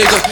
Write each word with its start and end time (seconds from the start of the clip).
the 0.00 0.06
hottest 0.06 0.29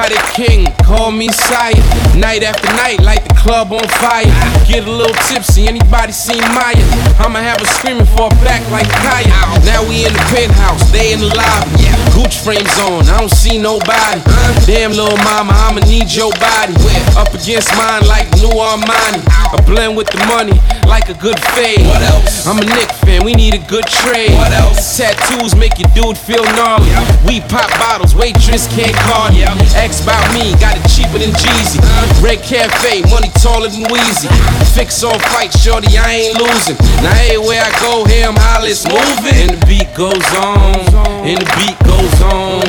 narcotic 0.00 0.32
king, 0.32 0.66
call 0.84 1.10
me 1.12 1.28
sire. 1.28 1.74
Night 2.16 2.42
after 2.42 2.68
night, 2.76 3.00
light 3.00 3.22
the 3.24 3.34
club 3.34 3.72
on 3.72 3.86
fire. 4.00 4.24
Get 4.66 4.86
a 4.86 4.90
little 4.90 5.14
tipsy, 5.28 5.66
anybody 5.66 6.12
seen 6.12 6.40
Maya? 6.54 6.76
I'ma 7.20 7.40
have 7.40 7.60
her 7.60 7.66
screaming 7.66 8.06
for 8.06 8.26
a 8.26 8.34
back 8.40 8.64
like 8.70 8.88
Kaya. 8.88 9.28
Now 9.64 9.84
we 9.88 10.06
in 10.06 10.12
the 10.12 10.24
penthouse, 10.32 10.90
they 10.90 11.12
in 11.12 11.20
the 11.20 11.28
lobby. 11.36 11.84
Gooch 12.16 12.38
frames 12.40 12.72
on, 12.80 13.08
I 13.08 13.20
don't 13.20 13.30
see 13.30 13.58
nobody. 13.58 14.20
Damn 14.64 14.92
little 14.92 15.16
mama, 15.24 15.52
I'ma 15.52 15.80
need 15.84 16.12
your 16.12 16.32
body. 16.40 16.74
Up 17.16 17.32
against 17.34 17.70
mine 17.76 18.06
like 18.08 18.28
new 18.40 18.52
Armani. 18.56 19.20
I 19.52 19.60
blend 19.66 19.96
with 19.96 20.08
the 20.08 20.24
money 20.26 20.56
like 20.88 21.08
a 21.08 21.14
good 21.14 21.38
fade. 21.54 21.86
What 21.86 22.02
else? 22.02 22.46
I'm 22.46 22.58
a 22.58 22.64
Knick 22.64 22.90
fan, 23.04 23.24
we 23.24 23.34
need 23.34 23.54
a 23.54 23.62
good 23.68 23.86
trade. 23.86 24.32
What 24.34 24.52
else? 24.52 24.96
Tattoos 24.96 25.54
make 25.56 25.78
your 25.78 25.90
dude 25.94 26.18
feel 26.18 26.44
gnarly. 26.56 26.90
We 27.26 27.40
pop 27.52 27.70
bottles, 27.78 28.14
waitress 28.14 28.66
can't 28.74 28.96
call 29.06 29.30
you. 29.30 29.46
Ask 29.90 30.06
about 30.06 30.22
me, 30.30 30.54
got 30.62 30.78
it 30.78 30.86
cheaper 30.86 31.18
than 31.18 31.34
Jeezy. 31.34 31.82
Red 32.22 32.38
Cafe, 32.46 33.02
money 33.10 33.26
taller 33.42 33.66
than 33.66 33.90
Weezy. 33.90 34.30
Fix 34.70 35.02
all 35.02 35.18
fight, 35.34 35.50
shorty, 35.50 35.98
I 35.98 36.30
ain't 36.30 36.38
losing. 36.38 36.78
Now 37.02 37.10
everywhere 37.26 37.58
I 37.58 37.74
go, 37.82 38.06
here 38.06 38.30
I'm 38.30 38.38
hollis 38.38 38.86
moving. 38.86 39.34
And 39.34 39.58
the 39.58 39.66
beat 39.66 39.90
goes 39.98 40.14
on, 40.38 40.78
and 41.26 41.42
the 41.42 41.48
beat 41.58 41.74
goes 41.82 42.22
on, 42.22 42.62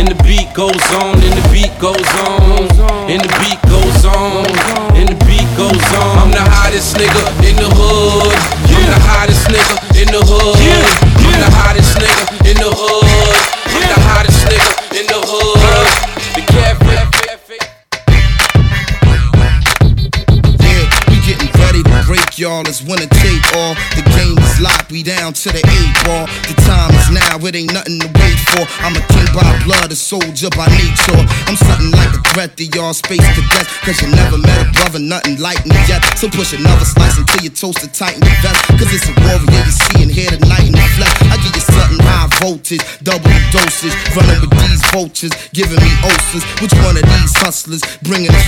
and 0.00 0.08
the 0.08 0.16
beat 0.24 0.48
goes 0.56 0.80
on, 0.96 1.20
and 1.20 1.36
the 1.36 1.44
beat 1.52 1.76
goes 1.76 2.08
on, 2.24 2.40
and 3.04 3.20
the 3.20 3.32
beat 3.36 3.60
goes 3.68 4.04
on, 4.08 4.48
and 4.96 5.12
the 5.12 5.18
beat 5.28 5.50
goes 5.60 5.88
on. 5.92 6.24
I'm 6.24 6.32
the 6.32 6.40
hottest 6.40 6.96
nigga 6.96 7.20
in 7.44 7.60
the 7.60 7.68
hood. 7.68 8.32
I'm 8.32 8.88
the 8.88 8.96
hottest 9.12 9.44
nigga 9.52 9.76
in 10.00 10.08
the 10.08 10.24
hood. 10.24 10.56
I'm 10.56 11.36
the 11.36 11.52
hottest 11.52 12.00
nigga 12.00 12.48
in 12.48 12.56
the 12.56 12.72
hood. 12.72 13.04
I'm 13.76 13.84
the 13.92 14.00
hottest 14.08 14.48
nigga 14.48 14.81
y'all. 22.62 22.70
It's 22.70 22.82
winner 22.82 23.06
take 23.06 23.44
all. 23.56 23.74
The 23.96 24.02
game 24.14 24.38
is 24.38 24.60
locked, 24.60 24.90
we 24.90 25.02
down 25.02 25.32
to 25.32 25.48
the 25.50 25.62
eight 25.62 25.94
ball. 26.04 26.26
The 26.46 26.54
time 26.62 26.94
is 26.94 27.10
now, 27.10 27.38
it 27.46 27.54
ain't 27.54 27.72
nothing 27.72 27.98
to 28.00 28.08
wait 28.18 28.38
for. 28.54 28.62
I'm 28.82 28.94
a 28.94 29.02
king 29.12 29.26
by 29.34 29.44
blood, 29.64 29.90
a 29.90 29.96
soldier 29.96 30.50
by 30.54 30.66
nature. 30.70 31.22
I'm 31.46 31.56
something 31.56 31.90
like 31.90 32.12
a 32.14 32.20
threat 32.32 32.56
to 32.58 32.64
y'all 32.64 32.94
space 32.94 33.24
cadets. 33.34 33.70
Cause 33.82 34.00
you 34.02 34.08
never 34.14 34.38
met 34.38 34.58
a 34.62 34.70
brother, 34.72 34.98
nothing 34.98 35.40
like 35.40 35.64
me 35.66 35.76
yet. 35.88 36.02
So 36.18 36.28
push 36.28 36.52
another 36.52 36.84
slice 36.84 37.18
until 37.18 37.42
you 37.42 37.50
toast 37.50 37.82
it 37.84 37.94
tight 37.94 38.16
in 38.16 38.22
your 38.22 38.38
vest. 38.42 38.60
Cause 38.78 38.90
it's 38.92 39.08
a 39.08 39.14
warrior 39.26 39.62
you 39.66 39.74
see 39.74 40.02
and 40.02 40.12
hear 40.12 40.30
tonight 40.30 40.66
in 40.66 40.74
the 40.74 40.86
flesh. 40.96 41.14
I 41.30 41.36
give 41.42 41.54
you 41.54 41.64
something 41.64 42.00
high 42.02 42.30
voltage, 42.40 42.84
double 43.02 43.30
dosage. 43.50 43.94
Running 44.14 44.40
with 44.40 44.54
these 44.54 44.82
vultures, 44.92 45.34
giving 45.52 45.80
me 45.80 45.92
ulcers. 46.04 46.44
Which 46.62 46.74
one 46.86 46.96
of 46.96 47.04
these 47.04 47.34
hustlers 47.42 47.82
bringing 48.02 48.30
us 48.30 48.42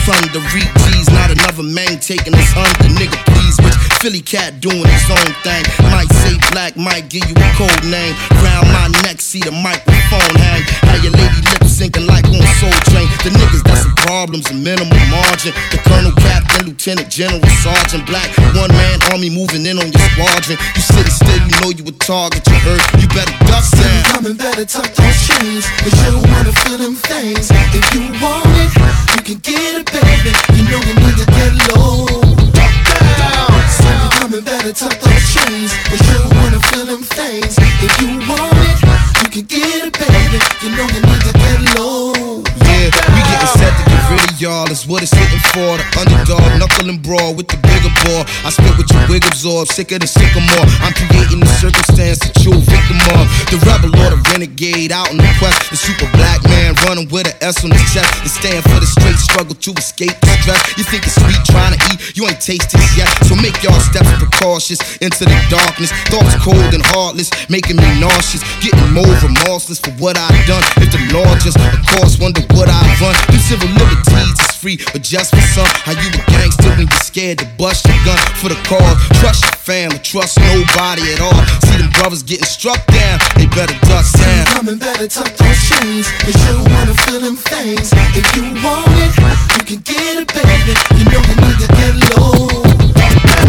reap 0.55 0.71
G's? 0.87 1.11
Not 1.11 1.31
another 1.31 1.63
man 1.63 1.99
taking 1.99 2.35
us 2.35 2.51
under, 2.57 2.91
nigga, 2.95 3.19
please. 3.27 3.57
Which 3.63 3.94
Philly 4.05 4.21
cat 4.21 4.61
doing 4.61 4.85
his 4.85 5.09
own 5.09 5.33
thing. 5.41 5.65
Might 5.89 6.13
say 6.21 6.37
black, 6.53 6.77
might 6.77 7.09
give 7.09 7.25
you 7.25 7.33
a 7.41 7.49
code 7.57 7.89
name. 7.89 8.13
Round 8.45 8.69
my 8.69 8.93
neck, 9.01 9.17
see 9.17 9.41
the 9.41 9.49
microphone 9.49 10.37
hang. 10.45 10.61
How 10.85 11.01
your 11.01 11.17
lady 11.17 11.41
lips 11.49 11.73
sinking 11.73 12.05
like 12.05 12.29
on 12.29 12.45
Soul 12.61 12.77
Train. 12.93 13.09
The 13.25 13.33
niggas 13.33 13.65
got 13.65 13.81
some 13.81 13.97
problems 14.05 14.53
and 14.53 14.61
minimal 14.61 15.01
margin. 15.09 15.57
The 15.73 15.81
colonel, 15.89 16.13
captain, 16.21 16.69
lieutenant, 16.69 17.09
general, 17.09 17.41
sergeant, 17.65 18.05
black. 18.05 18.29
One 18.53 18.69
man 18.77 19.01
army 19.09 19.33
moving 19.33 19.65
in 19.65 19.81
on 19.81 19.89
your 19.89 20.05
squadron. 20.13 20.61
You 20.77 20.83
sitting 20.85 21.09
still, 21.09 21.41
you 21.41 21.57
know 21.65 21.73
you 21.73 21.89
a 21.89 21.95
target. 22.05 22.45
You 22.45 22.61
hurt, 22.61 22.85
you 23.01 23.09
better 23.09 23.33
duck 23.49 23.65
down. 23.73 24.05
Coming 24.21 24.37
better 24.37 24.69
tuck 24.69 24.93
those 25.01 25.17
chains 25.25 25.65
Cause 25.81 25.97
you 26.05 26.21
wanna 26.29 26.53
feel 26.69 26.77
them 26.77 26.93
things 27.09 27.49
If 27.73 27.89
you 27.97 28.13
want 28.21 28.53
it, 28.61 28.69
you 29.17 29.21
can 29.33 29.41
get 29.41 29.81
it, 29.81 29.89
baby 29.89 30.37
You 30.61 30.69
know 30.69 30.81
you 30.85 30.93
need 30.93 31.17
to 31.17 31.27
get 31.33 31.73
low 31.73 32.05
So 33.65 33.81
you 33.81 33.84
coming 34.35 34.45
better 34.45 34.73
tuck 34.73 34.99
those 35.01 35.35
chains 35.35 35.73
Cause 35.89 36.03
you 36.11 36.19
wanna 36.39 36.61
feel 36.71 36.87
them 36.87 37.03
things 37.03 37.57
If 37.59 38.01
you 38.01 38.19
want 38.29 38.57
it, 38.59 38.79
you 39.23 39.31
can 39.31 39.45
get 39.47 39.87
it, 39.87 39.93
baby 39.99 40.39
You 40.63 40.77
know 40.77 40.87
you 40.91 41.01
need 41.03 41.23
to 41.23 41.33
get 41.33 41.77
low 41.77 42.43
Yeah, 42.67 42.91
we 43.15 43.21
getting 43.23 43.53
set 43.59 43.73
to 43.79 43.85
get 43.91 43.95
rid 44.11 44.31
of 44.31 44.41
y'all. 44.41 44.67
That's 44.67 44.87
what 44.87 45.03
it's 45.03 45.13
hitting 45.13 45.43
for. 45.55 45.79
The 45.79 45.87
underdog, 46.01 46.45
knuckle 46.59 46.89
and 46.91 47.01
brawl 47.03 47.35
with 47.35 47.49
the 47.49 47.59
bigger 47.65 47.93
ball. 48.05 48.23
I 48.45 48.51
spit 48.51 48.75
with 48.77 48.91
your 48.91 49.05
wig 49.09 49.25
absorb, 49.25 49.69
sicker 49.69 49.99
than 49.99 50.09
sycamore. 50.09 50.67
I'm 50.85 50.93
creating 50.93 51.41
the 51.41 51.51
circumstance 51.59 52.19
that 52.21 52.35
you're 52.45 52.59
victim 52.59 53.01
of. 53.17 53.25
The 53.49 53.59
rebel 53.65 53.93
or 54.05 54.11
the 54.13 54.21
renegade 54.33 54.93
out 54.93 55.11
on 55.11 55.19
the 55.19 55.31
quest. 55.41 55.71
The 55.71 55.79
super 55.79 56.09
black 56.17 56.43
man 56.45 56.75
running 56.87 57.09
with 57.09 57.31
an 57.31 57.37
S 57.41 57.65
on 57.65 57.71
his 57.71 57.87
chest. 57.93 58.11
And 58.21 58.31
stand 58.31 58.63
for 58.69 58.79
the 58.81 58.89
straight 58.89 59.19
struggle 59.19 59.55
to 59.55 59.71
escape 59.79 60.17
the 60.21 60.33
stress. 60.43 60.61
You 60.77 60.85
think 60.85 61.07
it's 61.07 61.17
sweet 61.17 61.41
trying 61.49 61.75
to 61.77 61.81
eat, 61.93 62.17
you 62.17 62.27
ain't 62.29 62.41
tasted 62.41 62.83
yet. 62.99 63.09
So 63.25 63.35
make 63.39 63.57
y'all 63.63 63.81
steps 63.81 64.11
precautious 64.25 64.81
into 64.99 65.25
the 65.25 65.39
darkness. 65.53 65.93
Thoughts 66.09 66.37
cold 66.41 66.73
and 66.73 66.85
heartless, 66.97 67.29
making 67.49 67.77
me 67.77 67.89
nauseous. 68.01 68.41
Getting 68.65 68.93
more 68.93 69.09
remorseless 69.21 69.79
for 69.79 69.93
what 70.01 70.17
I've 70.17 70.41
done. 70.49 70.65
If 70.81 70.93
the 70.93 71.01
law 71.13 71.29
just, 71.41 71.61
of 71.61 71.85
course, 71.97 72.19
wonder 72.19 72.41
what 72.57 72.69
I 72.69 72.81
run. 73.01 73.15
Them 73.29 73.41
civil 73.45 73.69
liberties 73.77 74.41
is 74.41 74.57
free, 74.57 74.79
but 74.93 75.03
just 75.03 75.35
for 75.35 75.45
some. 75.53 75.69
How 75.85 75.93
you 75.93 76.09
a 76.09 76.23
gangster 76.33 76.73
when 76.77 76.89
you're 76.89 77.05
scared 77.05 77.39
to 77.39 77.47
bust 77.61 77.85
your 77.87 78.01
gun 78.05 78.19
for 78.41 78.49
the 78.49 78.59
cause? 78.65 78.97
Trust 79.21 79.45
your 79.45 79.59
family, 79.61 80.01
trust 80.01 80.41
nobody 80.41 81.05
at 81.13 81.21
all. 81.21 81.37
See 81.69 81.77
them 81.77 81.91
brothers 82.01 82.23
getting 82.23 82.49
struck 82.49 82.81
down, 82.89 83.21
they 83.37 83.47
better 83.53 83.77
duck 83.85 84.07
down. 84.17 84.47
Coming 84.57 84.79
better 84.79 85.09
tuck 85.09 85.29
those 85.37 85.61
chains 85.69 86.09
Cause 86.25 86.39
you 86.49 86.57
wanna 86.73 86.95
feel 87.05 87.21
them 87.21 87.37
things 87.37 87.93
If 88.17 88.27
you 88.37 88.43
want 88.63 88.89
it, 89.03 89.13
you 89.57 89.63
can 89.65 89.81
get 89.83 90.17
it, 90.17 90.29
baby 90.33 90.73
You 90.97 91.05
know 91.11 91.21
you 91.21 91.37
need 91.43 91.59
to 91.61 91.69
get 91.69 92.17
low 92.17 92.25
better 92.25 92.25
tuck 92.25 92.33
those 92.33 92.33
chains 92.33 92.33
Cause 92.33 92.33
you 92.33 92.43
wanna 92.45 92.71
feel 92.71 92.71
them 92.71 92.73
things 93.05 93.05
If 93.05 93.05
you 93.05 93.05
want 93.05 93.05
it, 93.05 93.05
you 93.05 93.05
can 93.05 93.05
get 93.05 93.05
it, 93.05 93.05
baby 93.05 93.13
You 93.13 93.13
know 93.13 93.13
you 93.15 93.15
need 93.15 93.19
to 93.19 93.29
get 93.29 93.35
low. 93.37 93.44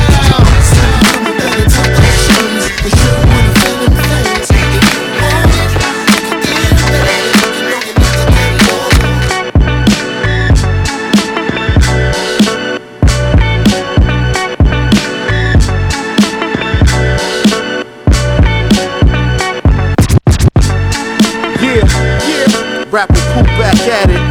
Rapper 22.95 23.13
Pooh 23.13 23.43
back 23.59 23.75
at 23.91 24.09
it. 24.09 24.21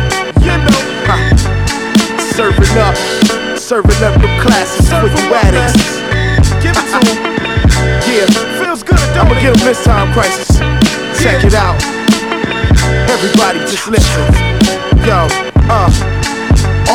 You 0.41 0.57
know, 0.57 0.81
ha. 1.05 1.19
serving 2.35 2.79
up, 2.79 2.97
serving 3.65 3.97
up 4.05 4.13
the 4.21 4.29
classics 4.45 4.91
for 4.93 5.09
you 5.09 5.33
addicts. 5.33 5.97
Give 6.61 6.77
it 6.77 6.85
to 6.85 7.01
to 7.01 7.13
'em. 7.13 7.19
Yeah, 8.05 8.27
feels 8.61 8.83
good. 8.83 9.01
I'ma 9.17 9.33
get 9.41 9.57
'em 9.57 9.65
this 9.65 9.83
time, 9.83 10.13
crisis. 10.13 10.59
Check 11.23 11.43
it 11.45 11.55
out. 11.55 11.81
Everybody 13.09 13.61
just 13.61 13.89
listen. 13.89 14.25
Yo, 15.07 15.29
uh. 15.71 15.91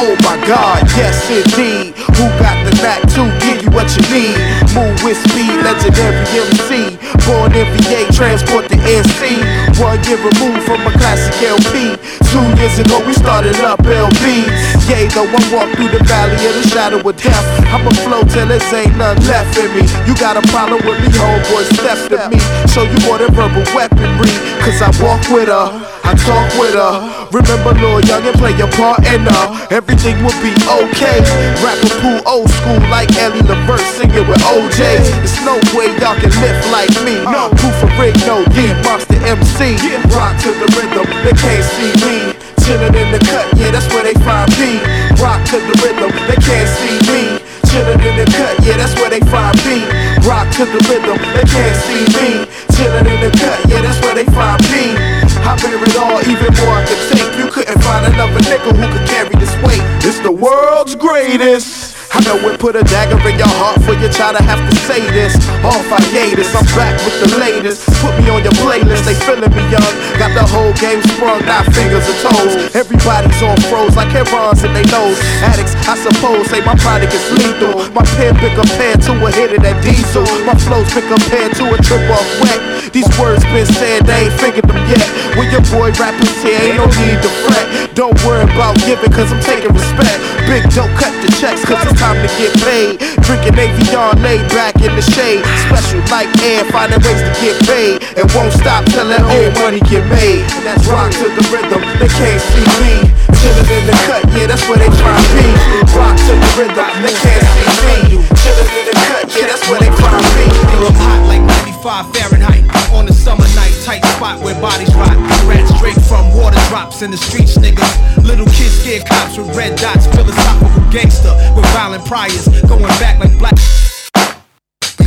Oh 0.01 0.15
my 0.21 0.37
God, 0.45 0.85
yes 0.95 1.17
indeed. 1.29 1.95
Who 2.15 2.25
got 2.37 2.57
the 2.63 2.71
knack 2.81 3.01
to 3.17 3.25
give 3.41 3.63
you 3.63 3.71
what 3.71 3.89
you 3.97 4.03
need? 4.13 4.37
Move 4.77 5.01
with 5.03 5.17
speed, 5.25 5.49
legendary 5.65 6.21
MC. 6.45 6.99
Born 7.25 7.51
in 7.53 7.65
VA, 7.73 8.05
transport 8.13 8.69
the 8.69 8.77
NC. 8.77 9.41
One 9.81 9.97
year 10.05 10.17
removed 10.17 10.63
from 10.67 10.85
a 10.85 10.91
classic 10.91 11.33
LP. 11.41 11.97
Two 12.31 12.45
years 12.61 12.77
ago 12.77 13.01
we 13.07 13.13
started 13.13 13.59
up 13.61 13.81
LB. 13.81 14.78
Yay, 14.89 15.05
though 15.13 15.29
I 15.29 15.41
walk 15.53 15.69
through 15.77 15.93
the 15.93 16.01
valley 16.09 16.33
of 16.49 16.53
the 16.57 16.65
shadow 16.65 16.97
of 16.97 17.15
death. 17.21 17.45
I'ma 17.69 17.93
flow 18.01 18.25
till 18.25 18.49
there 18.49 18.57
ain't 18.73 18.97
nothing 18.97 19.21
left 19.29 19.53
in 19.53 19.69
me. 19.77 19.85
You 20.09 20.17
got 20.17 20.33
a 20.33 20.41
problem 20.49 20.81
with 20.81 20.97
me, 20.97 21.13
homeboy, 21.13 21.61
step 21.77 22.09
to 22.09 22.17
me. 22.33 22.41
Show 22.65 22.89
you 22.89 22.97
more 23.05 23.21
than 23.21 23.29
verbal 23.37 23.61
weaponry. 23.77 24.33
Cause 24.65 24.81
I 24.81 24.89
walk 24.97 25.21
with 25.29 25.53
her, 25.53 25.69
I 26.01 26.17
talk 26.25 26.49
with 26.57 26.73
her. 26.73 27.29
Remember, 27.29 27.77
Lil 27.77 28.01
Young 28.09 28.25
and 28.25 28.33
play 28.41 28.57
your 28.57 28.71
part 28.73 29.05
in 29.05 29.21
her. 29.29 29.45
Everything 29.69 30.17
will 30.25 30.33
be 30.41 30.49
okay. 30.65 31.21
Rapper 31.61 31.93
Pooh 32.01 32.19
old 32.25 32.49
school 32.49 32.81
like 32.89 33.13
Eddie 33.21 33.45
Levert 33.45 33.85
singing 33.93 34.25
with 34.25 34.41
OJ. 34.41 34.81
There's 35.21 35.37
no 35.45 35.61
way 35.77 35.93
y'all 36.01 36.17
can 36.17 36.33
lift 36.41 36.65
like 36.73 36.89
me. 37.05 37.21
No 37.29 37.53
proof 37.53 37.77
of 37.85 37.93
rig, 38.01 38.17
no 38.25 38.41
yeah, 38.57 38.73
monster 38.81 39.21
MC. 39.21 39.77
Rock 40.17 40.33
to 40.41 40.49
the 40.57 40.65
rhythm, 40.73 41.05
they 41.21 41.37
can't 41.37 41.65
see 41.77 41.93
me. 42.01 42.33
Chillin' 42.65 42.93
in 42.97 43.11
the 43.11 43.19
cut, 43.29 43.45
yeah, 43.57 43.71
that's 43.71 43.87
where 43.93 44.03
they 44.03 44.13
find 44.25 44.49
me. 44.57 44.78
Rock 45.19 45.43
to 45.51 45.57
the 45.59 45.75
rhythm, 45.83 46.11
they 46.27 46.39
can't 46.39 46.69
see 46.79 46.97
me. 47.11 47.39
Chillin' 47.69 48.01
in 48.01 48.15
the 48.17 48.25
cut, 48.33 48.57
yeah, 48.65 48.77
that's 48.77 48.95
where 48.95 49.09
they 49.09 49.21
find 49.29 49.57
me. 49.65 49.85
Rock 50.25 50.49
to 50.57 50.65
the 50.65 50.81
rhythm, 50.89 51.17
they 51.37 51.45
can't 51.45 51.77
see 51.85 52.05
me. 52.17 52.49
Chillin' 52.73 53.05
in 53.05 53.19
the 53.21 53.31
cut, 53.37 53.59
yeah, 53.69 53.81
that's 53.81 54.01
where 54.01 54.15
they 54.15 54.25
find 54.33 54.61
me. 54.73 54.97
I 55.45 55.55
bear 55.61 55.77
it 55.77 55.95
all, 55.97 56.19
even 56.25 56.51
more 56.61 56.75
I 56.77 56.85
could 56.85 57.01
take. 57.13 57.37
You 57.37 57.51
couldn't 57.51 57.81
find 57.81 58.05
another 58.11 58.41
nickel 58.49 58.73
who 58.73 58.85
could 58.91 59.07
carry 59.07 59.35
this 59.37 59.53
weight. 59.61 59.81
It's 60.03 60.19
the 60.19 60.31
world's 60.31 60.95
greatest. 60.95 61.88
I 62.11 62.19
know 62.27 62.35
it 62.51 62.59
put 62.59 62.75
a 62.75 62.83
dagger 62.83 63.17
in 63.23 63.39
your 63.39 63.53
heart 63.55 63.79
for 63.87 63.95
your 63.95 64.11
child 64.11 64.35
to 64.37 64.43
have 64.43 64.59
to 64.67 64.75
say 64.83 64.99
this. 65.15 65.33
Off 65.63 65.87
hiatus, 65.87 66.51
I'm 66.51 66.67
back 66.75 66.99
with 67.07 67.15
the 67.23 67.29
latest. 67.39 67.87
Put 68.03 68.13
me 68.19 68.27
on 68.29 68.43
your 68.43 68.55
playlist, 68.59 69.07
they 69.07 69.15
feeling 69.23 69.49
me 69.55 69.63
young. 69.71 69.93
Got 70.19 70.35
the 70.35 70.43
whole 70.43 70.73
game 70.77 70.99
sprung, 71.15 71.45
not 71.47 71.63
fingers 71.71 72.03
and 72.03 72.19
toes. 72.19 72.53
Everybody's 72.75 73.41
on 73.41 73.57
froze 73.71 73.95
like 73.95 74.11
head-ons 74.11 74.63
in 74.63 74.73
they 74.73 74.85
nose. 74.91 75.17
Addicts, 75.41 75.73
I 75.87 75.95
suppose, 75.97 76.49
say 76.49 76.61
my 76.65 76.75
product 76.77 77.13
is 77.13 77.25
lethal. 77.33 77.87
My 77.93 78.03
pen 78.17 78.35
pick 78.37 78.49
been 78.49 78.65
compared 78.65 79.01
to 79.05 79.11
a 79.25 79.29
hit 79.31 79.53
of 79.53 79.61
that 79.63 79.77
diesel. 79.83 80.25
My 80.45 80.55
flow's 80.65 80.89
been 80.93 81.05
compared 81.05 81.53
to 81.61 81.63
a 81.73 81.77
trip 81.77 82.03
off 82.09 82.27
wet. 82.41 82.93
These 82.93 83.08
words 83.19 83.43
been 83.51 83.67
said, 83.67 84.07
they 84.07 84.31
ain't 84.31 84.35
figured 84.39 84.65
them 84.65 84.79
yet. 84.87 85.03
When 85.35 85.51
your 85.51 85.63
boy 85.69 85.91
rappers 85.99 86.31
here, 86.41 86.57
ain't 86.57 86.79
no 86.79 86.87
need 87.03 87.19
to 87.19 87.31
fret. 87.45 87.67
Don't 87.93 88.15
worry 88.23 88.47
about 88.47 88.79
giving, 88.87 89.11
cause 89.11 89.29
I'm 89.29 89.43
taking 89.43 89.75
respect. 89.75 90.17
Big 90.47 90.63
don't 90.73 90.89
cut 90.95 91.11
the 91.21 91.29
checks, 91.37 91.61
cause 91.67 91.83
it's 91.83 91.99
time 91.99 92.17
to 92.23 92.29
get 92.39 92.55
paid. 92.63 92.97
Drinking 93.27 93.59
Avion, 93.59 94.17
laid 94.23 94.41
back 94.55 94.79
in 94.81 94.95
the 94.95 95.03
shade. 95.03 95.43
Special 95.67 96.01
like 96.09 96.31
air, 96.41 96.63
finding 96.71 97.03
ways 97.03 97.21
to 97.21 97.31
get 97.43 97.55
paid. 97.67 98.01
And 98.17 98.25
won't 98.33 98.55
stop 98.55 98.87
till 98.89 99.05
that 99.11 99.21
old 99.21 99.53
money 99.59 99.83
get 99.91 100.07
made. 100.07 100.47
That's 100.63 100.87
rock 100.87 101.11
to 101.19 101.27
the 101.27 101.43
rhythm, 101.51 101.83
they 101.99 102.09
can't 102.09 102.41
see 102.55 102.67
me. 102.81 103.11
Chillin' 103.39 103.67
in 103.67 103.83
the 103.87 103.95
cut, 104.07 104.23
yeah, 104.35 104.47
that's 104.47 104.63
where 104.67 104.79
they 104.79 104.91
try 104.99 105.15
to 105.15 105.29
be. 105.35 105.47
Rock 105.95 106.15
to 106.27 106.33
the 106.33 106.49
rhythm, 106.55 106.91
they 107.03 107.13
can't 107.13 107.45
see 107.45 107.69
me. 107.83 108.23
Chillin' 108.39 108.69
in 108.79 108.85
the 108.89 108.95
cut, 109.07 109.23
yeah, 109.35 109.47
that's 109.47 109.63
where 109.69 109.79
they 109.79 109.91
try 109.99 110.17
be. 110.35 110.45
I'm 110.87 110.95
hot 110.95 111.21
like 111.27 111.68
95 111.83 112.13
Fahrenheit 112.13 112.93
on 112.93 113.07
a 113.07 113.13
summer 113.13 113.47
night, 113.55 113.71
tight 113.85 114.03
spot 114.15 114.43
where 114.43 114.59
bodies 114.59 114.93
rot. 114.95 115.15
Rats 115.47 115.73
straight 115.77 115.95
from 116.07 116.35
water 116.35 116.59
drops 116.67 117.01
in 117.01 117.09
the 117.11 117.17
streets, 117.17 117.57
niggas. 117.57 118.17
Little 118.23 118.45
kids 118.47 118.81
scared 118.81 119.05
cops 119.05 119.37
with 119.37 119.55
red 119.55 119.77
dots, 119.77 120.05
philosophical 120.07 120.91
gangster 120.91 121.31
with 121.55 121.65
violent 121.71 122.05
priors, 122.05 122.47
going 122.67 122.83
back 122.99 123.19
like 123.19 123.37
black. 123.39 123.53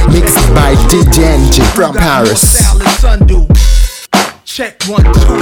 Mixed 0.08 0.48
by 0.54 0.74
DJ 0.88 1.62
from 1.74 1.94
Paris. 1.94 2.62
Check 4.52 4.84
one, 4.84 5.00
two. 5.00 5.32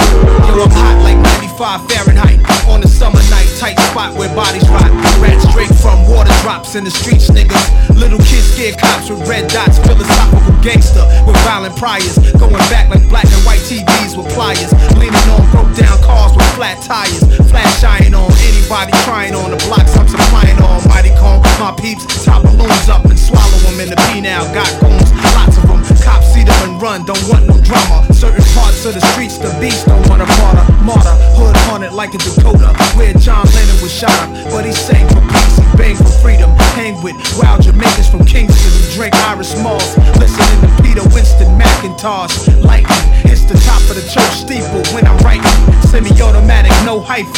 Yo, 0.47 0.63
I'm 0.63 0.71
hot 0.71 1.03
like 1.03 1.19
95 1.43 1.83
Fahrenheit. 1.91 2.39
On 2.71 2.79
a 2.79 2.87
summer 2.87 3.19
night, 3.27 3.51
tight 3.59 3.75
spot 3.91 4.15
where 4.15 4.31
bodies 4.31 4.63
rot. 4.71 4.87
Rats 5.19 5.43
straight 5.51 5.75
from 5.83 6.07
water 6.07 6.31
drops 6.39 6.79
in 6.79 6.87
the 6.87 6.95
streets, 6.95 7.27
niggas. 7.27 7.59
Little 7.91 8.23
kids 8.23 8.55
scared 8.55 8.79
cops 8.79 9.11
with 9.11 9.19
red 9.27 9.51
dots. 9.51 9.83
Philosophical 9.83 10.55
gangster 10.63 11.03
with 11.27 11.35
violent 11.43 11.75
priors. 11.75 12.23
Going 12.39 12.55
back 12.71 12.87
like 12.87 13.03
black 13.11 13.27
and 13.27 13.43
white 13.43 13.59
TVs 13.67 14.15
with 14.15 14.31
pliers. 14.31 14.71
Leaning 14.95 15.27
on 15.27 15.43
broke 15.51 15.75
down 15.75 15.99
cars 15.99 16.31
with 16.31 16.47
flat 16.55 16.79
tires. 16.79 17.27
Flash 17.51 17.83
shining 17.83 18.15
on 18.15 18.31
anybody 18.47 18.95
trying 19.03 19.35
on 19.35 19.51
the 19.51 19.59
blocks. 19.67 19.91
I'm 19.99 20.07
supplying 20.07 20.55
on 20.63 20.87
mighty 20.87 21.11
cone. 21.19 21.43
My 21.59 21.75
peeps 21.75 22.07
top 22.23 22.47
balloons 22.47 22.87
up 22.87 23.03
and 23.11 23.19
swallow 23.19 23.59
them 23.67 23.75
in 23.75 23.91
the 23.91 23.99
P 24.07 24.23
now. 24.23 24.47
Got 24.55 24.71
goons, 24.79 25.11
lots 25.35 25.59
of 25.59 25.67
them. 25.67 25.80
Cops 26.03 26.33
see 26.33 26.43
them 26.43 26.59
and 26.69 26.81
run, 26.81 27.05
don't 27.05 27.21
want 27.29 27.47
no 27.47 27.57
drama. 27.61 28.05
Certain 28.13 28.43
parts 28.53 28.85
of 28.85 28.93
the 28.93 29.01
streets, 29.13 29.37
the 29.37 29.49
beast 29.59 29.85
don't 29.87 30.03
want 30.09 30.21
a 30.21 30.27
martyr. 30.41 30.65
Martyr, 30.83 31.15
hood 31.37 31.55
haunted 31.69 31.93
like 31.93 32.13
a 32.13 32.19
Dakota. 32.19 32.73
Where 32.97 33.13
John 33.13 33.45
Lennon 33.53 33.77
was 33.81 33.93
shot, 33.93 34.29
but 34.51 34.65
he 34.65 34.73
sang 34.73 35.07
for 35.09 35.21
peace, 35.21 35.55
he 35.57 35.65
banged 35.77 35.97
for 35.97 36.11
freedom. 36.21 36.49
Hang 36.77 37.01
with 37.03 37.15
wild 37.37 37.61
Jamaicans 37.61 38.09
from 38.09 38.25
Kingston 38.25 38.71
who 38.71 38.81
drink 38.95 39.13
Irish 39.29 39.53
Moss. 39.61 39.97
Listening 40.17 40.59
to 40.65 40.69
Peter 40.81 41.03
Winston 41.13 41.47
McIntosh. 41.59 42.49
Lightning 42.63 43.05
hits 43.21 43.45
the 43.45 43.57
top 43.65 43.81
of 43.89 43.95
the 43.95 44.05
church 44.09 44.33
steeple 44.41 44.81
when 44.93 45.05
I'm 45.05 45.17
writing. 45.21 45.45
Semi-automatic, 45.87 46.71
no 46.85 46.99
hyphen. 46.99 47.33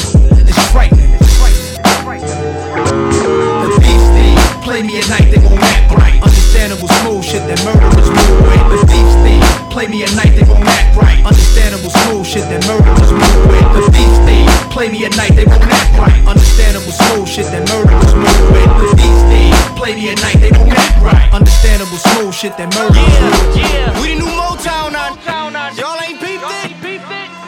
It's 0.48 0.57
frightening. 0.71 1.12
It's 1.19 1.36
frightening. 1.38 1.75
It's 1.83 2.01
frightening. 2.04 2.54
The 3.63 3.80
beast 3.81 4.07
thing, 4.16 4.38
play 4.63 4.81
me 4.83 5.00
at 5.00 5.09
night, 5.09 5.30
they 5.31 5.42
gon' 5.42 5.57
right. 5.57 5.93
Understandable 6.23 6.87
smooth 7.03 7.23
shit 7.23 7.43
that 7.51 7.59
murderers 7.67 8.07
move 8.07 8.39
with. 8.47 8.63
The 8.71 8.79
thief's 8.87 9.15
thing, 9.21 9.43
play 9.69 9.87
me 9.87 10.03
at 10.07 10.13
night, 10.15 10.31
they 10.33 10.45
gon' 10.47 10.63
act 10.63 10.95
right. 10.95 11.19
Understandable 11.27 11.91
smooth 11.91 12.25
shit 12.25 12.47
that 12.47 12.63
murderers 12.63 13.11
move 13.11 13.43
with. 13.51 13.67
The 13.75 13.83
thief's 13.91 14.21
thing, 14.23 14.47
play 14.71 14.87
me 14.87 15.03
at 15.03 15.15
night, 15.19 15.35
they 15.35 15.45
gon' 15.45 15.59
act 15.59 15.91
right. 15.99 16.15
Understandable 16.23 16.95
smooth 16.95 17.27
shit 17.27 17.47
that 17.51 17.67
murderers 17.67 18.13
move 18.15 18.45
with. 18.55 18.71
The 18.79 18.89
thief's 18.95 19.23
thing, 19.27 19.51
play 19.75 19.93
me 19.99 20.09
at 20.15 20.19
night, 20.23 20.39
they 20.39 20.51
gon' 20.51 20.71
act 20.71 20.97
right. 21.03 21.27
Understandable 21.35 21.99
smooth 21.99 22.33
shit 22.33 22.55
that 22.55 22.71
murderers 22.71 23.17
move 23.19 23.35
with. 23.51 23.59
Yeah, 23.59 23.91
we 23.99 24.15
the 24.15 24.23
new 24.23 24.31
Motown 24.31 24.95
on. 24.95 25.19
Y'all 25.75 25.99
ain't 26.01 26.19
peeped 26.21 26.43
it. 26.43 26.71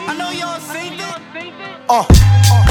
I 0.08 0.12
know 0.18 0.30
y'all 0.30 0.60
seen 0.60 1.00
it. 1.00 1.00
Uh. 1.88 2.04
Uh. 2.52 2.65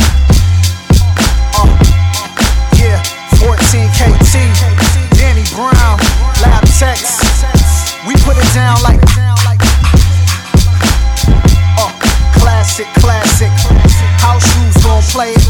Tex. 6.77 7.21
We 8.05 8.15
put 8.25 8.35
it 8.35 8.53
down 8.53 8.75
like. 8.83 8.99
Uh, 11.77 11.91
classic, 12.39 12.85
classic. 12.99 13.47
House 14.19 14.43
shoes 14.43 14.83
gon' 14.83 15.01
play 15.03 15.31
it. 15.31 15.47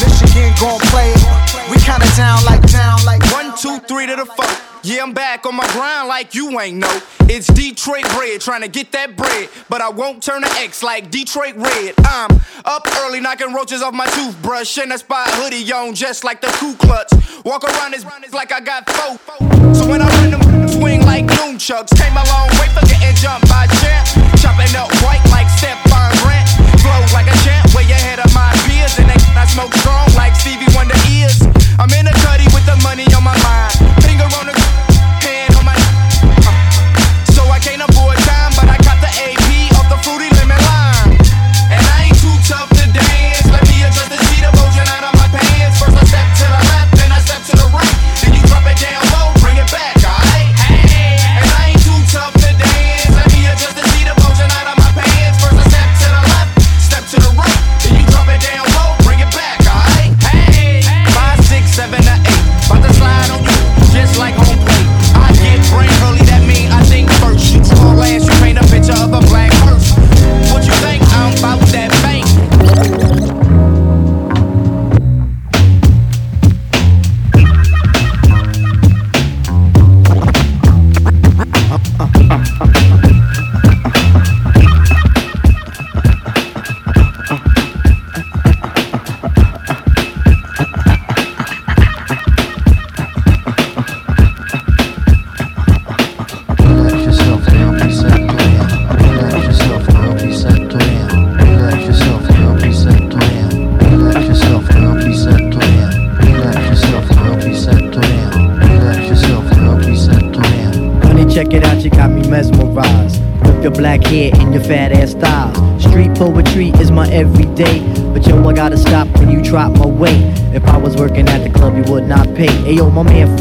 Michigan 0.00 0.54
gon' 0.58 0.80
play 0.88 1.12
it. 1.12 1.70
We 1.70 1.76
kinda 1.76 2.06
down 2.16 2.42
like 2.46 2.62
down 2.72 3.04
like. 3.04 3.22
One, 3.32 3.52
two, 3.58 3.80
three 3.86 4.06
to 4.06 4.16
the 4.16 4.24
four. 4.24 4.71
Yeah, 4.84 5.04
I'm 5.04 5.12
back 5.14 5.46
on 5.46 5.54
my 5.54 5.66
grind 5.70 6.08
like 6.08 6.34
you 6.34 6.58
ain't 6.58 6.78
know. 6.78 7.00
It's 7.30 7.46
Detroit 7.46 8.02
bread, 8.16 8.40
trying 8.40 8.62
to 8.62 8.68
get 8.68 8.90
that 8.92 9.16
bread. 9.16 9.48
But 9.68 9.80
I 9.80 9.88
won't 9.88 10.20
turn 10.20 10.42
to 10.42 10.50
X 10.58 10.82
like 10.82 11.08
Detroit 11.08 11.54
red. 11.54 11.94
I'm 12.04 12.30
up 12.64 12.88
early, 12.98 13.20
knocking 13.20 13.54
roaches 13.54 13.80
off 13.80 13.94
my 13.94 14.06
toothbrush. 14.06 14.78
And 14.78 14.92
I 14.92 14.96
spy 14.96 15.22
hoodie 15.38 15.70
on 15.72 15.94
just 15.94 16.24
like 16.24 16.40
the 16.40 16.48
Ku 16.58 16.74
Klux. 16.74 17.14
Walk 17.44 17.62
around 17.62 17.92
this 17.92 18.04
like 18.34 18.50
I 18.50 18.58
got 18.58 18.90
four. 18.90 19.18
So 19.72 19.86
when 19.86 20.02
I 20.02 20.10
run 20.18 20.32
them, 20.32 20.68
swing 20.68 21.06
like 21.06 21.26
nunchucks. 21.26 21.94
Came 21.94 22.18
a 22.18 22.26
long 22.26 22.50
way 22.58 22.66
for 22.74 22.82
getting 22.90 23.14
jumped 23.22 23.48
by 23.48 23.70
champ. 23.78 24.02
Chopping 24.42 24.74
up 24.74 24.90
white 25.06 25.22
like 25.30 25.46
Stephon 25.46 26.10
Grant. 26.26 26.48
Flow 26.82 26.98
like 27.14 27.30
a 27.30 27.38
champ, 27.46 27.72
way 27.72 27.86
ahead 27.86 28.18
of 28.18 28.34
my 28.34 28.50
peers. 28.66 28.98
And 28.98 29.06
they 29.08 29.18
I 29.38 29.46
smoke 29.46 29.72
strong 29.74 30.10
like 30.16 30.34
Stevie 30.34 30.66
Wonder 30.74 30.98
ears. 31.06 31.51
I'm 31.78 31.90
in 31.98 32.06
a 32.06 32.12
cutty 32.12 32.44
with 32.54 32.66
the 32.66 32.76
money 32.82 33.06
on 33.14 33.24
my 33.24 33.36
mind. 33.42 33.72
Finger 34.04 34.24
on 34.24 34.46
the 34.46 34.54
hand 35.24 35.56
on 35.56 35.64
my. 35.64 35.81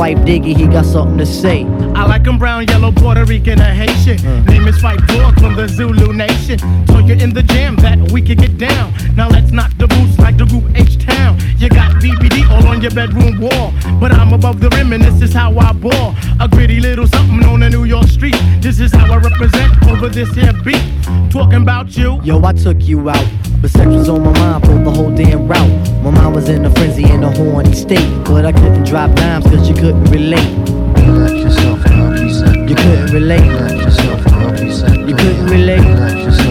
Phife 0.02 0.26
Diggy, 0.26 0.58
he 0.58 0.66
got 0.66 0.84
something 0.84 1.20
to 1.20 1.28
say. 1.28 1.64
I 1.96 2.06
like 2.06 2.28
'em 2.28 2.38
brown, 2.38 2.66
yellow, 2.68 2.92
Puerto 2.92 3.26
Rican, 3.26 3.60
or 3.60 3.74
Haitian. 3.82 4.18
Mm. 4.18 4.48
Name 4.48 4.68
is 4.68 4.78
Phife 4.78 5.06
Dawg 5.08 5.40
from 5.40 5.56
the 5.56 5.68
Zulu 5.68 6.14
Nation. 6.14 6.60
So 6.88 7.00
you're 7.00 7.18
in 7.18 7.34
the 7.34 7.44
jam 7.44 7.76
that 7.78 8.12
we 8.12 8.22
can 8.22 8.38
get 8.38 8.58
down. 8.58 8.94
Now 9.16 9.30
let's 9.30 9.52
knock 9.52 9.72
the 9.78 9.88
boots 9.88 10.18
like 10.20 10.38
the 10.38 10.46
group 10.46 10.64
H 10.76 10.98
Town. 11.06 11.38
You 11.58 11.70
got 11.70 11.92
BBD 12.02 12.50
all 12.50 12.66
on 12.68 12.82
your 12.82 12.92
bedroom 12.92 13.40
wall. 13.40 13.74
But 14.00 14.14
I'm 14.14 14.34
above 14.34 14.60
the 14.62 14.70
rim 14.70 14.94
and 14.94 15.04
this 15.04 15.22
is 15.22 15.34
how 15.34 15.58
I 15.60 15.74
ball. 15.74 16.16
A 16.40 16.48
gritty 16.48 16.80
little 16.80 17.08
something 17.08 17.44
on 17.46 17.62
a 17.64 17.70
New 17.70 17.84
York 17.84 18.08
street. 18.08 18.38
This 18.62 18.80
is 18.80 18.92
how 18.92 19.12
I 19.14 19.18
represent 19.18 19.72
over 19.88 20.10
this 20.10 20.30
here 20.34 20.54
beat. 20.64 20.82
Talking 21.30 21.62
about 21.62 21.96
you. 21.98 22.20
Yo, 22.24 22.44
I 22.44 22.54
took 22.54 22.82
you 22.82 23.10
out. 23.10 23.28
But 23.62 23.70
sex 23.70 23.88
was 23.88 24.10
on 24.10 24.24
my 24.24 24.34
mind 24.40 24.66
for 24.66 24.78
the 24.84 24.92
whole 24.92 25.12
damn 25.12 25.48
route. 25.48 26.04
My 26.04 26.10
mind 26.10 26.36
was 26.36 26.50
in 26.50 26.66
a 26.66 26.72
frenzy 26.72 27.04
in 27.04 27.24
a 27.24 27.32
horny 27.32 27.74
state. 27.74 28.10
But 28.26 28.46
I 28.46 28.52
couldn't 28.52 28.86
drop 28.86 29.14
dimes 29.16 29.46
cause 29.46 29.70
you 29.70 29.76
couldn't 29.76 30.06
relate. 30.06 30.50
Couldn't 32.92 33.14
relate. 33.14 33.40
Let 33.40 33.78
yourself 33.78 34.24
go. 34.26 35.08
You 35.08 35.16
couldn't 35.16 35.46
relate. 35.46 36.51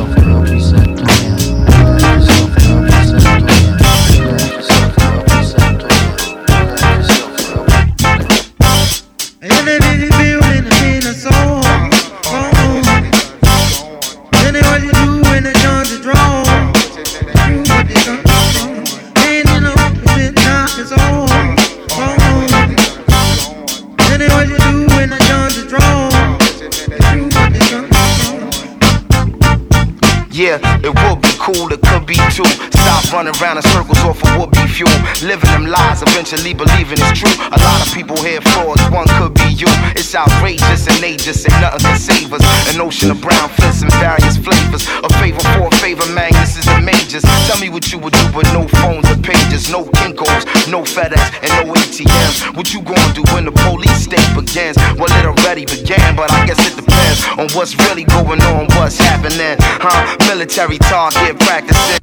Yeah, 30.51 30.81
it 30.83 30.89
would 30.89 31.20
be 31.20 31.20
cool, 31.55 31.73
it 31.73 31.81
could 31.83 32.07
be 32.07 32.19
too. 32.31 32.47
Stop 32.71 33.13
running 33.13 33.35
around 33.41 33.57
in 33.59 33.63
circles 33.75 33.99
off 34.07 34.23
of 34.23 34.31
would 34.39 34.51
be 34.51 34.67
fuel. 34.67 34.93
Living 35.23 35.51
them 35.51 35.67
lies, 35.67 36.03
eventually 36.03 36.55
believing 36.55 36.99
it's 36.99 37.19
true. 37.19 37.35
A 37.53 37.59
lot 37.59 37.79
of 37.83 37.93
people 37.95 38.17
here 38.23 38.41
frauds, 38.41 38.83
one 38.91 39.09
could 39.19 39.35
be 39.35 39.49
you. 39.55 39.71
It's 39.97 40.15
outrageous 40.15 40.87
and 40.87 40.99
they 41.03 41.17
just 41.17 41.43
say 41.43 41.53
nothing 41.61 41.81
can 41.81 41.99
save 41.99 42.33
us. 42.33 42.43
An 42.73 42.81
ocean 42.81 43.11
of 43.11 43.21
brown 43.21 43.49
fists 43.51 43.83
in 43.83 43.91
various 43.99 44.37
flavors. 44.37 44.87
A 45.03 45.09
favor 45.19 45.43
for 45.57 45.69
a 45.69 45.75
favor, 45.83 46.07
man, 46.13 46.33
this 46.39 46.57
is 46.57 46.65
the 46.65 46.81
majors. 46.81 47.25
Tell 47.47 47.59
me 47.59 47.69
what 47.69 47.91
you 47.93 47.99
would 47.99 48.15
do 48.15 48.27
with 48.35 48.49
no 48.53 48.67
phones 48.81 49.09
or 49.11 49.19
pages, 49.23 49.71
no 49.71 49.85
Kinkos, 49.99 50.45
no 50.71 50.83
FedEx, 50.83 51.25
and 51.43 51.51
no 51.67 51.75
ATMs. 51.75 52.57
What 52.57 52.73
you 52.73 52.83
gonna 52.83 53.15
do 53.15 53.23
when 53.35 53.45
the 53.45 53.53
police 53.53 54.05
state 54.05 54.29
begins? 54.35 54.77
Well, 54.99 55.11
it 55.19 55.27
already 55.27 55.65
began, 55.65 56.17
but 56.17 56.31
I 56.31 56.47
guess 56.47 56.61
it 56.67 56.77
depends 56.77 57.27
on 57.39 57.49
what's 57.57 57.75
really 57.89 58.05
going 58.05 58.41
on, 58.43 58.67
what's 58.77 58.99
happening, 58.99 59.57
huh? 59.61 60.01
Military 60.29 60.79
target 60.79 61.40
practicing. 61.41 62.01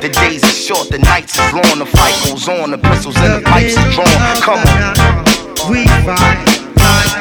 The 0.00 0.08
days 0.08 0.42
are 0.44 0.48
short, 0.48 0.88
the 0.88 0.98
nights 0.98 1.36
is 1.36 1.52
long, 1.52 1.78
the 1.78 1.84
fight 1.84 2.16
goes 2.24 2.48
on, 2.48 2.70
the 2.70 2.78
pistols 2.78 3.16
and 3.18 3.34
the 3.36 3.42
pipes 3.44 3.76
are 3.76 3.90
drawn. 3.92 4.08
Come 4.40 4.64
on. 4.64 4.96
We 5.68 5.84
fight 6.08 6.40
like 6.80 7.12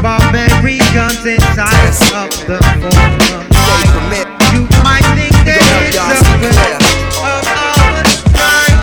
barbarians 0.00 1.20
inside 1.20 1.92
of 2.16 2.32
the 2.48 2.56
forum. 2.80 3.12
You 4.56 4.64
might 4.80 5.04
think 5.20 5.36
that 5.44 5.60
it's 5.92 6.24
a 6.24 6.40
way 6.40 6.80
of 6.80 7.44
our 7.52 8.00
time. 8.40 8.76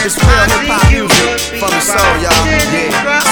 It's 0.00 0.16
real 0.16 0.48
hip 0.48 0.64
hop 0.64 0.88
music 0.88 1.60
from 1.60 1.76
the 1.76 1.84
soul, 1.84 2.24
y'all. 2.24 2.40
Yeah, 2.48 3.25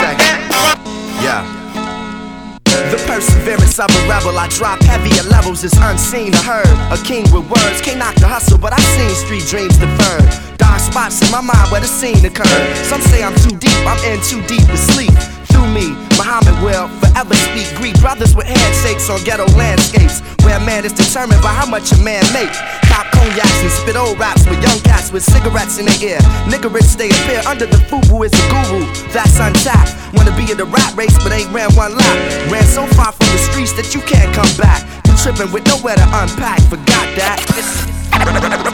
perseverance 3.14 3.78
of 3.78 3.86
a 3.90 4.08
rebel, 4.08 4.36
I 4.36 4.48
drop 4.48 4.82
heavier 4.82 5.22
levels, 5.30 5.62
is 5.62 5.72
unseen 5.78 6.34
or 6.34 6.42
heard. 6.42 6.74
A 6.90 6.98
king 7.04 7.22
with 7.30 7.46
words, 7.46 7.80
can't 7.80 7.98
knock 7.98 8.16
the 8.16 8.26
hustle, 8.26 8.58
but 8.58 8.72
I've 8.72 8.90
seen 8.98 9.10
street 9.14 9.46
dreams 9.46 9.78
deferred. 9.78 10.26
Dark 10.58 10.80
spots 10.80 11.22
in 11.22 11.30
my 11.30 11.40
mind 11.40 11.70
where 11.70 11.80
the 11.80 11.86
scene 11.86 12.24
occurred. 12.26 12.66
Some 12.90 13.00
say 13.02 13.22
I'm 13.22 13.34
too 13.46 13.54
deep, 13.56 13.78
I'm 13.86 14.00
in 14.10 14.18
too 14.26 14.42
deep 14.50 14.66
to 14.66 14.76
sleep. 14.76 15.14
Through 15.54 15.70
me, 15.70 15.94
Muhammad 16.18 16.58
will 16.66 16.90
forever 16.98 17.34
speak. 17.46 17.70
Greet 17.78 17.94
brothers 18.02 18.34
with 18.34 18.50
handshakes 18.50 19.06
on 19.06 19.22
ghetto 19.22 19.46
landscapes, 19.54 20.18
where 20.42 20.58
a 20.58 20.64
man 20.66 20.84
is 20.84 20.92
determined 20.92 21.40
by 21.46 21.54
how 21.54 21.64
much 21.64 21.94
a 21.94 21.98
man 22.02 22.26
makes. 22.34 22.58
Cop 22.90 23.06
cognacs 23.14 23.62
and 23.62 23.70
spit 23.70 23.94
old 23.94 24.18
raps 24.18 24.42
with 24.50 24.58
young 24.58 24.80
cats 24.82 25.12
with 25.14 25.22
cigarettes 25.22 25.78
in 25.78 25.86
their 25.86 26.18
ear. 26.18 26.18
Niggerish 26.50 26.98
they 26.98 27.08
appear 27.08 27.38
under 27.46 27.66
the 27.66 27.78
fubu 27.86 28.26
is 28.26 28.34
a 28.34 28.44
guru. 28.50 28.82
That's 29.14 29.38
untapped. 29.38 29.94
Wanna 30.14 30.34
be 30.34 30.50
in 30.50 30.58
the 30.58 30.66
rat 30.66 30.90
race, 30.98 31.14
but 31.22 31.30
ain't 31.30 31.50
ran 31.54 31.70
one 31.78 31.94
lap. 31.94 32.18
Ran 32.50 32.66
so 32.66 32.86
far 32.98 33.12
from 33.14 33.30
the 33.30 33.38
streets 33.38 33.72
that 33.78 33.94
you 33.94 34.02
can't 34.02 34.34
come 34.34 34.50
back. 34.58 34.82
You 35.06 35.14
tripping 35.22 35.54
with 35.54 35.66
nowhere 35.70 35.94
to 35.94 36.06
unpack. 36.18 36.58
Forgot 36.66 37.06
that. 37.14 37.38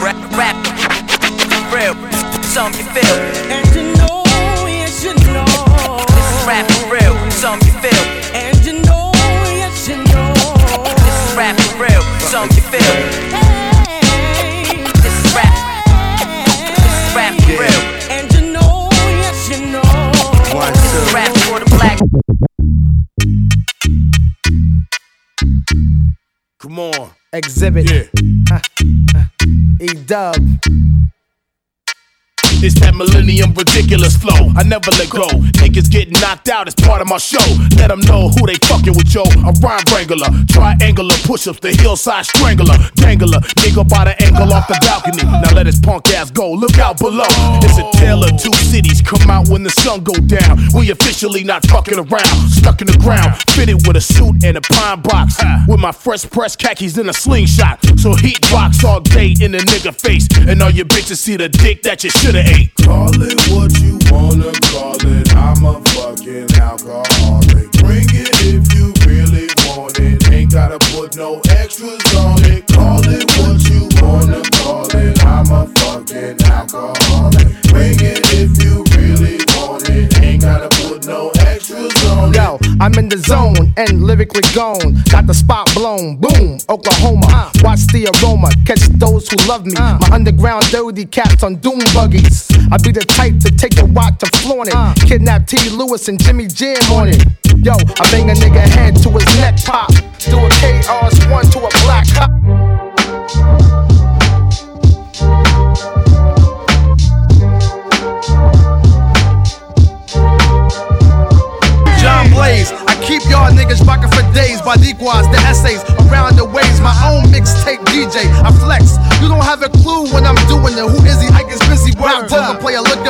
rap, 0.01 0.17
rap, 0.33 0.57
real, 1.69 1.93
something 2.49 2.81
you 2.81 2.89
feel. 2.97 3.17
And 3.53 3.69
you 3.77 3.85
know, 4.01 4.25
yes 4.67 5.05
you 5.05 5.15
know. 5.29 5.50
This 6.51 6.59
is 6.59 6.67
rap 6.67 6.71
for 6.73 6.93
real, 6.93 7.31
something 7.31 7.69
you 7.69 7.79
feel. 7.79 8.05
And 8.35 8.67
you 8.67 8.73
know, 8.83 9.13
yes 9.47 9.89
you 9.89 9.97
know. 9.99 10.35
This 10.83 11.31
is 11.31 11.37
rap 11.37 11.57
for 11.61 11.85
real, 11.85 12.03
something 12.19 12.57
you 12.57 12.63
feel. 12.63 12.97
This 15.01 15.15
is 15.15 15.33
rap. 15.33 15.55
This 16.67 16.85
is 16.91 17.15
rap 17.15 17.35
for 17.41 17.53
real. 17.53 17.83
And 18.11 18.33
you 18.35 18.53
know, 18.53 18.89
yes 18.91 19.49
you 19.49 19.61
know. 19.71 19.83
One, 20.53 20.73
This 20.73 20.95
is 20.95 21.15
rap 21.15 21.33
for 21.47 21.61
the 21.61 21.67
black. 21.77 21.99
Come 26.59 26.79
on. 26.81 27.11
Exhibit. 27.33 28.11
Yeah. 28.51 28.61
E 29.81 29.95
It's 32.61 32.77
that 32.81 32.95
millennium 32.95 33.57
ridiculous 33.57 34.17
flow. 34.21 34.53
I 34.53 34.63
never 34.63 34.93
let 35.01 35.09
go. 35.09 35.25
Niggas 35.65 35.89
getting 35.91 36.13
knocked 36.21 36.49
out 36.49 36.69
as 36.69 36.75
part 36.75 37.01
of 37.01 37.09
my 37.09 37.17
show. 37.17 37.41
Let 37.81 37.89
them 37.89 38.01
know 38.05 38.29
who 38.29 38.45
they 38.45 38.61
fucking 38.69 38.93
with, 38.93 39.09
yo. 39.09 39.25
A 39.49 39.53
rhyme 39.65 39.81
wrangler, 39.89 40.29
triangular 40.45 41.17
push 41.25 41.49
ups, 41.49 41.61
the 41.61 41.73
hillside 41.73 42.27
strangler, 42.27 42.77
dangler, 43.01 43.41
nigga 43.65 43.89
by 43.89 44.05
the 44.05 44.15
angle 44.21 44.53
off 44.53 44.69
the 44.69 44.77
balcony. 44.85 45.25
Now 45.25 45.57
let 45.57 45.65
his 45.65 45.81
punk 45.81 46.13
ass 46.13 46.31
go. 46.31 46.53
Look 46.53 46.77
out 46.77 47.01
below. 47.01 47.33
It's 47.65 47.81
a 47.81 47.89
tale 47.97 48.21
of 48.25 48.37
two 48.37 48.53
cities. 48.69 49.01
Come 49.01 49.31
out 49.31 49.49
when 49.49 49.63
the 49.63 49.71
sun 49.71 50.05
go 50.05 50.13
down. 50.29 50.61
We 50.77 50.91
officially 50.91 51.45
not 51.45 51.65
fucking 51.67 51.97
around. 51.97 52.37
Stuck 52.53 52.85
in 52.85 52.93
the 52.93 52.99
ground, 53.01 53.41
fitted 53.57 53.87
with 53.89 53.97
a 53.97 54.05
suit 54.05 54.45
and 54.45 54.61
a 54.61 54.61
pine 54.61 55.01
box. 55.01 55.41
With 55.67 55.81
my 55.81 55.93
fresh 55.93 56.29
press 56.29 56.57
khakis 56.57 56.99
in 56.99 57.09
a 57.09 57.15
slingshot. 57.15 57.81
So 57.97 58.13
heat 58.15 58.41
box 58.53 58.85
all 58.85 59.01
day 59.01 59.33
in 59.41 59.53
the 59.53 59.65
nigga 59.65 59.97
face. 59.97 60.29
And 60.45 60.61
all 60.61 60.71
your 60.71 60.85
bitches 60.85 61.17
see 61.17 61.37
the 61.37 61.49
dick 61.49 61.83
that 61.85 62.05
you 62.05 62.11
shoulda 62.11 62.50
ate. 62.51 62.71
Call 62.85 63.15
it 63.23 63.39
what 63.51 63.71
you 63.81 63.99
wanna 64.11 64.53
call 64.73 64.99
it. 65.01 65.35
I'm 65.35 65.65
a 65.65 65.81
fucking 65.95 66.49
alcoholic. 66.61 67.71
Bring 67.83 68.09
it 68.11 68.33
if 68.55 68.65
you 68.75 68.93
really 69.07 69.49
want 69.69 69.99
it. 69.99 70.31
Ain't 70.31 70.53
gotta 70.53 70.79
put 70.95 71.17
no 71.17 71.41
extras 71.51 72.03
on 72.15 72.45
it. 72.45 72.67
Call 72.69 73.07
it 73.09 73.20
I'm 82.81 82.95
in 82.95 83.11
the 83.11 83.19
zone 83.19 83.75
and 83.77 84.05
lyrically 84.05 84.43
gone. 84.55 84.97
Got 85.11 85.27
the 85.27 85.35
spot 85.35 85.69
blown. 85.75 86.17
Boom, 86.17 86.57
Oklahoma. 86.71 87.53
Watch 87.61 87.85
the 87.93 88.09
aroma. 88.09 88.49
Catch 88.65 88.89
those 88.97 89.29
who 89.29 89.37
love 89.47 89.67
me. 89.67 89.75
My 89.75 90.01
underground 90.11 90.65
dirty 90.71 91.05
cats 91.05 91.43
on 91.43 91.57
doom 91.57 91.81
buggies. 91.93 92.49
I 92.73 92.79
be 92.83 92.91
the 92.91 93.05
type 93.05 93.39
to 93.41 93.51
take 93.53 93.77
your 93.77 93.87
watch 93.87 94.19
to 94.21 94.27
flaunt 94.41 94.71
it. 94.73 95.07
Kidnap 95.07 95.47
T. 95.47 95.69
Lewis 95.69 96.09
and 96.09 96.19
Jimmy 96.19 96.47
Jam 96.47 96.81
on 96.91 97.09
it. 97.09 97.23
Yo, 97.63 97.75
I 97.75 98.11
bang 98.11 98.31
a 98.31 98.35
nigga 98.35 98.67
head 98.73 98.97
to 99.03 99.11
his 99.11 99.29
neck 99.37 99.63
pop. 99.63 99.93
Do 100.19 100.39
a 100.41 100.49
KRS1 100.49 101.53
to 101.53 101.59
a 101.59 101.71
black 101.85 102.07
cop. 102.15 103.70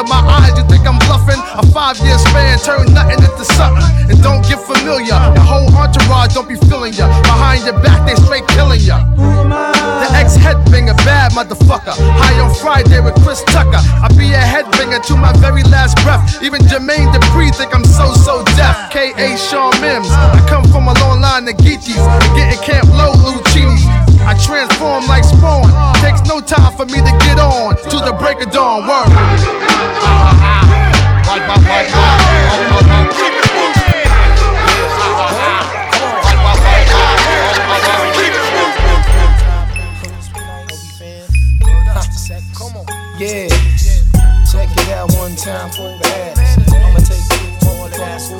At 0.00 0.08
my 0.08 0.24
eyes. 0.24 0.56
You 0.56 0.64
think 0.64 0.88
I'm 0.88 0.96
bluffing? 1.04 1.36
A 1.60 1.64
five 1.76 2.00
year 2.00 2.16
span, 2.16 2.56
turn 2.64 2.88
nothing 2.96 3.20
into 3.20 3.44
something. 3.52 3.84
And 4.08 4.16
don't 4.24 4.40
get 4.48 4.56
familiar. 4.64 5.12
Your 5.12 5.44
whole 5.44 5.68
entourage 5.76 6.32
don't 6.32 6.48
be 6.48 6.56
feeling 6.72 6.96
ya. 6.96 7.04
Behind 7.20 7.68
your 7.68 7.76
back, 7.84 8.08
they 8.08 8.16
straight 8.24 8.48
killing 8.48 8.80
ya. 8.80 9.04
The 10.00 10.08
ex 10.16 10.40
headbanger, 10.40 10.96
bad 11.04 11.32
motherfucker. 11.36 11.92
High 12.16 12.40
on 12.40 12.54
Friday 12.54 13.00
with 13.04 13.12
Chris 13.20 13.44
Tucker. 13.52 13.76
I 13.76 14.08
be 14.16 14.32
a 14.32 14.40
headbanger 14.40 15.04
to 15.04 15.16
my 15.20 15.36
very 15.36 15.64
last 15.68 16.00
breath. 16.00 16.24
Even 16.40 16.62
Jermaine 16.64 17.12
Dupri 17.12 17.54
think 17.54 17.74
I'm 17.74 17.84
so 17.84 18.14
so 18.14 18.42
deaf. 18.56 18.90
K.A. 18.90 19.36
Sean 19.36 19.76
Mims. 19.84 20.08
I 20.08 20.40
come 20.48 20.64
from 20.72 20.88
a 20.88 20.96
long 21.04 21.20
line 21.20 21.46
of 21.46 21.56
Geechees. 21.60 22.00
Getting 22.32 22.60
Camp 22.64 22.88
Lo 22.96 23.12
Lucinis. 23.20 24.09
I 24.26 24.34
transform 24.34 25.06
like 25.06 25.24
Spawn. 25.24 25.64
Takes 26.00 26.22
no 26.28 26.40
time 26.40 26.76
for 26.76 26.84
me 26.86 27.00
to 27.00 27.12
get 27.24 27.38
on 27.38 27.76
to 27.76 27.96
the 28.04 28.12
break 28.18 28.40
of 28.44 28.52
dawn. 28.52 28.86
Word. 28.86 29.08
Like 31.26 31.46
my, 31.46 31.56
like 31.56 31.90
Yeah, 43.20 43.48
check 44.50 44.70
it 44.72 44.88
out 44.92 45.12
one 45.12 45.36
time 45.36 45.68
for 45.70 45.92
the 45.98 46.08
ass. 46.08 46.56
I'ma 46.72 47.00
take 47.00 47.20
you 47.36 47.68
all 47.68 47.88
the 47.88 48.02
ass 48.02 48.30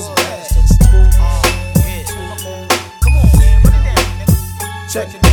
Check 4.91 5.15
it 5.15 5.21
kid. 5.23 5.30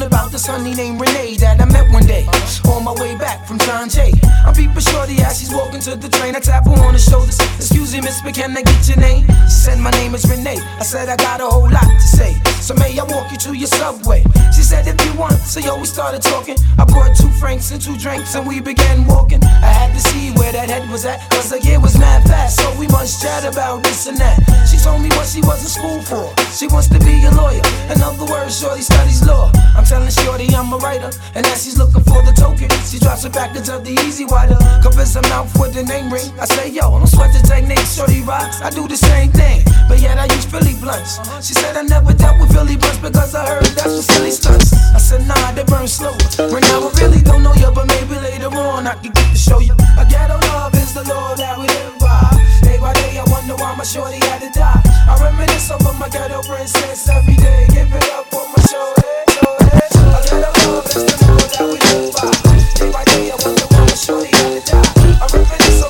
About 0.00 0.32
this 0.32 0.46
honey 0.46 0.74
named 0.74 0.98
Renee 0.98 1.36
that 1.44 1.60
I 1.60 1.66
met 1.66 1.92
one 1.92 2.06
day 2.06 2.24
on 2.68 2.84
my 2.84 2.94
way 2.94 3.16
back 3.18 3.46
from 3.46 3.58
John 3.58 3.88
Jay. 3.88 4.12
I'm 4.46 4.54
peeping 4.54 4.80
shorty 4.80 5.20
as 5.20 5.38
she's 5.38 5.52
walking 5.52 5.80
to 5.80 5.94
the 5.94 6.08
train. 6.08 6.34
I 6.34 6.40
tap 6.40 6.64
her 6.64 6.72
on 6.84 6.94
the 6.94 6.98
shoulders. 6.98 7.38
Excuse 7.56 7.92
me, 7.92 8.00
miss, 8.00 8.22
but 8.22 8.34
can 8.34 8.56
I 8.56 8.62
get 8.62 8.88
your 8.88 8.96
name? 8.96 9.26
She 9.44 9.60
said, 9.68 9.78
My 9.78 9.90
name 9.90 10.14
is 10.14 10.24
Renee. 10.24 10.58
I 10.80 10.84
said, 10.84 11.08
I 11.08 11.16
got 11.16 11.40
a 11.40 11.46
whole 11.46 11.68
lot 11.68 11.84
to 11.84 12.00
say. 12.00 12.32
So 12.60 12.74
may 12.74 12.98
I 12.98 13.04
walk 13.04 13.30
you 13.30 13.38
to 13.38 13.54
your 13.54 13.68
subway? 13.68 14.24
She 14.56 14.62
said, 14.62 14.86
If 14.88 14.96
you 15.04 15.12
want. 15.18 15.36
So 15.44 15.60
yo, 15.60 15.78
we 15.78 15.84
started 15.84 16.22
talking. 16.22 16.56
I 16.78 16.84
brought 16.84 17.14
two 17.16 17.29
francs 17.50 17.72
and 17.72 17.82
two 17.82 17.96
drinks 17.96 18.36
and 18.36 18.46
we 18.46 18.60
began 18.60 19.04
walking. 19.06 19.42
I 19.42 19.74
had 19.74 19.90
to 19.94 19.98
see 19.98 20.30
where 20.38 20.52
that 20.52 20.70
head 20.70 20.88
was 20.88 21.04
at. 21.04 21.18
Cause 21.30 21.50
the 21.50 21.58
year 21.66 21.80
was 21.80 21.98
mad 21.98 22.22
fast. 22.22 22.62
So 22.62 22.66
we 22.78 22.86
must 22.86 23.20
chat 23.20 23.42
about 23.42 23.82
this 23.82 24.06
and 24.06 24.16
that. 24.18 24.38
She 24.70 24.78
told 24.78 25.02
me 25.02 25.08
what 25.18 25.26
she 25.26 25.40
was 25.42 25.58
in 25.58 25.70
school 25.70 25.98
for. 25.98 26.30
She 26.54 26.68
wants 26.68 26.86
to 26.94 26.98
be 27.02 27.18
a 27.26 27.32
lawyer. 27.34 27.62
In 27.90 27.98
other 28.06 28.22
words, 28.30 28.54
Shorty 28.54 28.82
studies 28.82 29.26
law. 29.26 29.50
I'm 29.74 29.82
telling 29.82 30.10
Shorty 30.10 30.46
I'm 30.54 30.72
a 30.72 30.78
writer. 30.78 31.10
And 31.34 31.44
as 31.46 31.64
she's 31.64 31.76
looking 31.76 32.04
for 32.06 32.22
the 32.22 32.30
token, 32.38 32.70
she 32.86 33.02
drops 33.02 33.24
a 33.24 33.30
package 33.30 33.68
of 33.68 33.82
the 33.82 33.98
E-Z 33.98 34.26
Wider. 34.30 34.58
Covers 34.78 35.14
her 35.14 35.22
mouth 35.22 35.50
with 35.58 35.74
the 35.74 35.82
name 35.82 36.06
ring. 36.12 36.30
I 36.38 36.46
say, 36.46 36.70
yo, 36.70 36.86
I 36.86 37.02
don't 37.02 37.10
sweat 37.10 37.34
the 37.34 37.42
technique, 37.42 37.82
Shorty 37.82 38.22
rocks. 38.22 38.62
I 38.62 38.70
do 38.70 38.86
the 38.86 38.96
same 38.96 39.32
thing. 39.34 39.66
But 39.90 39.98
yet 39.98 40.18
I 40.18 40.30
use 40.30 40.46
Philly 40.46 40.78
blunts. 40.78 41.18
She 41.42 41.54
said 41.54 41.76
I 41.76 41.82
never 41.82 42.14
dealt 42.14 42.38
with 42.38 42.54
Philly 42.54 42.76
blunts 42.76 43.02
because 43.02 43.34
I 43.34 43.42
heard 43.42 43.66
that's 43.74 43.90
for 43.90 44.06
silly 44.06 44.30
stunts. 44.30 44.70
I 44.94 44.98
said, 45.02 45.26
nah, 45.26 45.50
they 45.50 45.64
burn 45.64 45.88
slow. 45.88 46.14
Right 46.38 46.62
now 46.70 46.86
I 46.86 46.90
really 47.02 47.22
don't 47.22 47.39
know 47.42 47.54
you, 47.54 47.70
but 47.72 47.86
maybe 47.86 48.16
later 48.20 48.48
on 48.54 48.86
I 48.86 48.94
can 48.94 49.12
get 49.12 49.30
to 49.30 49.36
show 49.36 49.58
you. 49.60 49.74
A 49.98 50.04
ghetto 50.04 50.38
love 50.52 50.74
is 50.74 50.94
the 50.94 51.04
law 51.04 51.34
that 51.34 51.58
we 51.58 51.66
live 51.66 51.98
by. 51.98 52.30
Day 52.62 52.78
by 52.78 52.92
day, 52.94 53.18
I 53.18 53.24
wonder 53.30 53.56
why 53.56 53.74
my 53.76 53.84
shorty 53.84 54.18
had 54.28 54.40
to 54.40 54.50
die. 54.50 54.80
I 55.08 55.16
reminisce 55.20 55.70
over 55.70 55.92
my 55.98 56.08
ghetto 56.08 56.42
princess 56.42 57.08
every 57.08 57.36
day. 57.36 57.66
Give 57.70 57.92
it 57.92 58.08
up 58.12 58.26
for 58.30 58.44
my 58.48 58.60
shorty. 58.68 59.02
A 59.30 60.20
ghetto 60.28 60.50
love 60.68 60.86
is 60.86 61.04
the 61.04 61.16
law 61.26 61.40
that 61.40 61.66
we 61.66 61.78
live 61.88 62.12
by. 62.14 62.30
Day 62.78 62.90
by 62.92 63.04
day, 63.04 63.30
I 63.30 63.36
wonder 63.40 63.66
why 63.72 63.80
my 63.84 63.94
shorty 63.94 64.30
had 64.36 64.50
to 64.54 64.62
die. 64.70 65.20
I 65.20 65.26
reminisce 65.32 65.89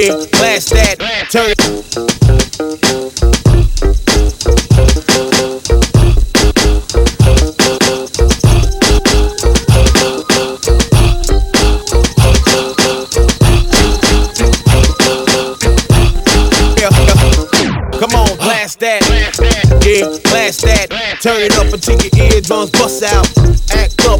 Blast 0.00 0.70
that. 0.70 0.96
Turn 1.30 1.52
Come 17.98 18.14
on, 18.14 18.36
blast 18.38 18.80
that. 18.80 19.02
Yeah, 19.84 20.16
blast 20.30 20.62
that. 20.62 21.18
Turn 21.20 21.42
it 21.42 21.52
up 21.58 21.74
until 21.74 21.98
your 22.00 22.32
eardrums 22.32 22.70
bust 22.70 23.02
out. 23.02 23.39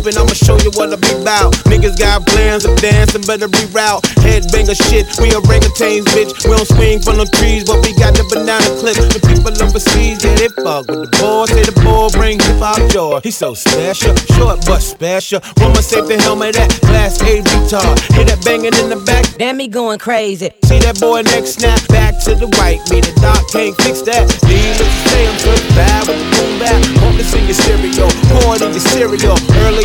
And 0.00 0.16
I'ma 0.16 0.32
show 0.32 0.56
you 0.64 0.72
what 0.80 0.88
I 0.88 0.96
be 0.96 1.12
about. 1.20 1.52
Niggas 1.68 1.98
got 1.98 2.24
plans 2.24 2.64
of 2.64 2.74
dancing, 2.80 3.20
better 3.28 3.48
reroute. 3.48 4.00
Headbanger 4.24 4.72
shit, 4.88 5.04
we 5.20 5.28
orangutans, 5.28 6.08
bitch. 6.16 6.32
We 6.48 6.56
don't 6.56 6.64
swing 6.64 7.04
from 7.04 7.20
the 7.20 7.28
trees, 7.36 7.68
but 7.68 7.84
we 7.84 7.92
got 8.00 8.16
the 8.16 8.24
banana 8.32 8.64
clip. 8.80 8.96
The 8.96 9.20
people 9.28 9.52
overseas, 9.60 10.24
yeah, 10.24 10.34
they 10.40 10.48
fuck 10.64 10.88
with 10.88 11.04
the 11.04 11.10
boy. 11.20 11.44
Say 11.52 11.68
the 11.68 11.76
boy 11.84 12.08
bring 12.16 12.40
hip 12.40 12.56
hop 12.56 12.80
joy. 12.90 13.20
He's 13.22 13.36
so 13.36 13.52
special, 13.52 14.16
short 14.40 14.64
but 14.64 14.80
special. 14.80 15.44
Woman 15.60 15.84
save 15.84 16.08
the 16.08 16.16
helmet 16.16 16.56
that 16.56 16.72
glass 16.80 17.20
A 17.20 17.44
retard. 17.44 18.00
Hear 18.16 18.24
that 18.24 18.40
banging 18.40 18.72
in 18.80 18.88
the 18.88 18.96
back. 19.04 19.28
Damn 19.36 19.58
me 19.58 19.68
going 19.68 19.98
crazy. 20.00 20.48
See 20.64 20.80
that 20.80 20.98
boy 20.98 21.22
next 21.28 21.60
snap 21.60 21.76
back 21.92 22.16
to 22.24 22.32
the 22.34 22.48
right. 22.56 22.80
Me 22.88 23.04
the 23.04 23.12
doc 23.20 23.44
can't 23.52 23.76
fix 23.84 24.00
that. 24.08 24.24
Needless 24.48 24.80
to 24.80 25.08
say, 25.12 25.28
I'm 25.28 25.38
so 25.44 25.52
bad 25.76 26.08
with 26.08 26.16
the 26.16 26.26
boom 26.32 26.52
back. 26.56 26.80
Want 27.04 27.20
to 27.20 27.24
see 27.28 27.44
your 27.44 27.58
stereo, 27.58 28.08
pour 28.32 28.56
it 28.56 28.64
in 28.64 28.72
your 28.72 28.86
cereal 28.88 29.36
early 29.66 29.84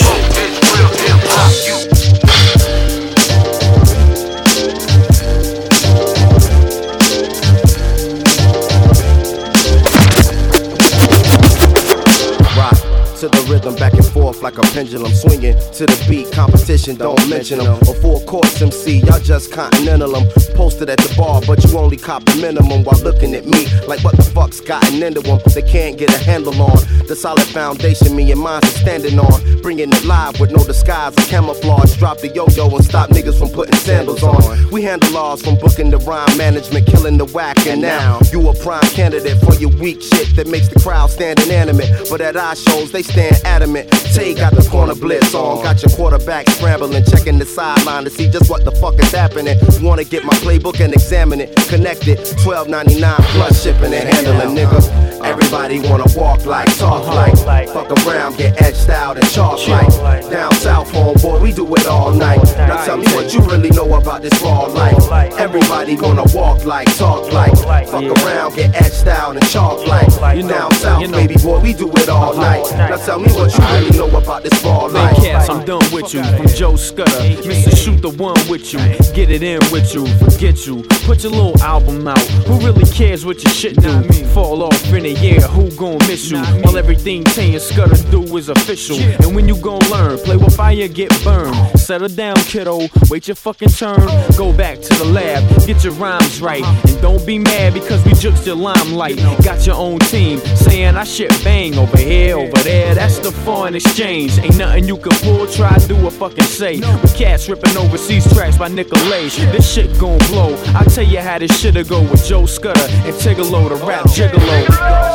like 14.41 14.57
a 14.57 14.61
pendulum 14.73 15.13
swinging 15.13 15.55
to 15.73 15.85
the 15.85 16.05
beat. 16.09 16.31
Competition 16.31 16.95
don't 16.95 17.29
mention 17.29 17.59
them 17.59 17.77
or 17.87 17.95
full 17.95 18.21
course 18.21 18.61
MC 18.61 18.99
y'all 18.99 19.19
just 19.19 19.51
continental 19.51 20.11
them 20.11 20.25
posted 20.55 20.89
at 20.89 20.99
the 20.99 21.13
bar 21.17 21.41
but 21.45 21.63
you 21.63 21.77
only 21.77 21.97
cop 21.97 22.23
the 22.25 22.35
minimum 22.35 22.83
while 22.83 22.99
looking 23.01 23.33
at 23.35 23.45
me 23.45 23.65
like 23.87 24.03
what 24.03 24.15
the 24.15 24.23
fuck's 24.23 24.59
gotten 24.59 25.01
into 25.03 25.21
them 25.21 25.39
they 25.53 25.61
can't 25.61 25.97
get 25.97 26.09
a 26.13 26.23
handle 26.23 26.59
on 26.61 26.77
the 27.07 27.15
solid 27.15 27.47
foundation 27.47 28.15
me 28.15 28.31
and 28.31 28.39
mine's 28.39 28.63
are 28.63 28.79
standing 28.79 29.19
on. 29.19 29.61
Bringing 29.61 29.89
it 29.89 30.05
live 30.05 30.39
with 30.39 30.51
no 30.51 30.63
disguise 30.63 31.13
or 31.17 31.25
camouflage. 31.27 31.95
Drop 31.97 32.19
the 32.19 32.29
yo-yo 32.29 32.73
and 32.75 32.85
stop 32.85 33.09
niggas 33.09 33.37
from 33.37 33.49
putting 33.49 33.75
sandals 33.75 34.23
on. 34.23 34.71
We 34.71 34.81
handle 34.81 35.11
laws 35.11 35.41
from 35.41 35.55
booking 35.55 35.89
the 35.89 35.97
rhyme 35.97 36.37
management 36.37 36.85
killing 36.87 37.17
the 37.17 37.25
whack 37.25 37.67
and 37.67 37.81
now. 37.81 38.19
you 38.31 38.47
a 38.47 38.55
prime 38.55 38.89
candidate 38.91 39.37
for 39.39 39.53
your 39.55 39.71
weak 39.77 40.01
shit 40.01 40.35
that 40.35 40.47
makes 40.47 40.69
the 40.69 40.79
crowd 40.79 41.09
stand 41.09 41.39
inanimate. 41.41 42.09
But 42.09 42.21
at 42.21 42.35
our 42.35 42.55
shows 42.55 42.91
they 42.91 43.03
stand 43.03 43.35
adamant 43.45 43.91
Got 44.35 44.53
the 44.55 44.67
corner 44.71 44.95
blitz 44.95 45.35
on 45.35 45.61
got 45.61 45.81
your 45.83 45.91
quarterback 45.91 46.49
scrambling 46.49 47.03
checking 47.03 47.37
the 47.37 47.45
sideline 47.45 48.05
to 48.05 48.09
see 48.09 48.29
just 48.29 48.49
what 48.49 48.65
the 48.65 48.71
fuck 48.71 48.97
is 48.99 49.11
happening 49.11 49.55
wanna 49.81 50.03
get 50.03 50.23
my 50.23 50.33
playbook 50.35 50.79
and 50.79 50.93
examine 50.93 51.41
it 51.41 51.55
connect 51.67 52.07
it 52.07 52.17
12.99 52.43 53.15
plus 53.35 53.63
shipping 53.63 53.93
and 53.93 54.09
handling 54.09 54.55
nigga 54.55 55.11
Everybody 55.23 55.79
wanna 55.87 56.05
walk 56.15 56.45
like, 56.45 56.75
talk 56.77 57.05
like, 57.07 57.69
fuck 57.69 57.91
around, 58.05 58.37
get 58.37 58.59
etched 58.61 58.89
out 58.89 59.17
and 59.17 59.29
chalk 59.29 59.65
like. 59.67 59.87
Down 60.29 60.51
south, 60.53 60.91
homeboy, 60.91 61.41
we 61.41 61.53
do 61.53 61.73
it 61.75 61.85
all 61.85 62.11
night. 62.11 62.43
Now 62.57 62.83
tell 62.83 62.97
me 62.97 63.05
what 63.13 63.31
you 63.33 63.39
really 63.41 63.69
know 63.69 63.93
about 63.93 64.23
this 64.23 64.41
raw 64.41 64.61
life. 64.65 64.97
Everybody 65.37 65.95
wanna 65.95 66.23
walk 66.33 66.65
like, 66.65 66.87
talk 66.97 67.31
like, 67.31 67.55
fuck 67.87 68.03
around, 68.03 68.55
get 68.55 68.73
etched 68.75 69.05
out 69.07 69.35
and 69.35 69.47
chalk 69.47 69.85
like. 69.85 70.07
Down 70.47 70.71
south, 70.73 71.11
baby 71.11 71.35
boy, 71.35 71.59
we 71.59 71.73
do 71.73 71.89
it 71.91 72.09
all 72.09 72.35
night. 72.35 72.65
Now 72.71 72.97
tell 72.97 73.19
me 73.19 73.31
what 73.33 73.55
you 73.55 73.63
really 73.75 73.97
know 73.97 74.07
about 74.07 74.20
this 74.43 74.63
raw 74.63 74.85
life. 74.85 75.15
Cats, 75.17 75.49
I'm 75.49 75.65
done 75.65 75.83
with 75.91 76.13
you. 76.13 76.23
From 76.23 76.47
Joe 76.47 76.73
Scudda, 76.73 77.35
Mr. 77.43 77.75
Shoot 77.75 78.01
the 78.01 78.09
one 78.09 78.37
with 78.49 78.73
you. 78.73 78.79
Get 79.13 79.29
it 79.29 79.43
in 79.43 79.59
with 79.71 79.93
you, 79.93 80.07
forget 80.19 80.65
you. 80.65 80.83
Put 81.05 81.23
your 81.23 81.31
little 81.31 81.59
album 81.61 82.07
out. 82.07 82.19
Who 82.47 82.59
really 82.65 82.85
cares 82.91 83.25
what 83.25 83.43
your 83.43 83.53
shit 83.53 83.75
do? 83.81 84.03
Fall 84.33 84.63
off 84.63 84.93
in 84.93 85.05
a 85.05 85.13
year, 85.21 85.41
who 85.41 85.69
gon' 85.71 85.97
miss 86.07 86.31
you? 86.31 86.41
While 86.63 86.77
everything 86.77 87.23
Tay 87.23 87.53
and 87.53 87.61
Scudda 87.61 88.09
do 88.11 88.21
is 88.37 88.49
official. 88.49 88.97
And 89.23 89.35
when 89.35 89.47
you 89.47 89.55
gon' 89.57 89.81
learn, 89.89 90.17
play 90.19 90.37
with 90.37 90.55
fire, 90.55 90.87
get 90.87 91.11
burned. 91.23 91.79
Settle 91.79 92.09
down, 92.09 92.35
kiddo. 92.35 92.87
Wait 93.09 93.27
your 93.27 93.35
fucking 93.35 93.69
turn. 93.69 93.99
Go 94.37 94.53
back 94.53 94.79
to 94.79 94.93
the 94.95 95.05
lab, 95.05 95.43
get 95.65 95.83
your 95.83 95.93
rhymes 95.93 96.41
right. 96.41 96.63
And 96.63 97.01
don't 97.01 97.25
be 97.25 97.39
mad 97.39 97.73
because 97.73 98.03
we 98.05 98.11
juked 98.11 98.45
your 98.45 98.55
limelight. 98.55 99.17
Got 99.43 99.65
your 99.65 99.75
own 99.75 99.99
team, 99.99 100.39
saying 100.55 100.95
I 100.95 101.03
shit 101.03 101.29
bang 101.43 101.77
over 101.77 101.97
here, 101.97 102.37
over 102.37 102.57
there. 102.63 102.95
That's 102.95 103.19
the 103.19 103.31
foreign 103.31 103.75
exchange. 103.75 104.10
Ain't 104.11 104.57
nothing 104.57 104.89
you 104.89 104.97
can 104.97 105.13
pull, 105.23 105.47
try, 105.47 105.77
do, 105.87 105.95
or 106.03 106.11
fucking 106.11 106.43
say. 106.43 106.79
With 107.01 107.15
cats 107.15 107.47
ripping 107.47 107.77
overseas 107.77 108.27
tracks 108.33 108.57
by 108.57 108.67
Nicolay. 108.67 109.29
This 109.29 109.73
shit 109.73 109.97
gon' 109.97 110.17
blow. 110.27 110.53
I'll 110.75 110.83
tell 110.83 111.05
you 111.05 111.21
how 111.21 111.39
this 111.39 111.57
shit'll 111.57 111.85
go 111.85 112.01
with 112.01 112.25
Joe 112.25 112.43
Scudda 112.43 112.89
and 113.05 113.15
Tigallo, 113.15 113.69
the 113.69 113.75
rap 113.85 114.03
gigolo. 114.07 114.67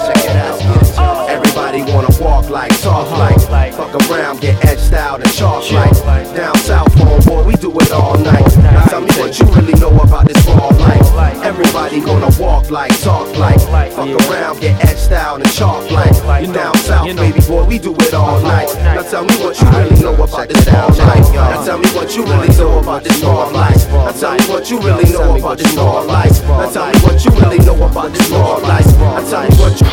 Check 0.07 0.25
it 0.25 0.37
out. 0.37 0.59
Oh. 0.99 1.27
Everybody 1.29 1.83
wanna 1.93 2.09
walk 2.21 2.49
like, 2.49 2.73
talk 2.81 3.07
uh-huh. 3.07 3.51
like, 3.51 3.75
fuck 3.75 3.95
around, 4.09 4.41
get 4.41 4.65
etched 4.65 4.95
out 4.95 5.21
and 5.21 5.31
chalk 5.35 5.71
like. 5.73 5.93
Down 6.35 6.57
south, 6.57 6.89
homeboy, 6.95 7.47
we 7.47 7.55
do 7.57 7.71
it 7.79 7.93
all 7.93 8.17
night. 8.17 8.47
Now 8.59 8.85
tell 8.85 9.03
me 9.03 9.11
what 9.19 9.39
you 9.39 9.47
really 9.47 9.75
know 9.75 9.95
about 9.99 10.27
this 10.27 10.47
raw 10.47 10.69
life. 10.69 11.07
Everybody 11.43 12.01
gonna 12.01 12.31
walk 12.41 12.71
like, 12.71 12.99
talk 13.01 13.29
like, 13.39 13.61
fuck 13.93 14.09
around, 14.29 14.61
get 14.61 14.85
etched 14.85 15.13
out 15.13 15.41
and 15.41 15.53
chalk 15.53 15.91
like. 15.91 16.13
Down 16.53 16.75
south, 16.77 17.17
baby 17.17 17.41
boy, 17.47 17.65
we 17.65 17.79
do 17.79 17.95
it 17.95 18.15
all 18.15 18.41
night. 18.41 18.69
Now 18.95 19.03
tell 19.03 19.25
me 19.25 19.35
what 19.43 19.61
you 19.61 19.69
really 19.71 20.01
know 20.01 20.15
about 20.15 20.49
this 20.49 20.67
raw 20.69 20.87
life. 20.87 21.33
Now 21.35 21.65
tell 21.65 21.79
me 21.79 21.89
what 21.91 22.15
you 22.17 22.25
really 22.25 22.49
know 22.57 22.79
about 22.79 23.05
this 23.05 23.23
raw 23.23 23.49
life. 23.49 23.89
Now 23.91 24.13
tell 24.13 24.35
me 24.37 24.45
what 24.47 24.71
you 24.71 24.79
really 24.81 25.13
know 25.13 25.37
about 25.37 25.59
this 25.59 25.75
raw 25.75 26.01
life. 26.01 26.43
Now 26.45 26.71
tell 26.71 26.87
me 26.93 26.99
what 27.01 27.25
you 27.25 27.31
really 27.33 27.59
know 27.59 27.87
about 27.87 28.13
this 28.13 28.31
raw 28.31 28.57
life. 28.57 28.87
Now 28.99 29.31
tell 29.31 29.43
me 29.43 29.57
what 29.57 29.81
you. 29.81 29.87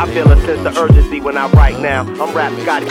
I 0.00 0.06
feel 0.12 0.30
a 0.32 0.36
sense 0.46 0.66
of 0.66 0.76
urgency 0.78 1.20
when 1.20 1.36
I 1.36 1.48
write 1.50 1.78
now. 1.78 2.02
I'm 2.02 2.34
rap 2.34 2.52
Scotty. 2.60 2.88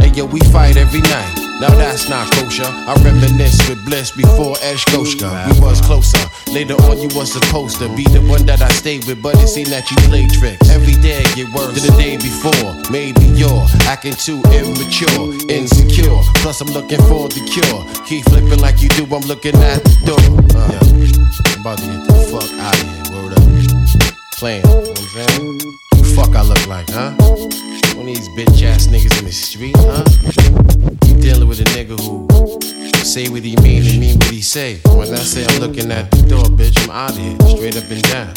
Hey 0.00 0.12
yo, 0.14 0.24
we 0.24 0.40
fight 0.40 0.76
every 0.76 1.00
night. 1.02 1.41
Now 1.62 1.70
that's 1.76 2.08
not 2.08 2.26
kosher. 2.32 2.66
I 2.66 2.98
reminisce 3.04 3.68
with 3.68 3.84
bliss 3.84 4.10
before 4.10 4.56
Eshkoshka. 4.66 5.54
We 5.54 5.60
was 5.60 5.80
closer. 5.80 6.18
Later 6.50 6.74
on, 6.90 6.98
you 6.98 7.06
was 7.14 7.32
supposed 7.32 7.78
to 7.78 7.86
be 7.94 8.02
the 8.02 8.20
one 8.26 8.44
that 8.46 8.60
I 8.60 8.68
stayed 8.70 9.06
with, 9.06 9.22
but 9.22 9.36
it 9.36 9.46
seemed 9.46 9.68
that 9.68 9.88
you 9.88 9.96
played 10.10 10.32
tricks. 10.32 10.68
Every 10.70 10.94
day 10.94 11.22
get 11.36 11.54
worse 11.54 11.78
than 11.78 11.86
the 11.86 12.02
day 12.02 12.16
before. 12.16 12.74
Maybe 12.90 13.30
you're 13.38 13.62
acting 13.86 14.14
too 14.14 14.42
immature, 14.50 15.38
insecure. 15.48 16.18
Plus, 16.42 16.60
I'm 16.60 16.74
looking 16.74 16.98
for 17.06 17.28
the 17.30 17.38
cure. 17.46 17.86
Keep 18.10 18.24
flipping 18.24 18.58
like 18.58 18.82
you 18.82 18.88
do. 18.98 19.06
I'm 19.14 19.22
looking 19.30 19.54
at 19.62 19.84
the 19.84 19.94
door. 20.02 20.26
Uh, 20.58 20.82
I'm 21.46 21.60
about 21.60 21.78
to 21.78 21.86
get 21.86 22.02
the 22.10 22.14
fuck 22.26 22.50
out 22.58 22.74
of 22.74 22.90
here. 22.90 23.06
Word 23.14 23.38
up. 23.38 24.18
Playing. 24.34 24.66
You 24.66 25.78
know 25.78 25.91
fuck 26.14 26.34
I 26.36 26.42
look 26.42 26.66
like, 26.66 26.88
huh? 26.90 27.12
One 27.96 28.08
of 28.08 28.14
these 28.14 28.28
bitch 28.30 28.62
ass 28.62 28.86
niggas 28.86 29.18
in 29.18 29.24
the 29.24 29.32
street, 29.32 29.74
huh? 29.78 30.04
You 31.06 31.20
dealing 31.20 31.48
with 31.48 31.60
a 31.60 31.64
nigga 31.72 31.98
who 31.98 32.28
say 33.04 33.28
what 33.28 33.42
he 33.42 33.56
mean 33.56 33.82
and 33.88 34.00
mean 34.00 34.18
what 34.18 34.30
he 34.30 34.42
say. 34.42 34.80
When 34.84 35.12
I 35.12 35.16
say 35.16 35.44
I'm 35.46 35.60
looking 35.60 35.90
at 35.90 36.10
the 36.10 36.22
door, 36.28 36.44
bitch, 36.44 36.76
I'm 36.84 36.90
out 36.90 37.10
of 37.10 37.18
here, 37.18 37.36
straight 37.56 37.76
up 37.76 37.90
and 37.90 38.02
down. 38.04 38.34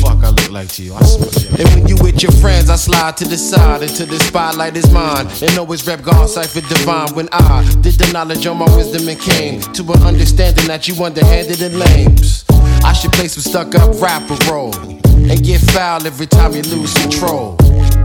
Fuck 0.00 0.22
I 0.22 0.30
look 0.30 0.50
like 0.50 0.68
to 0.74 0.82
you? 0.82 0.94
I 0.94 1.02
swear. 1.02 1.58
And 1.58 1.68
when 1.74 1.88
you 1.88 1.96
with 2.02 2.22
your 2.22 2.32
friends, 2.32 2.70
I 2.70 2.76
slide 2.76 3.16
to 3.16 3.24
the 3.24 3.38
side 3.38 3.82
until 3.82 4.06
the 4.06 4.18
spotlight 4.20 4.76
is 4.76 4.90
mine. 4.92 5.26
And 5.42 5.58
always 5.58 5.86
rep 5.86 6.02
God 6.02 6.28
cipher 6.28 6.60
divine. 6.60 7.14
When 7.14 7.28
I 7.32 7.64
did 7.80 7.94
the 7.94 8.10
knowledge 8.12 8.46
on 8.46 8.58
my 8.58 8.76
wisdom 8.76 9.08
and 9.08 9.18
came 9.18 9.60
to 9.60 9.82
an 9.92 10.02
understanding 10.02 10.66
that 10.66 10.86
you 10.86 11.02
underhanded 11.02 11.62
and 11.62 11.78
lames. 11.78 12.44
I 12.84 12.92
should 12.92 13.12
play 13.12 13.28
some 13.28 13.42
stuck 13.42 13.74
up 13.74 14.00
rapper 14.00 14.36
role 14.50 14.97
and 15.30 15.44
get 15.44 15.60
foul 15.60 16.06
every 16.06 16.26
time 16.26 16.52
you 16.52 16.62
lose 16.62 16.92
control. 16.94 17.56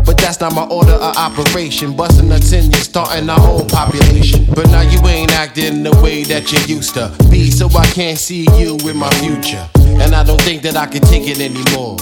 But 0.06 0.18
that's 0.18 0.40
not 0.42 0.54
my 0.54 0.66
order 0.66 0.94
of 0.94 1.16
operation. 1.16 1.96
Busting 1.96 2.28
nuts 2.30 2.52
in 2.52 2.72
you, 2.72 2.78
starting 2.78 3.30
our 3.30 3.40
own 3.40 3.68
population. 3.68 4.46
But 4.54 4.68
now 4.68 4.82
you 4.82 5.00
ain't 5.08 5.32
acting 5.32 5.84
the 5.84 5.92
way 6.02 6.24
that 6.24 6.52
you 6.52 6.60
used 6.76 6.94
to 6.96 7.16
be, 7.30 7.50
so 7.50 7.68
I 7.70 7.86
can't 7.88 8.18
see 8.18 8.46
you 8.58 8.78
in 8.90 8.98
my 8.98 9.10
future. 9.16 9.68
And 9.76 10.14
I 10.14 10.24
don't 10.24 10.42
think 10.42 10.62
that 10.64 10.76
I 10.76 10.86
can 10.88 11.02
take 11.02 11.28
it 11.28 11.40
anymore. 11.40 11.98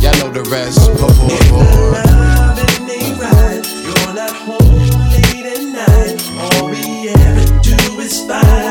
Y'all 0.00 0.18
know 0.18 0.32
the 0.32 0.42
rest. 0.50 0.88
You're 0.88 0.96
night. 5.72 6.16
All 6.38 6.68
we 6.68 7.08
ever 7.08 7.60
do 7.62 8.00
is 8.00 8.26
fight. 8.26 8.61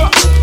Don't 0.00 0.39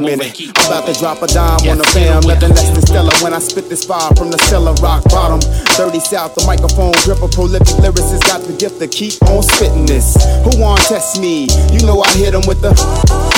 minute, 0.00 0.40
I'm 0.56 0.66
about 0.66 0.86
to 0.86 0.94
drop 0.98 1.22
a 1.22 1.26
dime 1.26 1.68
on 1.68 1.78
the 1.78 1.84
fam. 1.92 2.22
Nothing 2.24 2.50
less 2.50 2.70
than 2.70 2.82
stellar 2.82 3.12
when 3.22 3.34
I 3.34 3.38
spit 3.38 3.68
this 3.68 3.84
fire 3.84 4.10
from 4.16 4.30
the 4.30 4.38
cellar, 4.48 4.74
rock 4.80 5.04
bottom. 5.04 5.40
30 5.76 6.00
South, 6.00 6.34
the 6.34 6.44
microphone 6.46 6.92
grip, 7.04 7.20
a 7.22 7.28
prolific 7.28 7.76
lyricist. 7.78 8.24
Got 8.26 8.42
the 8.42 8.56
gift 8.56 8.80
to 8.80 8.88
keep 8.88 9.20
on 9.28 9.42
spitting 9.42 9.86
this. 9.86 10.16
Who 10.44 10.60
want 10.60 10.80
test 10.88 11.20
me? 11.20 11.46
You 11.70 11.84
know 11.86 12.00
I 12.00 12.10
hit 12.16 12.34
him 12.34 12.42
with 12.48 12.60
the 12.60 12.72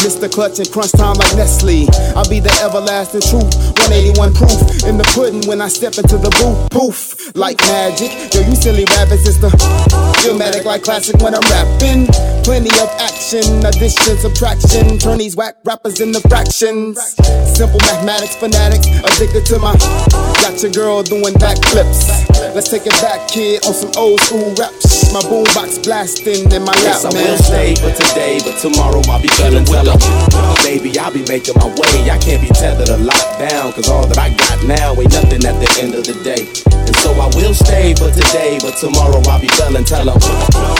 Mr. 0.06 0.30
Clutch 0.30 0.58
and 0.58 0.70
crunch 0.70 0.92
time 0.92 1.18
like 1.18 1.34
Nestle. 1.36 1.86
I'll 2.14 2.28
be 2.28 2.40
the 2.40 2.52
everlasting 2.62 3.26
truth, 3.26 3.52
181 3.90 4.34
proof 4.34 4.58
in 4.86 4.98
the 4.98 5.06
pudding 5.12 5.46
when 5.48 5.60
I 5.60 5.68
step 5.68 5.98
into 5.98 6.18
the 6.18 6.30
booth. 6.38 6.70
Poof, 6.70 7.34
like 7.34 7.58
magic. 7.68 8.12
Yo, 8.32 8.40
you 8.46 8.54
silly 8.54 8.86
rabbits, 8.94 9.26
it's 9.26 9.38
the 9.38 9.50
Filmatic 10.22 10.64
like 10.64 10.82
classic 10.82 11.20
when 11.20 11.34
I'm 11.34 11.44
rapping. 11.50 12.06
Plenty 12.44 12.70
of 12.82 12.90
action, 12.98 13.64
addition, 13.64 14.18
subtraction. 14.18 14.98
Turn 14.98 15.18
these 15.18 15.36
whack 15.36 15.56
rappers 15.64 16.00
in 16.00 16.12
the 16.12 16.22
into 16.22 16.51
fractions. 16.52 17.00
Simple 17.56 17.80
mathematics, 17.80 18.36
fanatics, 18.36 18.86
addicted 18.86 19.44
to 19.46 19.58
my. 19.58 19.72
Got 20.42 20.62
your 20.62 20.72
girl 20.72 21.02
doing 21.02 21.34
backflips. 21.34 22.28
Let's 22.54 22.68
take 22.68 22.86
it 22.86 22.92
back, 23.00 23.28
kid, 23.28 23.64
on 23.66 23.72
some 23.72 23.90
old 23.96 24.20
school 24.20 24.52
raps. 24.58 25.12
My 25.12 25.20
boombox 25.20 25.82
blasting 25.84 26.50
in 26.52 26.62
my 26.62 26.72
lap, 26.84 27.00
Yes, 27.00 27.04
I 27.04 27.12
man. 27.12 27.24
will 27.24 27.38
stay 27.38 27.74
for 27.76 27.92
today, 27.92 28.40
but 28.44 28.58
tomorrow 28.60 29.00
I'll 29.08 29.22
be 29.22 29.28
feeling 29.28 29.64
tell 29.64 29.88
'em. 29.88 29.98
Baby, 30.64 30.98
I'll 30.98 31.12
be 31.12 31.24
making 31.28 31.54
my 31.56 31.66
way. 31.68 32.10
I 32.10 32.18
can't 32.18 32.40
be 32.42 32.48
tethered 32.48 32.88
or 32.90 32.98
locked 32.98 33.38
down, 33.38 33.72
cause 33.72 33.88
all 33.88 34.06
that 34.06 34.18
I 34.18 34.30
got 34.30 34.62
now 34.64 34.92
ain't 35.00 35.12
nothing 35.12 35.44
at 35.44 35.56
the 35.60 35.70
end 35.80 35.94
of 35.94 36.04
the 36.04 36.14
day. 36.24 36.48
And 36.72 36.96
so 36.96 37.12
I 37.20 37.28
will 37.36 37.54
stay 37.54 37.94
for 37.94 38.10
today, 38.10 38.21
but 38.60 38.76
tomorrow 38.76 39.22
I'll 39.30 39.40
be 39.40 39.46
telling, 39.46 39.84
tell 39.84 40.08
'em. 40.08 40.18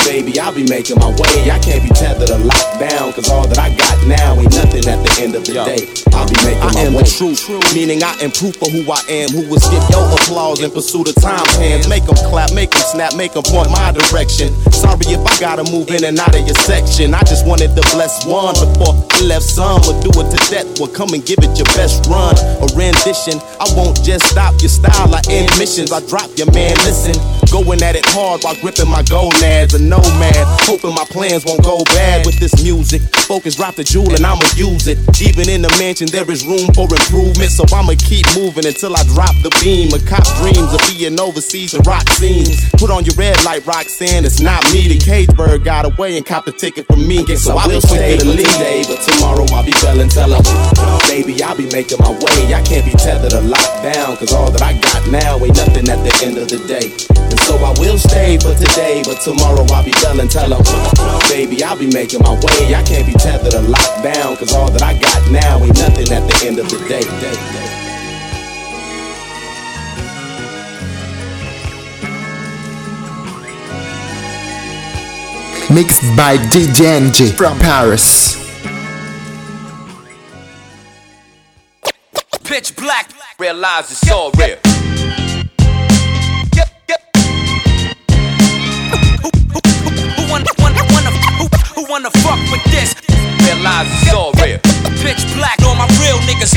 Baby, 0.05 0.39
I'll 0.41 0.53
be 0.53 0.67
making 0.69 0.99
my 0.99 1.11
way. 1.11 1.51
I 1.51 1.59
can't 1.63 1.83
be 1.83 1.91
tethered 1.91 2.31
or 2.31 2.39
locked 2.39 2.79
down, 2.81 3.13
cause 3.13 3.31
all 3.31 3.47
that 3.47 3.59
I 3.59 3.71
got 3.77 3.97
now 4.07 4.35
ain't 4.35 4.55
nothing 4.55 4.83
at 4.89 4.99
the 5.05 5.13
end 5.23 5.35
of 5.37 5.45
the 5.47 5.55
day. 5.55 5.87
I'll 6.13 6.27
be 6.29 6.35
making 6.45 6.63
I 6.63 6.73
my 6.75 6.81
am 6.81 6.95
way. 6.95 7.03
the 7.03 7.11
truth, 7.11 7.47
meaning 7.75 8.03
I 8.03 8.15
am 8.21 8.31
proof 8.33 8.61
of 8.63 8.69
who 8.75 8.83
I 8.91 9.01
am. 9.09 9.31
Who 9.31 9.47
will 9.49 9.61
skip 9.61 9.83
your 9.91 10.03
applause 10.11 10.61
in 10.61 10.71
pursuit 10.71 11.09
of 11.09 11.15
time 11.23 11.47
hands? 11.63 11.89
Make 11.89 12.05
them 12.05 12.17
clap, 12.29 12.53
make 12.53 12.71
them 12.71 12.83
snap, 12.83 13.15
make 13.15 13.33
them 13.33 13.45
point 13.47 13.71
my 13.71 13.93
direction. 13.93 14.51
Sorry 14.73 15.15
if 15.15 15.23
I 15.23 15.33
gotta 15.39 15.65
move 15.71 15.89
in 15.91 16.03
and 16.05 16.19
out 16.19 16.35
of 16.35 16.43
your 16.45 16.59
section. 16.67 17.15
I 17.15 17.23
just 17.23 17.47
wanted 17.47 17.75
to 17.79 17.83
bless 17.95 18.27
one 18.27 18.55
before 18.59 18.95
he 19.15 19.27
left 19.27 19.47
some. 19.47 19.81
Would 19.87 20.03
do 20.03 20.11
it 20.19 20.29
to 20.35 20.39
death, 20.51 20.67
will 20.81 20.91
come 20.91 21.15
and 21.15 21.25
give 21.25 21.39
it 21.39 21.55
your 21.57 21.71
best 21.79 22.07
run. 22.11 22.35
A 22.59 22.67
rendition, 22.75 23.39
I 23.63 23.71
won't 23.79 24.03
just 24.03 24.27
stop 24.27 24.55
your 24.61 24.69
style. 24.71 25.15
I 25.15 25.23
end 25.31 25.49
missions. 25.59 25.93
I 25.93 26.01
drop 26.07 26.29
your 26.37 26.51
man. 26.53 26.75
Listen, 26.83 27.15
going 27.53 27.83
at 27.85 27.95
it 27.95 28.05
hard 28.17 28.43
while 28.43 28.57
gripping 28.65 28.89
my 28.89 29.05
gonads. 29.05 29.77
A 29.77 29.79
nomad, 29.79 30.35
hoping 30.65 30.97
my 30.97 31.05
plans 31.13 31.45
won't 31.45 31.63
go 31.63 31.85
bad 31.93 32.25
with 32.25 32.41
this 32.41 32.65
music. 32.65 33.03
Focus, 33.29 33.57
drop 33.57 33.77
the 33.77 33.85
jewel 33.85 34.09
and 34.17 34.25
I'ma 34.25 34.49
use 34.57 34.89
it. 34.89 34.97
Even 35.21 35.53
in 35.53 35.61
the 35.61 35.69
mansion, 35.79 36.09
there 36.09 36.25
is 36.33 36.49
room 36.49 36.73
for 36.73 36.89
improvement, 36.89 37.53
so 37.53 37.69
I'ma 37.69 37.93
keep 38.01 38.25
moving 38.35 38.65
until 38.65 38.97
I 38.97 39.05
drop 39.13 39.37
the 39.45 39.53
beam. 39.61 39.93
A 39.93 40.01
cop 40.09 40.25
dreams 40.41 40.73
of 40.73 40.81
being 40.89 41.21
overseas 41.21 41.75
and 41.77 41.85
rock 41.87 42.09
scenes. 42.17 42.57
Put 42.81 42.91
on 42.91 43.05
your 43.05 43.15
red 43.21 43.37
light, 43.45 43.67
Roxanne. 43.69 44.25
It's 44.25 44.41
not 44.41 44.65
me. 44.73 44.89
The 44.89 44.99
Cageberg 44.99 45.63
got 45.63 45.85
away 45.85 46.17
and 46.17 46.25
copped 46.25 46.49
a 46.49 46.53
ticket 46.53 46.87
from 46.89 47.07
me. 47.07 47.23
Guess 47.25 47.45
So 47.45 47.57
I 47.57 47.65
I 47.65 47.67
will 47.69 47.85
stay 47.85 48.17
the 48.17 48.25
lead. 48.25 48.49
today, 48.49 48.83
but 48.89 49.05
tomorrow 49.05 49.45
I'll 49.53 49.65
be 49.65 49.77
belling 49.85 50.09
tell 50.09 50.33
her. 50.33 50.43
Baby, 51.07 51.43
I'll 51.45 51.57
be 51.57 51.69
making 51.69 51.99
my 52.01 52.11
way. 52.17 52.55
I 52.57 52.63
can't 52.65 52.85
be 52.89 52.97
tethered 52.97 53.35
or 53.37 53.45
locked 53.45 53.85
down, 53.85 54.17
cause 54.17 54.33
all 54.33 54.51
that 54.51 54.63
I 54.63 54.73
got 54.81 55.05
now 55.13 55.37
ain't 55.45 55.57
nothing 55.57 55.89
at 55.93 56.01
the 56.01 56.13
end 56.25 56.39
of 56.39 56.49
the 56.49 56.59
day. 56.67 57.22
And 57.43 57.49
so 57.49 57.65
I 57.65 57.75
will 57.81 57.99
stay 57.99 58.39
for 58.39 58.55
today, 58.55 59.03
but 59.05 59.21
tomorrow 59.21 59.67
I'll 59.71 59.85
be 59.85 59.91
done 59.91 60.21
and 60.21 60.31
tell 60.31 60.49
her. 60.49 60.55
Uh, 60.55 60.61
uh, 60.63 61.19
uh, 61.19 61.29
baby, 61.29 61.65
I'll 61.65 61.77
be 61.77 61.91
making 61.93 62.21
my 62.23 62.35
way. 62.35 62.73
I 62.73 62.85
can't 62.85 63.05
be 63.05 63.15
tethered 63.15 63.55
or 63.55 63.63
locked 63.63 64.05
down, 64.05 64.37
cause 64.37 64.53
all 64.55 64.71
that 64.71 64.83
I 64.83 64.97
got 64.97 65.29
now 65.33 65.59
ain't 65.59 65.77
nothing 65.77 66.13
at 66.13 66.23
the 66.31 66.47
end 66.47 66.61
of 66.61 66.71
the 66.71 66.79
day. 66.87 67.03
day, 67.03 67.35
day. 67.35 67.69
Mixed 75.75 76.03
by 76.17 76.37
DJ 76.37 77.01
NG 77.01 77.35
from 77.35 77.59
Paris. 77.59 78.37
Pitch 82.45 82.77
black, 82.77 83.11
realize 83.41 83.91
it's 83.91 84.09
all 84.13 84.31
real. 84.33 84.59
Wanna 91.93 92.11
fuck 92.25 92.41
with 92.49 92.65
this? 92.73 92.97
Realize 93.45 93.85
it's 94.01 94.15
all 94.17 94.33
real. 94.41 94.57
Pitch 95.05 95.29
black, 95.37 95.61
all 95.61 95.77
my 95.77 95.85
real 96.01 96.17
niggas. 96.25 96.57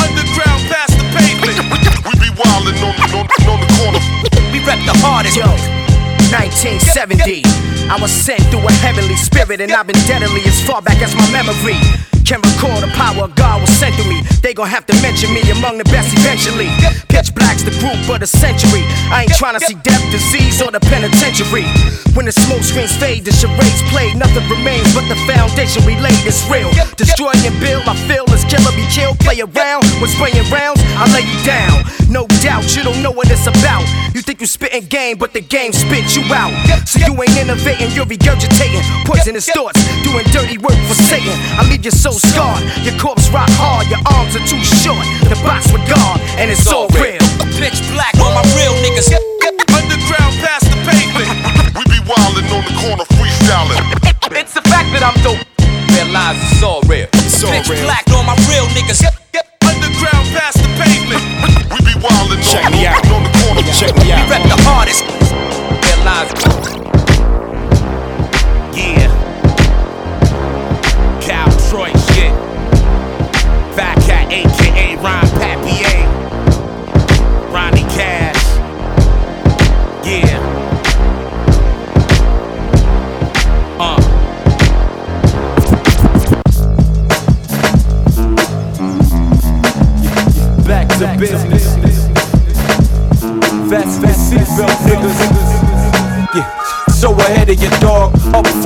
Underground 0.00 0.60
past 0.72 0.96
the 0.96 1.04
pavement. 1.12 1.60
We 1.68 2.12
be 2.16 2.32
wildin' 2.32 2.80
on, 2.80 2.96
on, 3.12 3.28
on 3.52 3.58
the 3.60 3.68
corner. 3.76 4.00
We 4.48 4.64
rep 4.64 4.80
the 4.88 4.96
hardest. 5.04 5.36
Yo, 5.36 5.44
1970. 6.32 7.44
I 7.90 7.98
was 8.00 8.10
sent 8.10 8.40
through 8.48 8.66
a 8.66 8.72
heavenly 8.80 9.16
spirit, 9.16 9.60
and 9.60 9.72
I've 9.72 9.86
been 9.86 10.00
deadly 10.08 10.40
as 10.48 10.58
far 10.66 10.80
back 10.80 11.02
as 11.02 11.14
my 11.16 11.28
memory. 11.30 11.76
Can 12.32 12.40
recall 12.40 12.80
the 12.80 12.88
power 12.96 13.28
God 13.36 13.60
was 13.60 13.68
sent 13.76 13.92
to 14.00 14.08
me. 14.08 14.24
They 14.40 14.54
gon' 14.54 14.64
have 14.64 14.86
to 14.86 14.94
mention 15.04 15.34
me 15.36 15.44
among 15.52 15.76
the 15.76 15.84
best 15.92 16.16
eventually. 16.16 16.72
Pitch 17.12 17.28
black's 17.34 17.60
the 17.60 17.76
group 17.76 18.08
of 18.08 18.24
the 18.24 18.26
century. 18.26 18.88
I 19.12 19.28
ain't 19.28 19.36
tryna 19.36 19.60
see 19.60 19.76
death, 19.84 20.00
disease, 20.08 20.64
or 20.64 20.72
the 20.72 20.80
penitentiary. 20.80 21.68
When 22.16 22.24
the 22.24 22.32
smoke 22.32 22.64
screens 22.64 22.96
fade, 22.96 23.28
the 23.28 23.36
charades 23.36 23.84
play, 23.92 24.16
nothing 24.16 24.48
remains 24.48 24.88
but 24.96 25.04
the 25.12 25.16
foundation 25.28 25.84
we 25.84 26.00
laid 26.00 26.24
is 26.24 26.40
real. 26.48 26.72
Destroy 26.96 27.36
and 27.36 27.52
build, 27.60 27.84
I 27.84 27.92
feel 28.08 28.24
as 28.32 28.48
killer 28.48 28.72
be 28.80 28.88
killed. 28.88 29.20
Play 29.20 29.44
around 29.44 29.84
with 30.00 30.16
spraying 30.16 30.48
rounds, 30.48 30.80
I 30.96 31.04
lay 31.12 31.28
you 31.28 31.36
down. 31.44 31.84
No 32.08 32.24
doubt, 32.40 32.64
you 32.72 32.82
don't 32.82 33.02
know 33.04 33.12
what 33.12 33.28
it's 33.28 33.44
about. 33.44 33.84
You 34.16 34.20
think 34.20 34.40
you 34.40 34.46
spitting 34.46 34.84
game, 34.88 35.16
but 35.16 35.32
the 35.32 35.40
game 35.40 35.72
spit 35.72 36.16
you 36.16 36.24
out. 36.32 36.52
So 36.88 37.00
you 37.00 37.12
ain't 37.12 37.36
innovating, 37.36 37.92
you're 37.92 38.08
regurgitating 38.08 38.84
poisonous 39.04 39.48
thoughts, 39.48 39.80
doing 40.04 40.24
dirty 40.32 40.56
work 40.58 40.76
for 40.88 40.96
Satan. 40.96 41.32
I 41.56 41.68
leave 41.68 41.84
your 41.84 41.92
soul 41.92 42.20
scarred, 42.22 42.62
your 42.86 42.94
corpse 43.02 43.26
rock 43.34 43.50
hard, 43.58 43.90
your 43.90 44.02
arms 44.14 44.38
are 44.38 44.46
too 44.46 44.62
short. 44.62 45.02
The 45.26 45.36
box 45.42 45.72
with 45.74 45.82
God, 45.90 46.22
and 46.38 46.46
it's 46.50 46.66
all 46.70 46.86
real. 46.94 47.18
Pitch 47.58 47.82
black, 47.90 48.14
on 48.22 48.30
my 48.32 48.44
real 48.54 48.74
niggas. 48.86 49.10
Underground 49.74 50.32
past 50.38 50.70
the 50.70 50.78
pavement. 50.86 51.30
We 51.74 51.82
be 51.88 52.00
wildin' 52.04 52.46
on 52.52 52.62
the 52.68 52.74
corner 52.78 53.06
freestyling. 53.18 53.82
It's 54.32 54.54
the 54.54 54.62
fact 54.62 54.88
that 54.96 55.02
I'm 55.04 55.16
dope. 55.22 55.44
Realize 55.92 56.40
it's 56.40 56.62
all 56.62 56.80
real. 56.88 57.08
It's 57.12 57.42
Pitch 57.42 57.82
black, 57.84 58.04
all 58.14 58.24
my 58.24 58.36
real 58.48 58.66
niggas. 58.72 59.02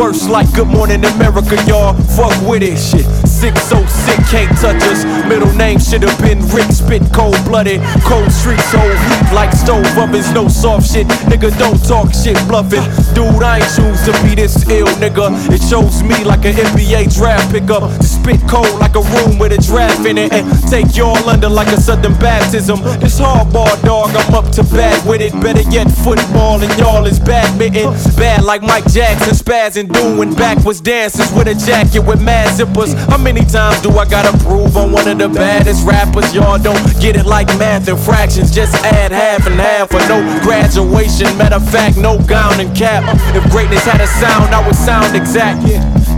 First 0.06 0.30
like 0.30 0.46
Good 0.54 0.68
Morning 0.68 1.04
America, 1.04 1.56
y'all. 1.66 1.94
Fuck 2.14 2.34
with 2.46 2.62
it, 2.62 2.78
shit. 2.78 3.06
Sick, 3.26 3.56
so 3.58 3.78
oh 3.78 3.86
sick, 3.86 4.20
can't 4.30 4.50
touch 4.58 4.80
us. 4.84 5.04
Middle 5.26 5.52
name 5.54 5.80
should 5.80 6.02
have 6.02 6.18
been 6.20 6.38
Rick, 6.54 6.70
spit 6.70 7.02
cold 7.12 7.36
blooded. 7.44 7.80
Cold 8.06 8.30
streets, 8.30 8.64
so 8.70 8.78
heat 8.78 9.34
like 9.34 9.52
stove 9.52 9.86
ovens, 9.98 10.30
no 10.32 10.46
soft 10.46 10.86
shit. 10.92 11.08
Nigga, 11.26 11.50
don't 11.58 11.82
talk 11.84 12.14
shit, 12.14 12.38
bluffing. 12.46 12.86
Dude, 13.14 13.42
I 13.42 13.58
ain't 13.58 13.70
choose 13.74 14.00
to 14.06 14.12
be 14.22 14.36
this 14.36 14.54
ill, 14.70 14.86
nigga. 15.02 15.26
It 15.50 15.62
shows 15.62 16.02
me 16.04 16.22
like 16.22 16.44
an 16.44 16.54
NBA 16.54 17.14
draft 17.16 17.50
pickup. 17.50 17.90
To 17.90 18.06
spit 18.26 18.42
cold 18.48 18.74
like 18.80 18.96
a 18.96 19.04
room 19.14 19.38
with 19.38 19.52
a 19.52 19.58
draft 19.62 20.04
in 20.04 20.18
it. 20.18 20.32
And 20.32 20.46
take 20.68 20.96
y'all 20.96 21.28
under 21.28 21.48
like 21.48 21.68
a 21.68 21.80
sudden 21.80 22.12
baptism. 22.18 22.82
This 22.98 23.20
hardball 23.20 23.80
dog, 23.82 24.10
I'm 24.10 24.34
up 24.34 24.50
to 24.52 24.62
bat 24.64 24.98
with 25.06 25.20
it. 25.20 25.32
Better 25.40 25.62
yet, 25.70 25.86
football 25.90 26.60
and 26.60 26.72
y'all 26.78 27.06
is 27.06 27.20
badminton. 27.20 27.92
Bad 28.16 28.44
like 28.44 28.62
Mike 28.62 28.86
Jackson, 28.90 29.34
spazzing, 29.34 29.92
doing 29.92 30.34
backwards 30.34 30.80
dances 30.80 31.30
with 31.32 31.46
a 31.46 31.54
jacket 31.54 32.00
with 32.00 32.20
mad 32.20 32.48
zippers. 32.58 32.94
How 33.08 33.18
many 33.18 33.44
times 33.44 33.80
do 33.82 33.90
I 33.90 34.04
gotta 34.04 34.36
prove 34.44 34.76
I'm 34.76 34.90
one 34.90 35.06
of 35.06 35.18
the 35.18 35.28
baddest 35.28 35.86
rappers? 35.86 36.34
Y'all 36.34 36.58
don't 36.58 36.82
get 37.00 37.16
it 37.16 37.26
like 37.26 37.46
math 37.58 37.88
and 37.88 37.98
fractions. 37.98 38.50
Just 38.50 38.74
add 38.84 39.12
half 39.12 39.46
and 39.46 39.60
half 39.60 39.90
for 39.90 40.02
no 40.08 40.18
graduation. 40.42 41.26
Matter 41.38 41.56
of 41.56 41.70
fact, 41.70 41.96
no 41.96 42.18
gown 42.26 42.58
and 42.58 42.74
cap. 42.74 43.04
If 43.36 43.48
greatness 43.50 43.84
had 43.84 44.00
a 44.00 44.06
sound, 44.06 44.54
I 44.54 44.66
would 44.66 44.76
sound 44.76 45.14
exact. 45.14 45.62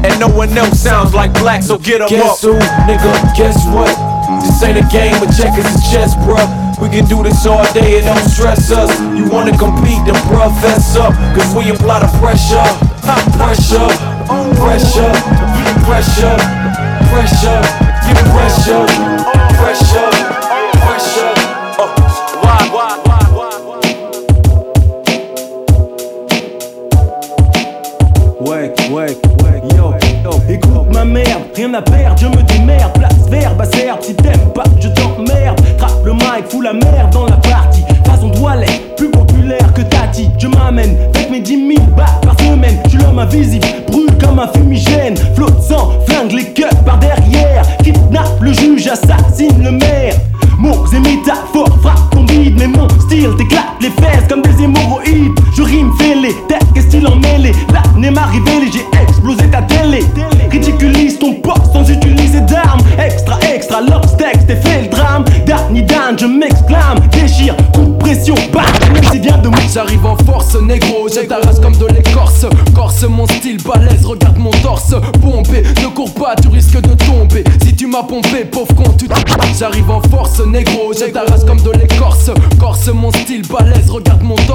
And 0.05 0.19
no 0.21 0.29
one 0.29 0.57
else 0.57 0.79
sounds 0.81 1.15
like 1.15 1.33
black, 1.35 1.63
so 1.63 1.79
get 1.79 2.01
'em 2.01 2.05
up. 2.05 2.11
Guess 2.11 2.43
who, 2.43 2.55
nigga? 2.87 3.13
Guess 3.37 3.67
what? 3.75 3.91
This 4.43 4.63
ain't 4.63 4.79
a 4.79 4.87
game 4.93 5.15
of 5.23 5.29
checkers 5.37 5.67
and 5.67 5.83
chess, 5.91 6.15
bruh. 6.15 6.47
We 6.81 6.89
can 6.89 7.07
do 7.07 7.23
this 7.23 7.45
all 7.47 7.65
day, 7.73 7.99
it 7.99 8.05
don't 8.05 8.29
stress 8.31 8.71
us. 8.71 8.91
You 9.01 9.29
wanna 9.29 9.57
compete, 9.59 10.05
then 10.07 10.15
bruh, 10.31 10.53
fess 10.61 10.97
up. 10.97 11.13
Cause 11.35 11.55
we 11.55 11.71
apply 11.71 12.01
the 12.01 12.11
pressure. 12.19 12.63
Pressure, 13.39 13.89
pressure, 14.61 15.13
pressure, 15.87 16.37
pressure, 17.11 17.61
pressure, 18.31 18.87
pressure, 18.87 19.38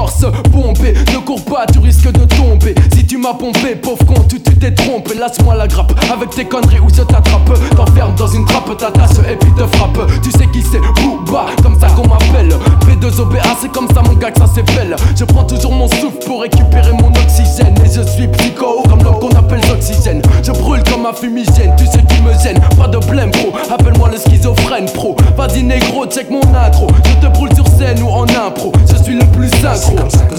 torse. 0.04 0.26
Pompé, 0.52 0.94
ne 1.12 1.18
cours 1.18 1.44
pas, 1.44 1.66
tu 1.72 1.78
risques 1.78 2.10
de 2.12 2.24
tomber. 2.24 2.74
Si 2.94 3.04
tu 3.06 3.16
m'as 3.16 3.34
pompé, 3.34 3.74
pauvre 3.74 4.04
con, 4.06 4.14
tu 4.28 4.40
t'es 4.40 4.72
trompé. 4.72 5.14
Laisse-moi 5.14 5.54
la 5.56 5.66
grappe 5.66 5.92
avec 6.12 6.30
tes 6.30 6.44
conneries 6.44 6.80
ou 6.80 6.88
je 6.88 7.02
t'attrape. 7.02 7.50
T'enferme 7.76 8.14
dans 8.14 8.28
une 8.28 8.44
trappe, 8.44 8.76
ta 8.76 8.88
et 9.30 9.36
puis 9.36 9.52
te 9.52 9.66
frappe. 9.76 9.98
Tu 10.22 10.30
sais 10.30 10.46
qui 10.52 10.62
c'est, 10.62 10.80
Booba, 11.02 11.46
comme 11.62 11.78
ça 11.78 11.88
qu'on 11.88 12.06
m'appelle. 12.08 12.54
P2OBA, 12.86 13.42
c'est 13.60 13.72
comme 13.72 13.88
ça 13.88 14.02
mon 14.02 14.14
gars 14.14 14.30
que 14.30 14.38
ça 14.38 14.46
s'appelle. 14.46 14.96
Je 15.16 15.24
prends 15.24 15.44
toujours 15.44 15.72
mon 15.72 15.88
souffle 15.88 16.18
pour 16.26 16.42
récupérer 16.42 16.92
mon 16.92 17.08
oxygène. 17.08 17.74
Et 17.84 17.92
je 17.92 18.02
suis 18.02 18.28
psycho, 18.28 18.82
comme 18.88 19.02
l'homme 19.02 19.18
qu'on 19.18 19.36
appelle 19.36 19.60
l'oxygène. 19.68 20.22
Je 20.42 20.52
brûle 20.52 20.82
comme 20.84 21.02
ma 21.02 21.12
fumigène, 21.12 21.74
tu 21.76 21.86
sais 21.86 22.02
qui 22.08 22.20
me 22.22 22.32
gêne. 22.42 22.60
Pas 22.78 22.88
de 22.88 22.98
blême, 23.10 23.30
pro, 23.30 23.52
appelle-moi 23.70 24.10
le 24.10 24.18
schizophrène, 24.18 24.86
pro. 24.86 25.16
Vas-y, 25.36 25.62
négro, 25.62 26.06
check 26.06 26.30
mon 26.30 26.42
intro. 26.54 26.86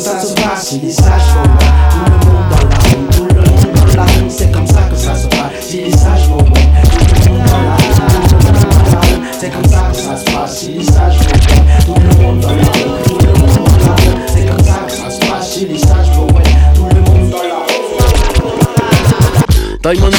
tanto 0.06 0.34
passo, 0.40 0.78
lissagem 0.78 1.45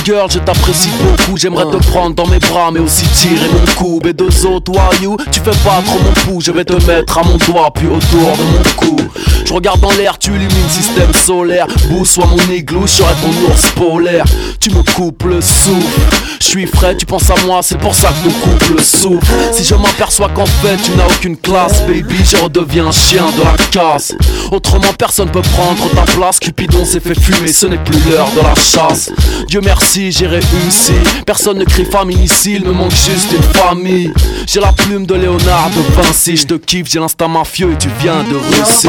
Girl, 0.07 0.31
je 0.31 0.39
t'apprécie 0.39 0.89
beaucoup. 1.03 1.37
J'aimerais 1.37 1.65
te 1.65 1.85
prendre 1.89 2.15
dans 2.15 2.29
mes 2.29 2.39
bras, 2.39 2.71
mais 2.71 2.79
aussi 2.79 3.05
tirer 3.09 3.49
mon 3.49 3.75
coup. 3.75 3.99
B2O, 3.99 4.63
toi, 4.63 4.91
you, 5.03 5.17
tu 5.33 5.41
fais 5.41 5.51
pas 5.65 5.83
trop 5.85 5.99
mon 5.99 6.13
pouls. 6.13 6.41
Je 6.41 6.53
vais 6.53 6.65
te 6.65 6.75
mettre 6.87 7.19
à 7.19 7.25
mon 7.25 7.37
doigt, 7.39 7.73
puis 7.75 7.89
autour 7.89 8.37
de 8.37 8.43
mon 8.45 8.63
cou. 8.77 8.97
Je 9.45 9.53
regarde 9.53 9.81
dans 9.81 9.91
l'air, 9.95 10.17
tu 10.17 10.31
illumines 10.31 10.69
système 10.69 11.13
solaire. 11.13 11.67
Bou, 11.89 12.05
soit 12.05 12.27
mon 12.27 12.39
igloo, 12.55 12.87
je 12.87 12.93
serai 12.93 13.15
ton 13.15 13.51
ours 13.51 13.71
polaire. 13.71 14.25
Tu 14.61 14.71
me 14.71 14.85
coupes 14.95 15.25
le 15.25 15.41
souffle. 15.41 16.26
Je 16.41 16.47
suis 16.47 16.67
frais, 16.67 16.97
tu 16.97 17.07
penses 17.07 17.31
à 17.31 17.35
moi, 17.47 17.61
c'est 17.63 17.79
pour 17.79 17.95
ça 17.95 18.09
que 18.09 18.29
nous 18.29 18.35
coupe 18.35 18.77
le 18.77 18.83
souffle. 18.83 19.27
Si 19.53 19.65
je 19.65 19.75
m'aperçois 19.75 20.29
qu'en 20.29 20.47
fait 20.47 20.77
tu 20.83 20.93
n'as 20.93 21.07
aucune 21.07 21.37
classe, 21.37 21.83
baby, 21.83 22.25
je 22.25 22.37
redeviens 22.37 22.87
un 22.87 22.93
chien 22.93 23.25
de 23.37 23.43
la 23.43 23.57
casse. 23.71 24.15
Autrement, 24.51 24.93
personne 24.99 25.31
peut 25.31 25.43
prendre 25.43 25.89
ta 25.95 26.03
place. 26.03 26.39
Cupidon 26.39 26.85
s'est 26.85 27.01
fait 27.01 27.19
fumer, 27.19 27.53
ce 27.53 27.67
n'est 27.67 27.79
plus 27.79 27.99
l'heure 28.11 28.31
de 28.37 28.41
la 28.41 28.55
chasse. 28.55 29.11
Dieu 29.49 29.61
merci, 29.63 30.13
j'ai 30.13 30.27
réussi. 30.27 30.95
Personne 31.27 31.59
ne 31.59 31.65
crie 31.65 31.85
famille 31.85 32.23
ici, 32.23 32.55
il 32.57 32.65
me 32.65 32.73
manque 32.73 32.93
juste 32.93 33.33
une 33.33 33.43
famille. 33.61 34.13
J'ai 34.47 34.61
la 34.61 34.73
plume 34.73 35.07
de 35.07 35.15
Léonard 35.15 35.71
de 35.71 36.01
Vinci, 36.01 36.37
je 36.37 36.47
te 36.47 36.55
kiffe, 36.55 36.89
j'ai 36.91 36.99
l'instinct 36.99 37.29
mafieux 37.29 37.73
et 37.73 37.79
tu 37.79 37.89
viens 38.01 38.23
de 38.23 38.37
Russie. 38.37 38.89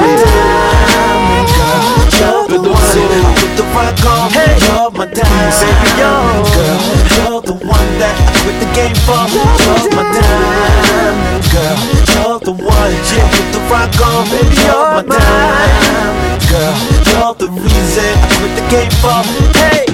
One 7.42 7.46
I 7.46 7.46
put 7.46 7.46
the 7.46 7.46
rock 7.46 7.46
on. 7.46 7.46
You're 7.46 7.46
my 7.46 7.46
diamond, 7.46 7.46
girl. 7.46 7.46
You're 7.46 7.46
the 7.46 7.62
one 7.62 7.98
that 7.98 8.16
I 8.18 8.34
quit 8.42 8.58
the 8.58 8.68
game 8.74 8.98
for. 9.06 9.22
You're 9.30 9.94
my 9.94 10.04
diamond 10.10 11.46
girl. 11.54 11.78
You're 12.08 12.40
the 12.42 12.54
one. 12.58 12.94
Yeah, 13.14 13.30
put 13.30 13.48
the 13.54 13.62
rock 13.70 13.94
on, 14.02 14.26
baby. 14.34 14.58
You're 14.58 14.90
my 14.96 15.04
diamond 15.06 16.42
girl. 16.50 16.76
You're 17.06 17.36
the 17.38 17.50
reason 17.62 18.14
I 18.18 18.28
quit 18.38 18.54
the 18.58 18.66
game 18.74 18.94
for. 19.02 19.22
Hey, 19.54 19.86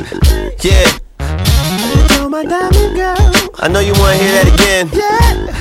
yeah. 0.63 0.87
You're 2.15 2.29
my 2.29 2.45
diamond 2.45 2.95
girl. 2.95 3.19
I 3.59 3.67
know 3.67 3.79
you 3.79 3.93
wanna 3.99 4.15
hear 4.15 4.31
that 4.39 4.47
again. 4.47 4.87
Yeah. 4.93 5.51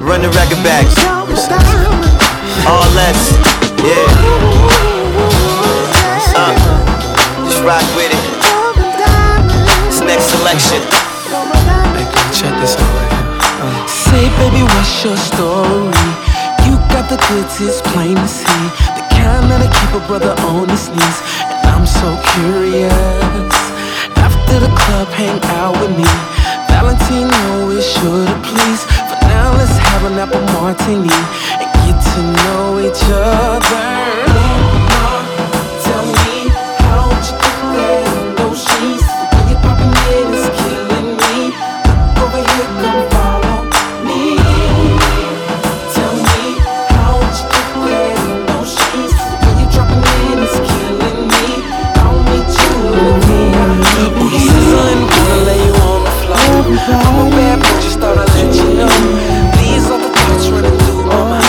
Run 0.00 0.20
the 0.20 0.28
record 0.36 0.62
back. 0.64 0.84
All 2.68 2.88
less, 2.94 3.32
yeah. 3.80 4.06
Uh, 6.34 6.54
just 7.48 7.62
rock 7.64 7.84
with 7.96 8.12
it. 8.12 8.24
This 9.86 10.00
next 10.00 10.24
selection. 10.24 11.11
Check 12.42 12.58
this 12.58 12.74
out 12.74 12.90
here. 12.98 13.22
Uh. 13.62 13.86
Say, 13.86 14.26
baby, 14.42 14.66
what's 14.74 15.04
your 15.04 15.16
story? 15.16 15.94
You 16.66 16.74
got 16.90 17.06
the 17.06 17.14
goods, 17.30 17.54
it's 17.62 17.80
plain 17.94 18.16
to 18.16 18.26
see. 18.26 18.64
The 18.98 19.04
kind 19.14 19.46
that'll 19.46 19.70
keep 19.70 19.92
a 19.94 20.02
brother 20.10 20.34
on 20.50 20.68
his 20.68 20.88
knees. 20.90 21.18
And 21.46 21.62
I'm 21.70 21.86
so 21.86 22.18
curious. 22.34 23.54
After 24.18 24.58
the 24.58 24.72
club, 24.74 25.06
hang 25.14 25.38
out 25.62 25.78
with 25.78 25.94
me. 25.94 26.10
Valentino 26.66 27.70
is 27.70 27.86
sure 27.86 28.26
to 28.26 28.36
please. 28.42 28.82
For 29.06 29.22
now, 29.30 29.54
let's 29.54 29.78
have 29.78 30.02
an 30.10 30.18
apple 30.18 30.42
martini 30.58 31.14
and 31.62 31.70
get 31.86 31.94
to 31.94 32.20
know 32.42 32.82
each 32.82 33.04
other. 33.06 34.81
Bad 56.86 57.60
thought 58.00 58.18
I'd 58.18 58.28
let 58.34 58.54
you 58.54 58.74
know. 58.74 58.88
These 59.60 59.86
are 59.90 59.98
the 59.98 60.10
thoughts 60.16 60.48
running 60.48 60.78
through 60.80 61.04
my 61.04 61.42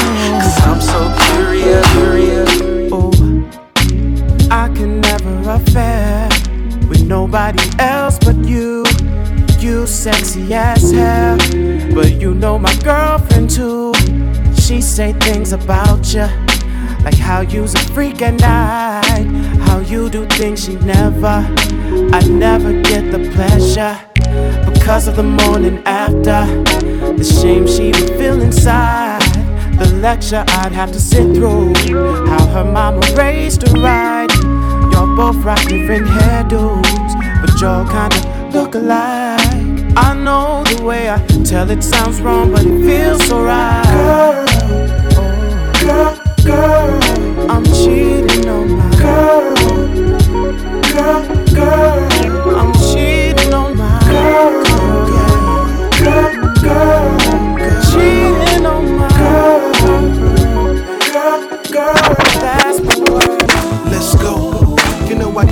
I'm 0.66 0.82
so 0.82 1.00
curious. 1.34 1.88
I 4.52 4.68
can 4.76 5.02
never 5.02 5.50
affair 5.50 6.30
with 6.88 7.04
nobody 7.08 7.64
else 7.80 8.20
but 8.20 8.36
you. 8.46 8.84
You 9.60 9.88
sexy 9.88 10.54
as 10.54 10.92
hell, 10.92 11.38
but 11.96 12.22
you 12.22 12.34
know 12.34 12.60
my 12.60 12.76
girlfriend 12.84 13.50
too. 13.50 13.94
She 14.60 14.82
say 14.82 15.14
things 15.14 15.54
about 15.54 16.14
you, 16.14 16.28
like 17.04 17.18
how 17.18 17.42
you's 17.42 17.74
a 17.74 17.80
freak 17.94 18.22
at 18.22 18.40
night, 18.40 19.26
how 19.68 19.80
you 19.80 20.10
do 20.10 20.26
things 20.28 20.66
she 20.66 20.76
never. 20.76 21.46
I 22.14 22.22
never 22.28 22.82
get 22.82 23.12
the 23.12 23.20
pleasure 23.34 23.98
because 24.84 25.08
of 25.08 25.16
the 25.16 25.24
morning 25.24 25.82
after. 25.86 26.44
The 27.16 27.24
shame 27.24 27.66
she 27.66 27.86
would 27.94 28.18
feel 28.20 28.42
inside. 28.42 29.22
The 29.80 29.90
lecture 30.02 30.44
I'd 30.46 30.74
have 30.74 30.92
to 30.92 31.00
sit 31.00 31.34
through. 31.34 31.74
How 32.28 32.46
her 32.48 32.66
mama 32.66 33.00
raised 33.16 33.66
her 33.66 33.80
right. 33.80 34.28
Y'all 34.92 35.16
both 35.16 35.38
rock 35.38 35.64
different 35.70 36.06
hairdos, 36.08 37.14
but 37.40 37.62
y'all 37.62 37.86
kinda 37.88 38.50
look 38.52 38.76
alike. 38.76 39.96
I 39.96 40.14
know 40.22 40.66
the 40.66 40.84
way 40.84 41.10
I 41.10 41.18
tell 41.46 41.70
it 41.70 41.82
sounds 41.82 42.20
wrong, 42.20 42.52
but 42.52 42.66
it 42.66 42.80
feels 42.86 43.24
so 43.26 43.42
right. 43.42 43.86
Girl, 45.80 46.14
girl, 46.44 47.00
girl, 47.00 47.52
I'm 47.52 47.64
cheating 47.64 48.50
on 48.50 48.68
my 48.80 48.90
girl. 49.00 49.56
Girl, 50.92 51.22
girl, 51.56 52.23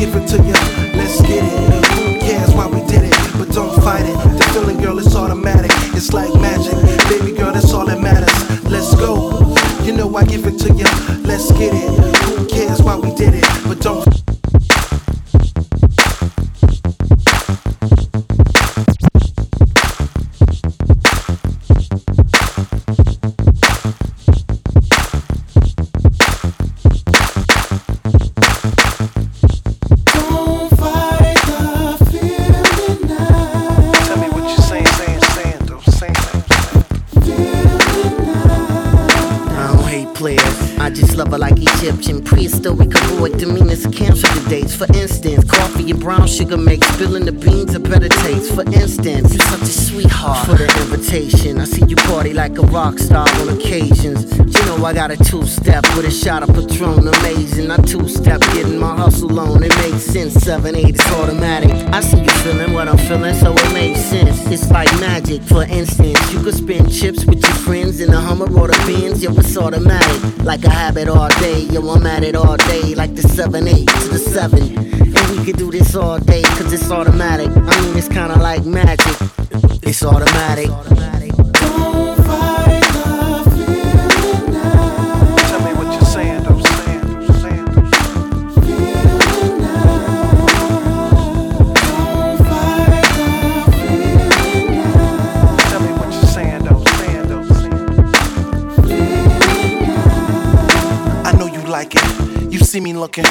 give 0.01 0.15
it 0.15 0.27
to 0.27 0.37
you. 0.37 0.53
Let's 0.97 1.21
get 1.21 1.43
it. 1.43 1.85
Who 1.93 2.19
cares 2.19 2.51
why 2.55 2.65
we 2.65 2.79
did 2.87 3.03
it? 3.03 3.15
But 3.37 3.53
don't 3.53 3.71
fight 3.83 4.03
it. 4.03 4.17
The 4.39 4.49
feeling, 4.51 4.81
girl, 4.81 4.97
it's 4.97 5.15
automatic. 5.15 5.69
It's 5.93 6.11
like 6.11 6.33
magic. 6.41 6.73
Baby 7.07 7.37
girl, 7.37 7.51
that's 7.51 7.71
all 7.71 7.85
that 7.85 8.01
matters. 8.01 8.33
Let's 8.63 8.95
go. 8.95 9.53
You 9.83 9.93
know 9.93 10.15
I 10.15 10.25
give 10.25 10.47
it 10.47 10.57
to 10.61 10.73
you. 10.73 10.85
Let's 11.23 11.51
get 11.51 11.73
it. 11.75 12.15
Who 12.35 12.47
cares 12.47 12.81
why 12.81 12.95
we 12.95 13.13
did 13.13 13.35
it? 13.35 13.45
But. 13.67 13.81
Don't 13.81 14.20
sugar 46.51 46.63
makes 46.63 46.87
spilling 46.87 47.25
the 47.25 47.31
beans 47.31 47.73
a 47.75 47.79
better 47.79 48.09
taste. 48.09 48.53
For 48.53 48.63
instance, 48.63 49.33
you're 49.33 49.45
such 49.47 49.61
a 49.61 49.65
sweetheart. 49.65 50.47
For 50.47 50.55
the 50.55 50.67
invitation, 50.81 51.59
I 51.59 51.65
see 51.65 51.85
you 51.85 51.95
party 51.95 52.33
like 52.33 52.57
a 52.57 52.61
rock 52.63 52.99
star 52.99 53.27
on 53.39 53.49
occasions. 53.49 54.37
You 54.37 54.65
know 54.65 54.85
I 54.85 54.93
got 54.93 55.11
a 55.11 55.17
two 55.17 55.45
step 55.45 55.83
with 55.95 56.05
a 56.05 56.11
shot 56.11 56.43
of 56.43 56.49
Patron, 56.49 57.07
amazing. 57.07 57.71
I 57.71 57.77
two 57.77 58.07
step 58.07 58.41
getting 58.53 58.79
my 58.79 58.95
hustle 58.95 59.39
on. 59.39 59.63
It 59.63 59.75
makes 59.77 60.03
sense. 60.03 60.33
Seven 60.33 60.75
eight, 60.75 60.95
it's 60.95 61.11
automatic. 61.11 61.71
I 61.93 62.01
see 62.01 62.19
you 62.21 62.29
feeling 62.43 62.73
what 62.73 62.87
I'm 62.87 62.97
feeling, 62.97 63.35
so 63.35 63.53
it 63.53 63.73
makes 63.73 64.01
sense. 64.01 64.45
It's 64.47 64.69
like 64.71 64.91
magic. 64.99 65.41
For 65.43 65.63
instance, 65.63 66.19
you 66.33 66.41
could 66.43 66.55
spin 66.55 66.89
chips 66.89 67.25
with 67.25 67.41
your 67.41 67.57
friends 67.65 67.99
in 68.01 68.11
the 68.11 68.19
Hummer 68.19 68.49
or 68.59 68.67
the 68.67 68.77
Benz. 68.87 69.23
Yo, 69.23 69.31
it's 69.33 69.55
automatic, 69.57 70.43
like 70.43 70.63
a 70.65 70.69
habit 70.69 71.07
all 71.07 71.29
day. 71.39 71.61
Yo, 71.71 71.81
I'm 71.89 72.05
at 72.05 72.23
it 72.23 72.35
all 72.35 72.57
day, 72.57 72.95
like 72.95 73.15
the 73.15 73.23
seven 73.23 73.67
eight 73.67 73.87
to 73.87 74.07
the 74.09 74.19
seven. 74.19 75.00
We 75.31 75.45
could 75.45 75.57
do 75.57 75.71
this 75.71 75.95
all 75.95 76.19
day, 76.19 76.41
cause 76.43 76.73
it's 76.73 76.91
automatic. 76.91 77.47
I 77.47 77.81
mean, 77.81 77.97
it's 77.97 78.09
kinda 78.09 78.37
like 78.37 78.65
magic. 78.65 79.15
It's 79.81 80.03
automatic. 80.03 80.69
See 102.71 102.79
me 102.79 102.93
looking. 102.93 103.25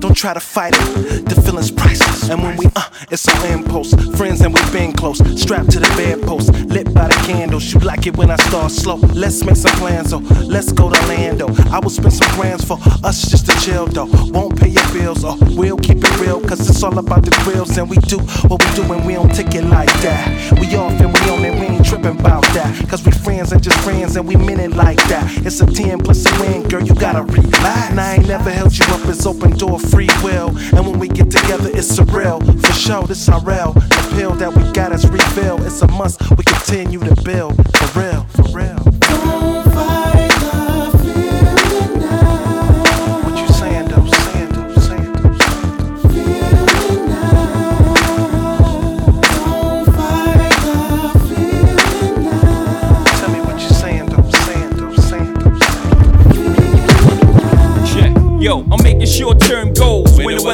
Don't 0.00 0.14
try 0.14 0.34
to 0.34 0.40
fight 0.40 0.74
it. 0.76 1.24
The 1.24 1.40
feeling's 1.40 1.70
priceless. 1.70 2.28
And 2.28 2.42
when 2.42 2.58
we 2.58 2.66
uh, 2.76 2.90
it's 3.10 3.26
on 3.26 3.46
impulse. 3.46 3.94
Friends 4.16 4.42
and 4.42 4.52
we've 4.52 4.72
been 4.72 4.92
close. 4.92 5.18
Strapped 5.40 5.70
to 5.70 5.78
the 5.80 5.88
bedpost. 5.96 6.52
Lit 6.68 6.92
by 6.92 7.08
the 7.08 7.14
candles. 7.26 7.72
You 7.72 7.80
like 7.80 8.06
it 8.06 8.18
when 8.18 8.30
I 8.30 8.36
start 8.36 8.70
slow. 8.70 8.96
Let's 9.14 9.44
make 9.44 9.56
some 9.56 9.74
plans, 9.76 10.12
oh. 10.12 10.18
Let's 10.44 10.72
go 10.72 10.90
to 10.92 11.00
Lando. 11.06 11.46
I 11.70 11.78
will 11.78 11.88
spend 11.88 12.12
some 12.12 12.28
grands 12.34 12.64
for 12.64 12.76
us 13.02 13.30
just 13.30 13.46
to 13.46 13.58
chill, 13.60 13.86
though. 13.86 14.10
Won't 14.30 14.60
pay 14.60 14.68
your 14.68 14.86
bills, 14.92 15.24
oh. 15.24 15.38
We'll 15.56 15.78
keep 15.78 15.98
it 16.04 16.20
real, 16.20 16.40
cause 16.40 16.68
it's 16.68 16.82
all 16.82 16.98
about 16.98 17.24
the 17.24 17.30
grills. 17.44 17.78
And 17.78 17.88
we 17.88 17.96
do 17.96 18.18
what 18.48 18.62
we 18.62 18.70
do 18.76 18.92
and 18.92 19.06
we 19.06 19.14
don't 19.14 19.34
take 19.34 19.54
it 19.54 19.64
like 19.64 19.92
that. 20.02 20.58
We 20.60 20.76
off 20.76 21.00
and 21.00 21.14
we 21.14 21.20
on 21.30 21.44
it, 21.46 21.58
tripping 22.02 22.20
about 22.20 22.42
that. 22.54 22.88
Cause 22.88 23.04
we 23.04 23.12
friends 23.12 23.52
and 23.52 23.62
just 23.62 23.78
friends 23.80 24.16
and 24.16 24.26
we 24.26 24.36
mean 24.36 24.60
it 24.60 24.72
like 24.72 24.98
that. 25.08 25.24
It's 25.46 25.60
a 25.60 25.66
10 25.66 26.00
plus 26.00 26.24
a 26.26 26.40
win, 26.40 26.68
girl, 26.68 26.82
you 26.82 26.94
gotta 26.94 27.22
relax. 27.22 27.90
And 27.90 28.00
I 28.00 28.14
ain't 28.14 28.28
never 28.28 28.50
held 28.50 28.76
you 28.76 28.84
up, 28.86 29.06
it's 29.06 29.26
open 29.26 29.52
door 29.56 29.78
free 29.78 30.08
will. 30.22 30.48
And 30.76 30.86
when 30.86 30.98
we 30.98 31.08
get 31.08 31.30
together, 31.30 31.70
it's 31.72 31.96
surreal. 31.96 32.40
For 32.66 32.72
sure, 32.72 33.06
this 33.06 33.28
real. 33.28 33.72
The 33.72 34.12
pill 34.14 34.32
that 34.32 34.54
we 34.54 34.70
got 34.72 34.92
is 34.92 35.08
refill. 35.08 35.62
It's 35.64 35.82
a 35.82 35.88
must, 35.88 36.20
we 36.36 36.44
continue 36.44 37.00
to 37.00 37.22
build. 37.22 37.56
For 37.76 38.00
real, 38.00 38.24
for 38.24 38.42
real. 38.56 38.81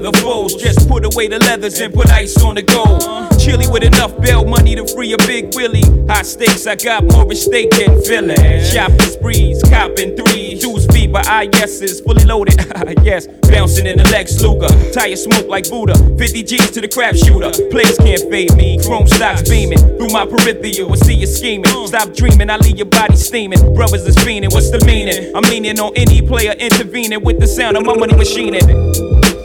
Weather 0.00 0.16
falls. 0.18 0.54
Just 0.54 0.88
put 0.88 1.04
away 1.04 1.26
the 1.26 1.38
leathers 1.40 1.80
and 1.80 1.92
put 1.92 2.08
ice 2.08 2.36
on 2.42 2.54
the 2.54 2.62
gold. 2.62 3.02
Chilly 3.38 3.66
with 3.66 3.82
enough 3.82 4.16
bail 4.20 4.44
money 4.44 4.76
to 4.76 4.86
free 4.86 5.12
a 5.12 5.18
big 5.18 5.54
Willie. 5.54 5.82
High 6.06 6.22
stakes, 6.22 6.66
I 6.66 6.76
got 6.76 7.04
more 7.04 7.34
stake 7.34 7.70
than 7.70 8.00
Philly. 8.02 8.36
Shopping 8.64 9.00
sprees, 9.00 9.62
copping 9.64 10.16
threes. 10.16 10.62
Dudes 10.62 10.86
feed 10.86 11.12
by 11.12 11.22
IS's 11.42 12.00
fully 12.00 12.24
loaded. 12.24 12.54
yes, 13.02 13.26
bouncing 13.50 13.86
in 13.86 13.98
the 13.98 14.04
Lex 14.10 14.40
Luger. 14.40 14.70
Tire 14.92 15.16
smoke 15.16 15.48
like 15.48 15.68
Buddha. 15.68 15.94
50 16.16 16.42
G's 16.44 16.70
to 16.70 16.80
the 16.80 16.88
crap 16.88 17.16
shooter. 17.16 17.50
Players 17.70 17.98
can't 17.98 18.22
fade 18.30 18.54
me. 18.54 18.78
Chrome 18.84 19.06
stocks 19.06 19.48
beaming 19.48 19.78
through 19.78 20.10
my 20.10 20.26
peripheral. 20.26 20.92
I 20.92 20.96
see 20.96 21.14
you 21.14 21.26
scheming. 21.26 21.66
Stop 21.86 22.14
dreaming, 22.14 22.50
I 22.50 22.56
leave 22.58 22.76
your 22.76 22.86
body 22.86 23.16
steaming. 23.16 23.74
Brothers 23.74 24.06
is 24.06 24.16
fiending, 24.16 24.52
what's 24.52 24.70
the 24.70 24.84
meaning? 24.84 25.34
I'm 25.34 25.42
leaning 25.44 25.80
on 25.80 25.92
any 25.96 26.22
player 26.22 26.52
intervening 26.52 27.24
with 27.24 27.40
the 27.40 27.46
sound 27.46 27.76
of 27.76 27.84
my 27.84 27.96
money 27.96 28.14
machining. 28.14 29.37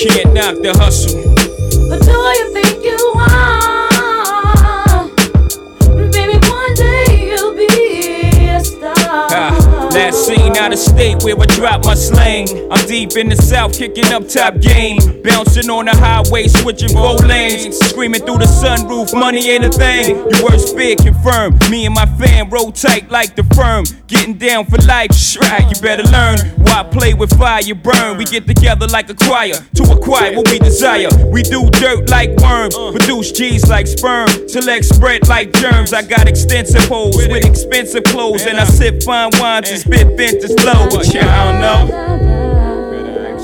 Can't 0.00 0.32
knock 0.32 0.54
the 0.62 0.72
hustle. 0.78 1.20
But 1.88 2.00
do 2.02 2.59
state 10.80 11.22
where 11.22 11.38
I 11.38 11.46
drop 11.46 11.84
my 11.84 11.94
slang. 11.94 12.48
I'm 12.72 12.86
deep 12.86 13.16
in 13.16 13.28
the 13.28 13.36
south, 13.36 13.76
kicking 13.76 14.12
up 14.12 14.26
top 14.28 14.60
game. 14.60 14.98
Bouncing 15.22 15.70
on 15.70 15.84
the 15.84 15.96
highway, 15.96 16.48
switching 16.48 16.90
four 16.90 17.16
lanes. 17.16 17.76
Screaming 17.78 18.22
through 18.22 18.38
the 18.38 18.48
sunroof, 18.48 19.12
money 19.18 19.50
ain't 19.50 19.64
a 19.64 19.70
thing. 19.70 20.16
Your 20.16 20.44
worst 20.44 20.76
fear 20.76 20.96
confirmed. 20.96 21.60
Me 21.70 21.86
and 21.86 21.94
my 21.94 22.06
fam 22.18 22.48
roll 22.48 22.72
tight 22.72 23.10
like 23.10 23.36
the 23.36 23.44
firm. 23.54 23.84
Getting 24.06 24.38
down 24.38 24.64
for 24.64 24.78
life, 24.88 25.12
right? 25.40 25.62
You 25.70 25.80
better 25.80 26.04
learn. 26.10 26.38
Why 26.64 26.82
play 26.82 27.14
with 27.14 27.36
fire, 27.38 27.62
you 27.62 27.74
burn. 27.74 28.16
We 28.16 28.24
get 28.24 28.46
together 28.46 28.86
like 28.88 29.08
a 29.10 29.14
choir 29.14 29.54
to 29.74 29.82
acquire 29.92 30.34
what 30.36 30.50
we 30.50 30.58
desire. 30.58 31.08
We 31.30 31.42
do 31.42 31.68
dirt 31.70 32.08
like 32.10 32.30
worms, 32.38 32.74
produce 32.74 33.32
G's 33.32 33.68
like 33.68 33.86
sperm. 33.86 34.28
Select 34.48 34.84
spread 34.84 35.28
like 35.28 35.52
germs. 35.52 35.92
I 35.92 36.02
got 36.02 36.28
extensive 36.28 36.84
holes 36.88 37.16
with 37.16 37.44
expensive 37.44 38.04
clothes, 38.04 38.46
and 38.46 38.58
I 38.58 38.64
sip 38.64 39.02
fine 39.02 39.30
wines 39.38 39.70
and 39.70 39.80
spit 39.80 40.16
vintage 40.16 40.56
flow. 40.74 40.88
But 40.90 41.14
yeah, 41.14 41.28
I 41.28 41.44
don't 41.50 41.60
know. 41.60 41.80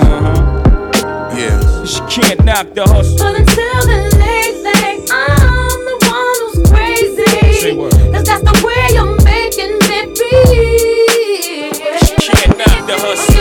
Uh-huh. 0.00 1.36
Yeah. 1.36 1.84
She 1.84 2.00
can't 2.20 2.44
knock 2.44 2.74
the 2.74 2.82
hustle. 2.84 3.18
But 3.18 3.40
until 3.40 3.86
then, 3.86 4.10
they 4.18 4.52
think 4.62 5.08
I'm 5.10 5.80
the 5.86 5.96
one 6.10 6.36
who's 6.42 6.58
crazy. 6.70 7.76
Cause 8.12 8.24
that's 8.24 8.42
the 8.42 8.54
way 8.64 8.82
you're 8.94 9.16
making 9.24 9.78
me 9.86 9.98
feel. 10.14 11.70
Can't 12.18 12.58
knock 12.58 12.86
the 12.86 12.96
hustle. 12.98 13.34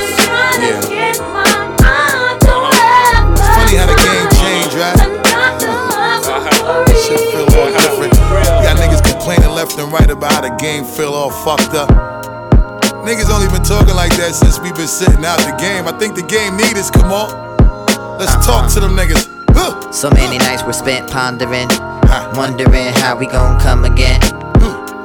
Yeah. 0.62 0.82
Get 0.90 1.20
my 1.20 1.46
mind 1.82 2.38
to 2.42 2.54
have 2.78 3.28
Funny 3.38 3.76
how 3.78 3.88
the 3.90 3.98
game 3.98 4.28
changed, 4.40 4.76
right? 4.78 4.98
Shit 6.96 7.22
feel 7.32 7.50
all 7.60 7.70
different. 7.72 8.14
You 8.14 8.62
got 8.64 8.78
niggas 8.78 9.04
complaining 9.04 9.52
left 9.52 9.78
and 9.78 9.92
right 9.92 10.10
about 10.10 10.32
how 10.32 10.42
the 10.42 10.56
game 10.56 10.84
feel 10.84 11.14
all 11.14 11.30
fucked 11.30 11.74
up. 11.74 12.15
Niggas 13.06 13.30
only 13.30 13.48
been 13.54 13.62
talking 13.62 13.94
like 13.94 14.10
that 14.18 14.34
since 14.34 14.58
we 14.58 14.72
been 14.74 14.88
sitting 14.88 15.24
out 15.24 15.38
the 15.46 15.56
game. 15.62 15.88
I 15.88 15.94
think 15.94 16.16
the 16.16 16.26
game 16.26 16.58
need 16.58 16.74
us, 16.74 16.90
come 16.90 17.14
on. 17.14 17.30
Let's 18.18 18.34
uh-huh. 18.34 18.66
talk 18.66 18.74
to 18.74 18.80
them 18.80 18.98
niggas. 18.98 19.30
So 19.94 20.10
many 20.10 20.40
nights 20.40 20.64
were 20.64 20.74
spent 20.74 21.10
pondering, 21.10 21.70
wondering 22.34 22.92
how 22.98 23.16
we 23.16 23.28
gon' 23.28 23.60
come 23.62 23.86
again. 23.86 24.20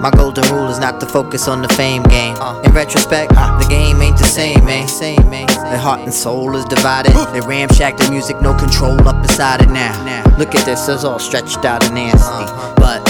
My 0.01 0.11
golden 0.11 0.45
rule 0.51 0.69
is 0.69 0.79
not 0.79 0.99
to 1.01 1.07
focus 1.07 1.47
on 1.47 1.61
the 1.61 1.69
fame 1.75 2.03
game. 2.05 2.35
In 2.65 2.73
retrospect, 2.73 3.33
the 3.33 3.67
game 3.69 4.01
ain't 4.01 4.17
the 4.17 4.25
same, 4.25 4.65
man. 4.65 4.89
Same. 4.89 5.21
The 5.21 5.79
heart 5.79 6.01
and 6.01 6.13
soul 6.13 6.57
is 6.57 6.65
divided. 6.65 7.13
They 7.33 7.41
ramshack 7.41 7.99
the 7.99 8.11
music, 8.11 8.41
no 8.41 8.55
control 8.57 9.07
up 9.07 9.23
inside 9.23 9.61
it 9.61 9.69
now. 9.69 9.93
Look 10.39 10.55
at 10.55 10.65
this, 10.65 10.89
it's 10.89 11.05
all 11.05 11.19
stretched 11.19 11.65
out 11.67 11.85
and 11.85 11.95
nasty. 11.95 12.47
But 12.81 13.05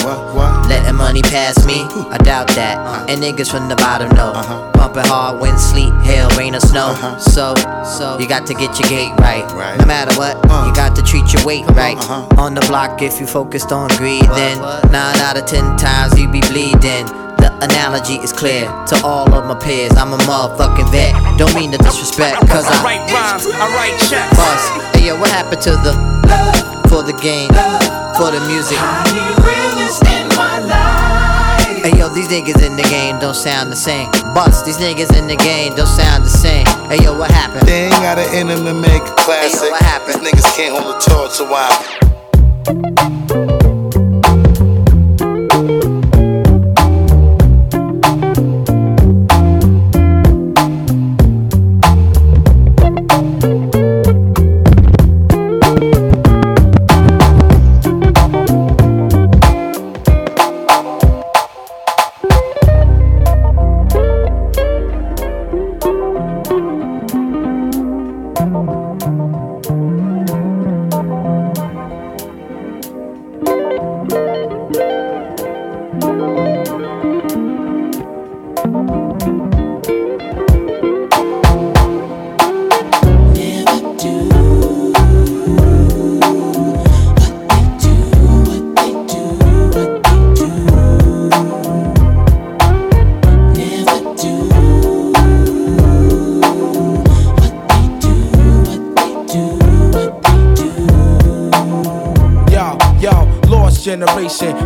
letting 0.69 0.97
money 0.97 1.23
pass 1.23 1.65
me, 1.65 1.87
I 2.11 2.19
doubt 2.19 2.49
that. 2.49 3.09
And 3.09 3.23
niggas 3.23 3.51
from 3.51 3.69
the 3.69 3.77
bottom 3.77 4.11
know. 4.17 4.33
Pumping 4.75 5.05
hard 5.05 5.41
when 5.41 5.57
sleet, 5.59 5.93
hail, 6.03 6.29
rain, 6.31 6.57
or 6.57 6.61
snow. 6.61 6.95
So, 7.19 7.55
so 7.85 8.19
you 8.19 8.27
got 8.27 8.47
to 8.49 8.55
get 8.55 8.79
your 8.81 8.89
gate 8.89 9.13
right. 9.21 9.47
No 9.79 9.87
matter 9.87 10.13
what, 10.19 10.37
you 10.67 10.75
got 10.75 10.97
to 10.97 11.03
treat 11.03 11.33
your 11.33 11.45
weight 11.45 11.67
right. 11.69 11.97
On 12.37 12.55
the 12.55 12.63
block, 12.63 13.01
if 13.01 13.21
you 13.21 13.27
focused 13.27 13.71
on 13.71 13.89
greed, 13.97 14.25
then 14.35 14.59
nine 14.91 15.17
out 15.23 15.39
of 15.39 15.47
ten 15.47 15.77
times 15.77 16.19
you 16.19 16.29
be 16.29 16.41
bleeding. 16.41 16.80
Then 16.81 17.05
the 17.37 17.53
analogy 17.61 18.17
is 18.25 18.33
clear 18.33 18.65
to 18.89 18.95
all 19.05 19.29
of 19.35 19.45
my 19.45 19.55
peers. 19.55 19.93
I'm 19.97 20.13
a 20.13 20.19
motherfucking 20.25 20.91
vet. 20.91 21.13
Don't 21.37 21.55
mean 21.55 21.73
to 21.73 21.79
disrespect, 21.79 22.41
cause 22.49 22.65
I 22.65 22.81
I 22.81 22.85
write 22.85 23.05
rhymes, 23.13 23.45
I 23.53 23.69
write 23.77 23.97
checks. 24.09 24.37
Boss, 24.37 24.97
hey 24.97 25.09
yo, 25.09 25.21
what 25.21 25.31
happened 25.31 25.61
to 25.63 25.73
the 25.77 25.93
love 26.25 26.89
for 26.89 27.03
the 27.05 27.13
game, 27.21 27.53
for 28.17 28.33
the 28.33 28.41
music? 28.49 28.79
I 28.81 29.05
need 29.13 29.37
in 30.09 30.29
my 30.37 30.59
life. 30.65 31.85
Hey 31.85 31.99
yo, 31.99 32.09
these 32.09 32.29
niggas 32.29 32.65
in 32.65 32.77
the 32.77 32.83
game 32.89 33.19
don't 33.19 33.37
sound 33.37 33.73
the 33.73 33.77
same. 33.77 34.11
Bust, 34.33 34.65
these 34.65 34.79
niggas 34.79 35.17
in 35.17 35.27
the 35.27 35.37
game 35.37 35.75
don't 35.77 35.87
sound 35.87 36.25
the 36.25 36.29
same. 36.29 36.67
Hey 36.89 37.05
yo, 37.05 37.13
what 37.19 37.31
happened? 37.31 37.69
They 37.69 37.85
ain't 37.87 38.01
got 38.01 38.19
an 38.19 38.29
enemy 38.35 38.73
make 38.73 39.03
a 39.03 39.15
classic. 39.17 39.61
Hey, 39.61 39.67
yo, 39.67 39.73
what 39.73 39.83
happened? 39.83 40.25
These 40.25 40.33
niggas 40.33 40.57
can't 40.57 40.77
hold 40.77 40.97
a 40.97 41.01
torch 41.01 41.41
a 41.41 41.45
while. 41.45 43.20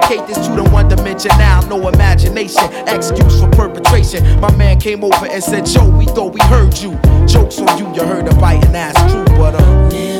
this 0.00 0.46
to 0.46 0.54
the 0.54 0.68
one 0.70 0.88
dimension 0.88 1.30
now, 1.38 1.60
no 1.68 1.88
imagination, 1.88 2.64
excuse 2.88 3.40
for 3.40 3.48
perpetration. 3.50 4.40
My 4.40 4.54
man 4.56 4.80
came 4.80 5.04
over 5.04 5.26
and 5.26 5.42
said, 5.42 5.66
Joe, 5.66 5.88
we 5.88 6.06
thought 6.06 6.32
we 6.32 6.40
heard 6.42 6.76
you. 6.78 6.98
Jokes 7.26 7.58
on 7.58 7.78
you, 7.78 7.86
you 7.94 8.02
heard 8.06 8.26
a 8.28 8.34
biting 8.36 8.74
ass 8.74 8.94
true, 9.12 9.24
but 9.36 9.54
uh. 9.54 9.84
Never 9.90 10.13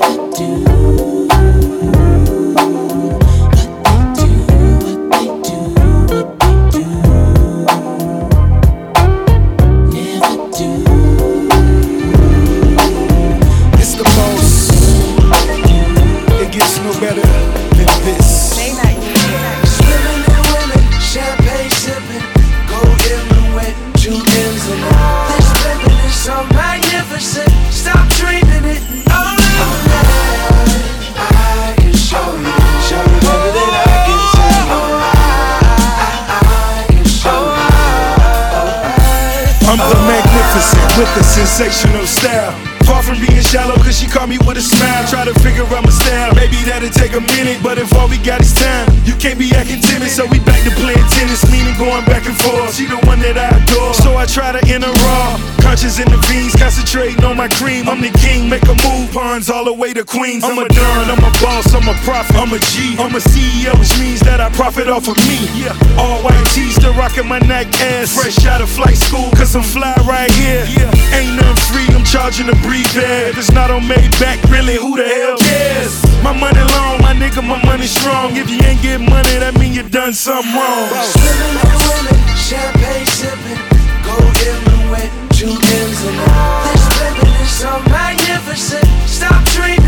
that'll 46.65 46.91
take 46.91 47.13
a 47.13 47.21
minute, 47.21 47.63
but 47.63 47.79
if 47.79 47.93
all 47.95 48.09
we 48.09 48.19
got 48.19 48.41
is 48.41 48.53
time, 48.55 48.89
you 49.05 49.15
can't 49.17 49.39
be 49.39 49.53
acting 49.55 49.81
timid. 49.81 50.09
So 50.09 50.27
we 50.27 50.41
back 50.41 50.61
to 50.65 50.73
playing 50.81 51.05
tennis, 51.13 51.45
meaning 51.53 51.77
going 51.77 52.05
back 52.05 52.27
and 52.27 52.37
forth. 52.37 52.75
She 52.75 52.87
the 52.87 52.99
one 53.07 53.21
that 53.21 53.37
I 53.37 53.53
adore. 53.53 53.95
So 53.95 54.17
I 54.17 54.27
try 54.27 54.53
to 54.53 54.63
enter 54.73 54.91
raw. 55.05 55.37
Conscious 55.61 55.99
in 56.01 56.09
the 56.09 56.21
veins, 56.29 56.55
concentrating 56.57 57.25
on 57.25 57.37
my 57.37 57.49
cream. 57.49 57.89
I'm 57.89 58.01
the 58.01 58.13
king, 58.21 58.49
make 58.49 58.65
a 58.65 58.77
move, 58.85 59.13
pawns 59.13 59.49
all 59.51 59.65
the 59.65 59.73
way 59.73 59.93
to 59.93 60.05
Queens. 60.05 60.45
I'm 60.45 60.59
a 60.59 60.69
don, 60.69 61.05
I'm 61.11 61.25
a 61.25 61.33
boss, 61.41 61.73
I'm 61.75 61.89
a 61.89 61.97
prophet. 62.05 62.37
I'm 62.37 62.53
a 62.53 62.61
G, 62.73 62.97
I'm 62.99 63.15
a 63.15 63.23
CEO, 63.23 63.73
which 63.79 63.93
means 64.01 64.21
that 64.21 64.41
I 64.41 64.49
profit 64.51 64.89
off 64.89 65.09
of 65.09 65.17
me. 65.29 65.45
Yeah. 65.57 65.77
All 66.01 66.23
white 66.23 66.45
tees, 66.53 66.77
still 66.77 66.95
rocking 66.95 67.29
my 67.29 67.39
Nike 67.41 67.77
ass. 67.81 68.15
Fresh 68.15 68.45
out 68.47 68.61
of 68.61 68.71
flight 68.71 68.97
school, 68.97 69.31
cause 69.37 69.57
I'm 69.57 69.63
fly 69.63 69.95
right 70.09 70.31
here. 70.33 70.65
Yeah. 70.69 71.17
Ain't 71.17 71.37
nothing 71.37 71.61
free, 71.69 71.89
I'm 71.95 72.05
charging 72.05 72.49
a 72.49 72.57
breathe 72.63 72.89
bag. 72.95 73.33
If 73.33 73.39
it's 73.39 73.53
not 73.53 73.71
on 73.71 73.83
Maybach, 73.83 74.39
really, 74.51 74.77
who 74.77 74.97
the 74.97 75.09
hell 75.09 75.37
cares? 75.39 76.14
My 76.25 76.33
money 76.33 76.65
long, 76.73 77.03
my 77.03 77.13
nigga, 77.13 77.45
my 77.47 77.63
money 77.67 77.85
strong. 77.87 78.35
If 78.35 78.49
you 78.49 78.57
ain't 78.65 78.81
get 78.81 78.99
money, 78.99 79.37
that 79.45 79.53
mean 79.61 79.75
you 79.75 79.83
done 79.83 80.15
something 80.15 80.57
wrong. 80.57 80.89
Swimming 81.13 81.57
and 81.61 81.77
winning, 81.85 82.25
champagne 82.33 83.05
sipping, 83.13 83.61
gold 84.01 84.33
in 84.33 84.57
the 84.65 84.79
wet, 84.89 85.13
Julians 85.37 86.01
and 86.09 86.17
all. 86.33 86.65
This 86.73 86.85
living 86.97 87.35
is 87.45 87.53
so 87.53 87.77
magnificent. 87.93 88.89
Stop 89.05 89.45
dreaming 89.53 89.84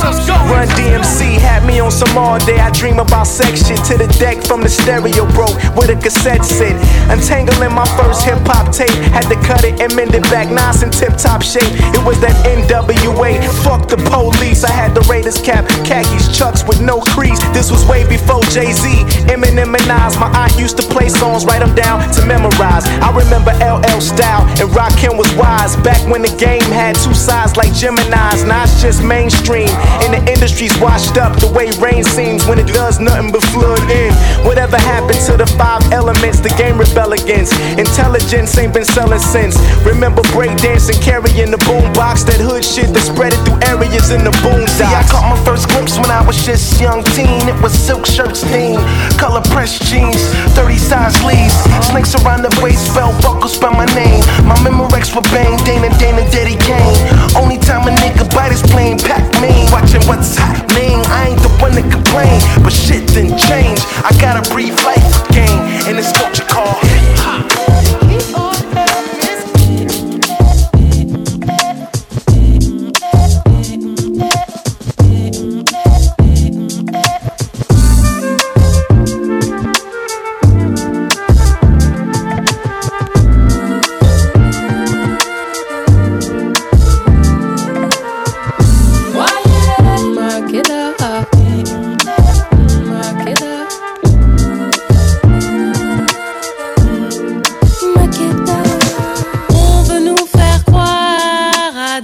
Run 0.00 0.66
DMC 0.74 1.38
had 1.38 1.64
me 1.66 1.78
on 1.80 1.90
some 1.90 2.16
all 2.16 2.38
day. 2.40 2.58
I 2.58 2.70
dream 2.70 2.98
about 2.98 3.26
sex 3.26 3.66
shit 3.66 3.84
to 3.84 3.96
the 3.96 4.08
deck 4.18 4.42
from 4.42 4.62
the 4.62 4.68
stereo 4.68 5.28
broke 5.32 5.54
with 5.76 5.90
a 5.90 5.98
cassette 6.00 6.44
sit. 6.44 6.74
Untangling 7.12 7.72
my 7.72 7.86
first 8.00 8.24
hip 8.24 8.40
hop 8.48 8.72
tape. 8.72 8.90
Had 9.12 9.28
to 9.28 9.36
cut 9.46 9.64
it 9.64 9.80
and 9.80 9.94
mend 9.94 10.14
it 10.14 10.24
back 10.24 10.50
nice 10.50 10.82
and 10.82 10.92
tip 10.92 11.16
top 11.16 11.42
shape. 11.42 11.68
It 11.92 12.02
was 12.04 12.18
that 12.20 12.34
NWA. 12.48 13.44
Fuck 13.62 13.88
the 13.88 13.98
police. 14.08 14.64
I 14.64 14.72
had 14.72 14.94
the 14.94 15.02
Raiders 15.02 15.40
cap, 15.40 15.68
khakis, 15.84 16.32
chucks 16.36 16.64
with 16.64 16.80
no 16.80 17.00
crease. 17.12 17.40
This 17.52 17.70
was 17.70 17.84
way 17.84 18.08
before 18.08 18.42
Jay 18.48 18.72
Z, 18.72 18.88
Eminem, 19.28 19.76
and 19.76 19.86
Nas. 19.86 20.16
My 20.16 20.32
aunt 20.32 20.56
used 20.58 20.76
to 20.78 20.84
play 20.88 21.08
songs, 21.08 21.44
write 21.44 21.60
them 21.60 21.74
down 21.74 22.00
to 22.14 22.24
memorize. 22.24 22.88
I 23.04 23.12
remember 23.12 23.52
LL 23.60 24.00
Style 24.00 24.48
and 24.56 24.68
Rakim 24.72 25.16
was 25.16 25.28
wise. 25.36 25.76
Back 25.84 26.00
when 26.08 26.22
the 26.22 26.34
game 26.40 26.64
had 26.72 26.96
two 26.96 27.14
sides 27.14 27.56
like 27.56 27.72
Gemini's. 27.74 28.44
Now 28.44 28.64
it's 28.64 28.80
just 28.80 29.04
mainstream. 29.04 29.68
And 30.02 30.14
the 30.14 30.22
industry's 30.32 30.76
washed 30.80 31.18
up 31.18 31.38
the 31.38 31.50
way 31.52 31.70
rain 31.82 32.04
seems 32.04 32.46
when 32.46 32.58
it 32.58 32.66
does 32.68 33.00
nothing 33.00 33.32
but 33.32 33.42
flood 33.52 33.82
in. 33.90 34.12
Whatever 34.46 34.78
happened 34.78 35.20
to 35.26 35.36
the 35.36 35.46
five 35.58 35.82
elements 35.92 36.40
the 36.40 36.50
game 36.56 36.78
rebel 36.78 37.12
against? 37.12 37.52
Intelligence 37.78 38.56
ain't 38.56 38.72
been 38.72 38.84
selling 38.84 39.20
since. 39.20 39.58
Remember 39.84 40.22
breakdancing, 40.34 41.00
carrying 41.02 41.50
the 41.50 41.60
boombox, 41.68 42.24
that 42.26 42.40
hood 42.40 42.64
shit 42.64 42.92
that 42.94 43.04
spread 43.04 43.32
it 43.32 43.40
through 43.44 43.60
areas 43.68 44.10
in 44.10 44.24
the 44.24 44.34
boondocks. 44.40 44.80
See, 44.80 44.88
I 44.88 45.02
caught 45.08 45.26
my 45.28 45.38
first 45.44 45.68
glimpse 45.68 45.98
when 45.98 46.10
I 46.10 46.24
was 46.24 46.40
just 46.46 46.80
young 46.80 47.02
teen. 47.14 47.48
It 47.48 47.58
was 47.60 47.72
silk 47.72 48.06
shirts, 48.06 48.42
theme, 48.48 48.80
color 49.18 49.42
pressed 49.52 49.82
jeans, 49.90 50.20
30 50.56 50.78
size 50.78 51.14
sleeves, 51.20 51.54
snakes 51.90 52.14
around 52.22 52.42
the 52.42 52.52
waist, 52.62 52.94
belt 52.94 53.14
buckles 53.22 53.58
by 53.58 53.70
my 53.70 53.86
name. 53.94 54.24
My 54.46 54.56
Memorex 54.64 55.14
with 55.14 55.28
Bang, 55.30 55.56
Dana, 55.64 55.90
Dana, 55.98 56.24
Daddy 56.30 56.56
Kane. 56.56 56.98
Only 57.36 57.58
time 57.58 57.86
a 57.86 57.92
nigga 58.00 58.24
bite 58.34 58.52
is 58.52 58.62
playing 58.62 58.98
Pac 58.98 59.22
Man. 59.40 59.68
Watching 59.80 60.06
what's 60.08 60.36
happening. 60.36 61.00
I 61.06 61.28
ain't 61.30 61.40
the 61.40 61.48
one 61.58 61.72
to 61.72 61.80
complain, 61.80 62.40
but 62.62 62.70
shit 62.70 63.08
didn't 63.08 63.38
change. 63.38 63.80
I 64.04 64.10
gotta 64.20 64.48
breathe 64.52 64.78
life 64.84 65.30
again, 65.30 65.88
and 65.88 65.98
it's 65.98 66.12
what 66.20 66.38
you 66.38 66.44
call 66.44 66.74
hip 66.84 67.16
hop. 67.16 67.69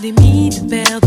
leave 0.07 0.19
me 0.21 0.51
the 0.51 0.65
bell 0.69 1.06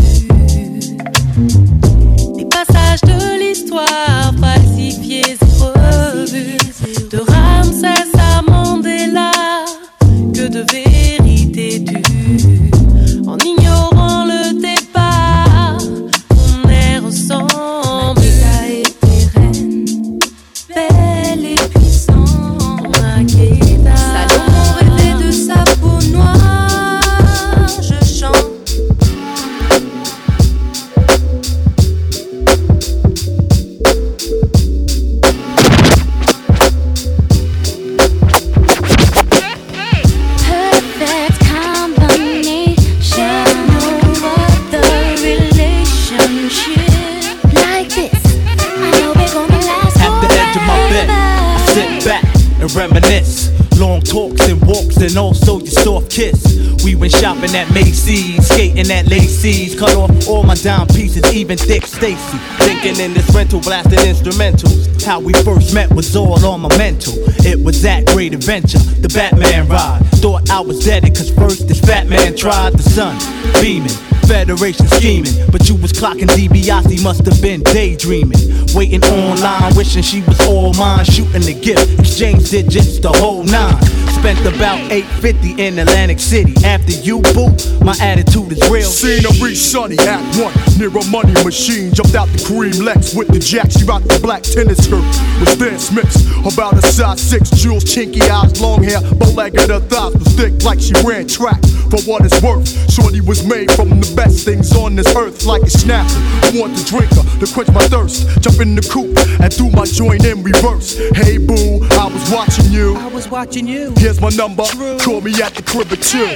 even 61.50 61.66
Dick 61.66 61.86
Stacy. 61.86 62.38
Thinking 62.58 63.00
in 63.00 63.12
this 63.12 63.28
rental, 63.34 63.60
blasting 63.60 63.98
instrumentals. 63.98 65.02
How 65.02 65.18
we 65.18 65.32
first 65.32 65.74
met 65.74 65.92
was 65.92 66.14
all 66.14 66.44
on 66.44 66.60
my 66.60 66.76
mental. 66.76 67.14
It 67.44 67.58
was 67.58 67.82
that 67.82 68.06
great 68.06 68.34
adventure, 68.34 68.78
the 68.78 69.08
Batman 69.08 69.68
ride. 69.68 70.00
Thought 70.22 70.50
I 70.50 70.60
was 70.60 70.84
dead, 70.84 71.02
cause 71.16 71.30
first 71.30 71.66
this 71.66 71.80
fat 71.80 72.08
man 72.08 72.36
tried 72.36 72.74
the 72.74 72.82
sun, 72.82 73.16
beaming. 73.60 73.88
Federation 74.28 74.86
scheming, 74.86 75.32
but 75.50 75.68
you 75.68 75.74
was 75.74 75.92
clocking 75.92 76.28
DiBiase, 76.28 77.02
must 77.02 77.26
have 77.26 77.42
been 77.42 77.62
daydreaming. 77.62 78.38
Waiting 78.74 79.02
online, 79.02 79.74
wishing 79.74 80.02
she 80.02 80.22
was 80.22 80.40
all 80.46 80.72
mine, 80.74 81.04
shooting 81.04 81.42
the 81.42 81.54
gift, 81.54 81.98
exchange 81.98 82.50
digits, 82.50 83.00
the 83.00 83.10
whole 83.10 83.42
nine. 83.42 83.74
Spent 84.20 84.40
about 84.40 84.78
850 84.92 85.62
in 85.62 85.78
Atlantic 85.78 86.20
City. 86.20 86.52
After 86.62 86.92
you, 86.92 87.22
boo, 87.32 87.56
my 87.82 87.96
attitude 88.02 88.52
is 88.52 88.60
real. 88.68 88.84
Seen 88.84 89.24
her 89.24 89.32
reach 89.42 89.56
Sunny 89.56 89.96
at 89.98 90.20
one 90.36 90.52
near 90.76 90.92
a 90.92 91.04
money 91.08 91.32
machine. 91.42 91.90
Jumped 91.94 92.14
out 92.14 92.28
the 92.28 92.44
cream 92.44 92.84
Lex 92.84 93.14
with 93.14 93.28
the 93.28 93.38
jack. 93.38 93.70
She 93.70 93.82
rocked 93.84 94.08
the 94.08 94.20
black 94.20 94.42
tennis 94.42 94.84
skirt 94.84 95.00
with 95.40 95.48
Stan 95.48 95.78
Smiths. 95.78 96.20
About 96.44 96.76
a 96.76 96.82
size 96.82 97.18
six, 97.18 97.48
jewels, 97.48 97.84
chinky 97.84 98.20
eyes, 98.28 98.60
long 98.60 98.82
hair, 98.82 99.00
bow 99.00 99.32
legged. 99.32 99.70
Her 99.70 99.80
thighs 99.80 100.12
was 100.12 100.28
thick 100.36 100.52
like 100.64 100.80
she 100.80 100.92
ran 101.00 101.26
track. 101.26 101.64
For 101.88 102.04
what 102.04 102.24
it's 102.24 102.40
worth, 102.42 102.68
Shorty 102.92 103.22
was 103.22 103.42
made 103.42 103.72
from 103.72 103.88
the 103.88 104.12
best 104.14 104.44
things 104.44 104.70
on 104.76 104.96
this 104.96 105.08
earth, 105.16 105.46
like 105.46 105.62
a 105.62 105.70
snapper. 105.70 106.12
I 106.44 106.52
want 106.60 106.76
to 106.76 106.84
drink 106.84 107.08
her 107.16 107.24
to 107.40 107.46
quench 107.52 107.72
my 107.72 107.82
thirst. 107.88 108.28
Jump 108.42 108.60
in 108.60 108.76
the 108.76 108.84
coupe 108.84 109.16
and 109.40 109.50
do 109.56 109.70
my 109.70 109.86
joint 109.86 110.24
in 110.24 110.42
reverse. 110.42 111.00
Hey 111.16 111.38
boo, 111.38 111.80
I 111.96 112.06
was 112.12 112.30
watching 112.30 112.70
you. 112.70 112.96
I 112.96 113.08
was 113.08 113.28
watching 113.28 113.66
you. 113.66 113.90
Here's 114.10 114.20
my 114.20 114.30
number. 114.30 114.64
Call 114.98 115.20
me 115.20 115.40
at 115.40 115.54
the 115.54 115.62
crib 115.62 115.92
at 115.92 116.02
two. 116.02 116.34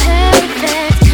Perfect 0.00 1.13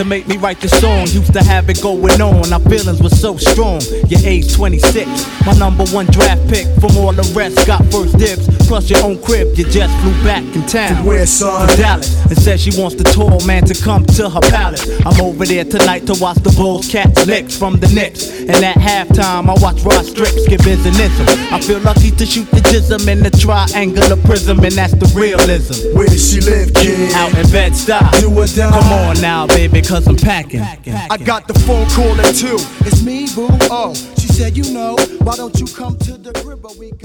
to 0.00 0.04
make 0.06 0.26
me 0.26 0.38
write 0.38 0.58
the 0.60 0.68
song. 0.68 1.06
Used 1.08 1.34
to 1.34 1.44
have 1.44 1.68
it 1.68 1.82
going 1.82 2.22
on, 2.22 2.50
our 2.52 2.60
feelings 2.70 3.02
were 3.02 3.10
so 3.10 3.36
strong. 3.36 3.82
Your 4.08 4.20
age 4.24 4.54
26, 4.54 5.06
my 5.44 5.52
number 5.58 5.84
one 5.92 6.06
draft 6.06 6.40
pick. 6.48 6.64
From 6.80 6.96
all 6.96 7.12
the 7.12 7.26
rest, 7.36 7.66
got 7.66 7.84
first 7.92 8.16
dibs. 8.16 8.48
Plus 8.66 8.88
your 8.88 9.02
own 9.04 9.20
crib, 9.20 9.48
you 9.58 9.64
just 9.64 9.92
flew 10.00 10.14
back 10.24 10.44
in 10.56 10.64
town. 10.64 11.04
Where, 11.04 11.26
son? 11.26 11.68
Dallas, 11.76 12.16
and 12.24 12.38
said 12.38 12.60
she 12.60 12.70
wants 12.80 12.94
the 12.94 13.04
tall 13.04 13.44
man 13.44 13.64
to 13.64 13.74
come 13.74 14.06
to 14.16 14.30
her 14.30 14.40
palace. 14.40 14.88
I'm 15.04 15.20
over 15.20 15.44
there 15.44 15.64
tonight 15.64 16.06
to 16.06 16.14
watch 16.20 16.38
the 16.38 16.54
Bulls 16.56 16.88
catch 16.88 17.26
licks 17.26 17.58
from 17.58 17.76
the 17.76 17.88
Knicks. 17.88 18.30
And 18.40 18.64
at 18.64 18.76
halftime, 18.76 19.50
I 19.50 19.60
watch 19.60 19.82
Rod 19.82 20.06
Strips 20.06 20.48
give 20.48 20.62
business. 20.62 21.12
I 21.52 21.60
feel 21.60 21.80
lucky 21.80 22.10
to 22.12 22.24
shoot 22.24 22.48
the 22.52 22.62
jism 22.72 23.06
in 23.08 23.20
the 23.20 23.30
triangular 23.30 24.16
prism, 24.24 24.60
and 24.60 24.72
that's 24.72 24.94
the 24.94 25.12
realism. 25.18 25.92
Where 25.96 26.06
does 26.06 26.32
she 26.32 26.40
live, 26.40 26.72
kid? 26.72 27.12
Out 27.12 27.36
in 27.36 27.50
Bed-Stuy. 27.50 28.20
Do 28.20 28.30
or 28.30 28.46
die. 28.46 28.70
Come 28.70 28.92
on 28.92 29.20
now, 29.20 29.46
baby, 29.46 29.82
cause 29.90 30.06
I'm 30.06 30.14
packing. 30.16 30.60
I 30.60 31.16
got 31.16 31.48
the 31.48 31.54
phone 31.66 31.88
call 31.90 32.14
at 32.20 32.34
two. 32.36 32.58
It's 32.86 33.02
me, 33.02 33.26
boo. 33.34 33.48
Oh, 33.70 33.92
she 33.92 34.28
said, 34.28 34.56
you 34.56 34.72
know, 34.72 34.94
why 35.22 35.34
don't 35.34 35.58
you 35.58 35.66
come 35.66 35.98
to 35.98 36.12
the 36.12 36.32
crib 36.32 36.64
a 36.64 36.72
week? 36.78 37.02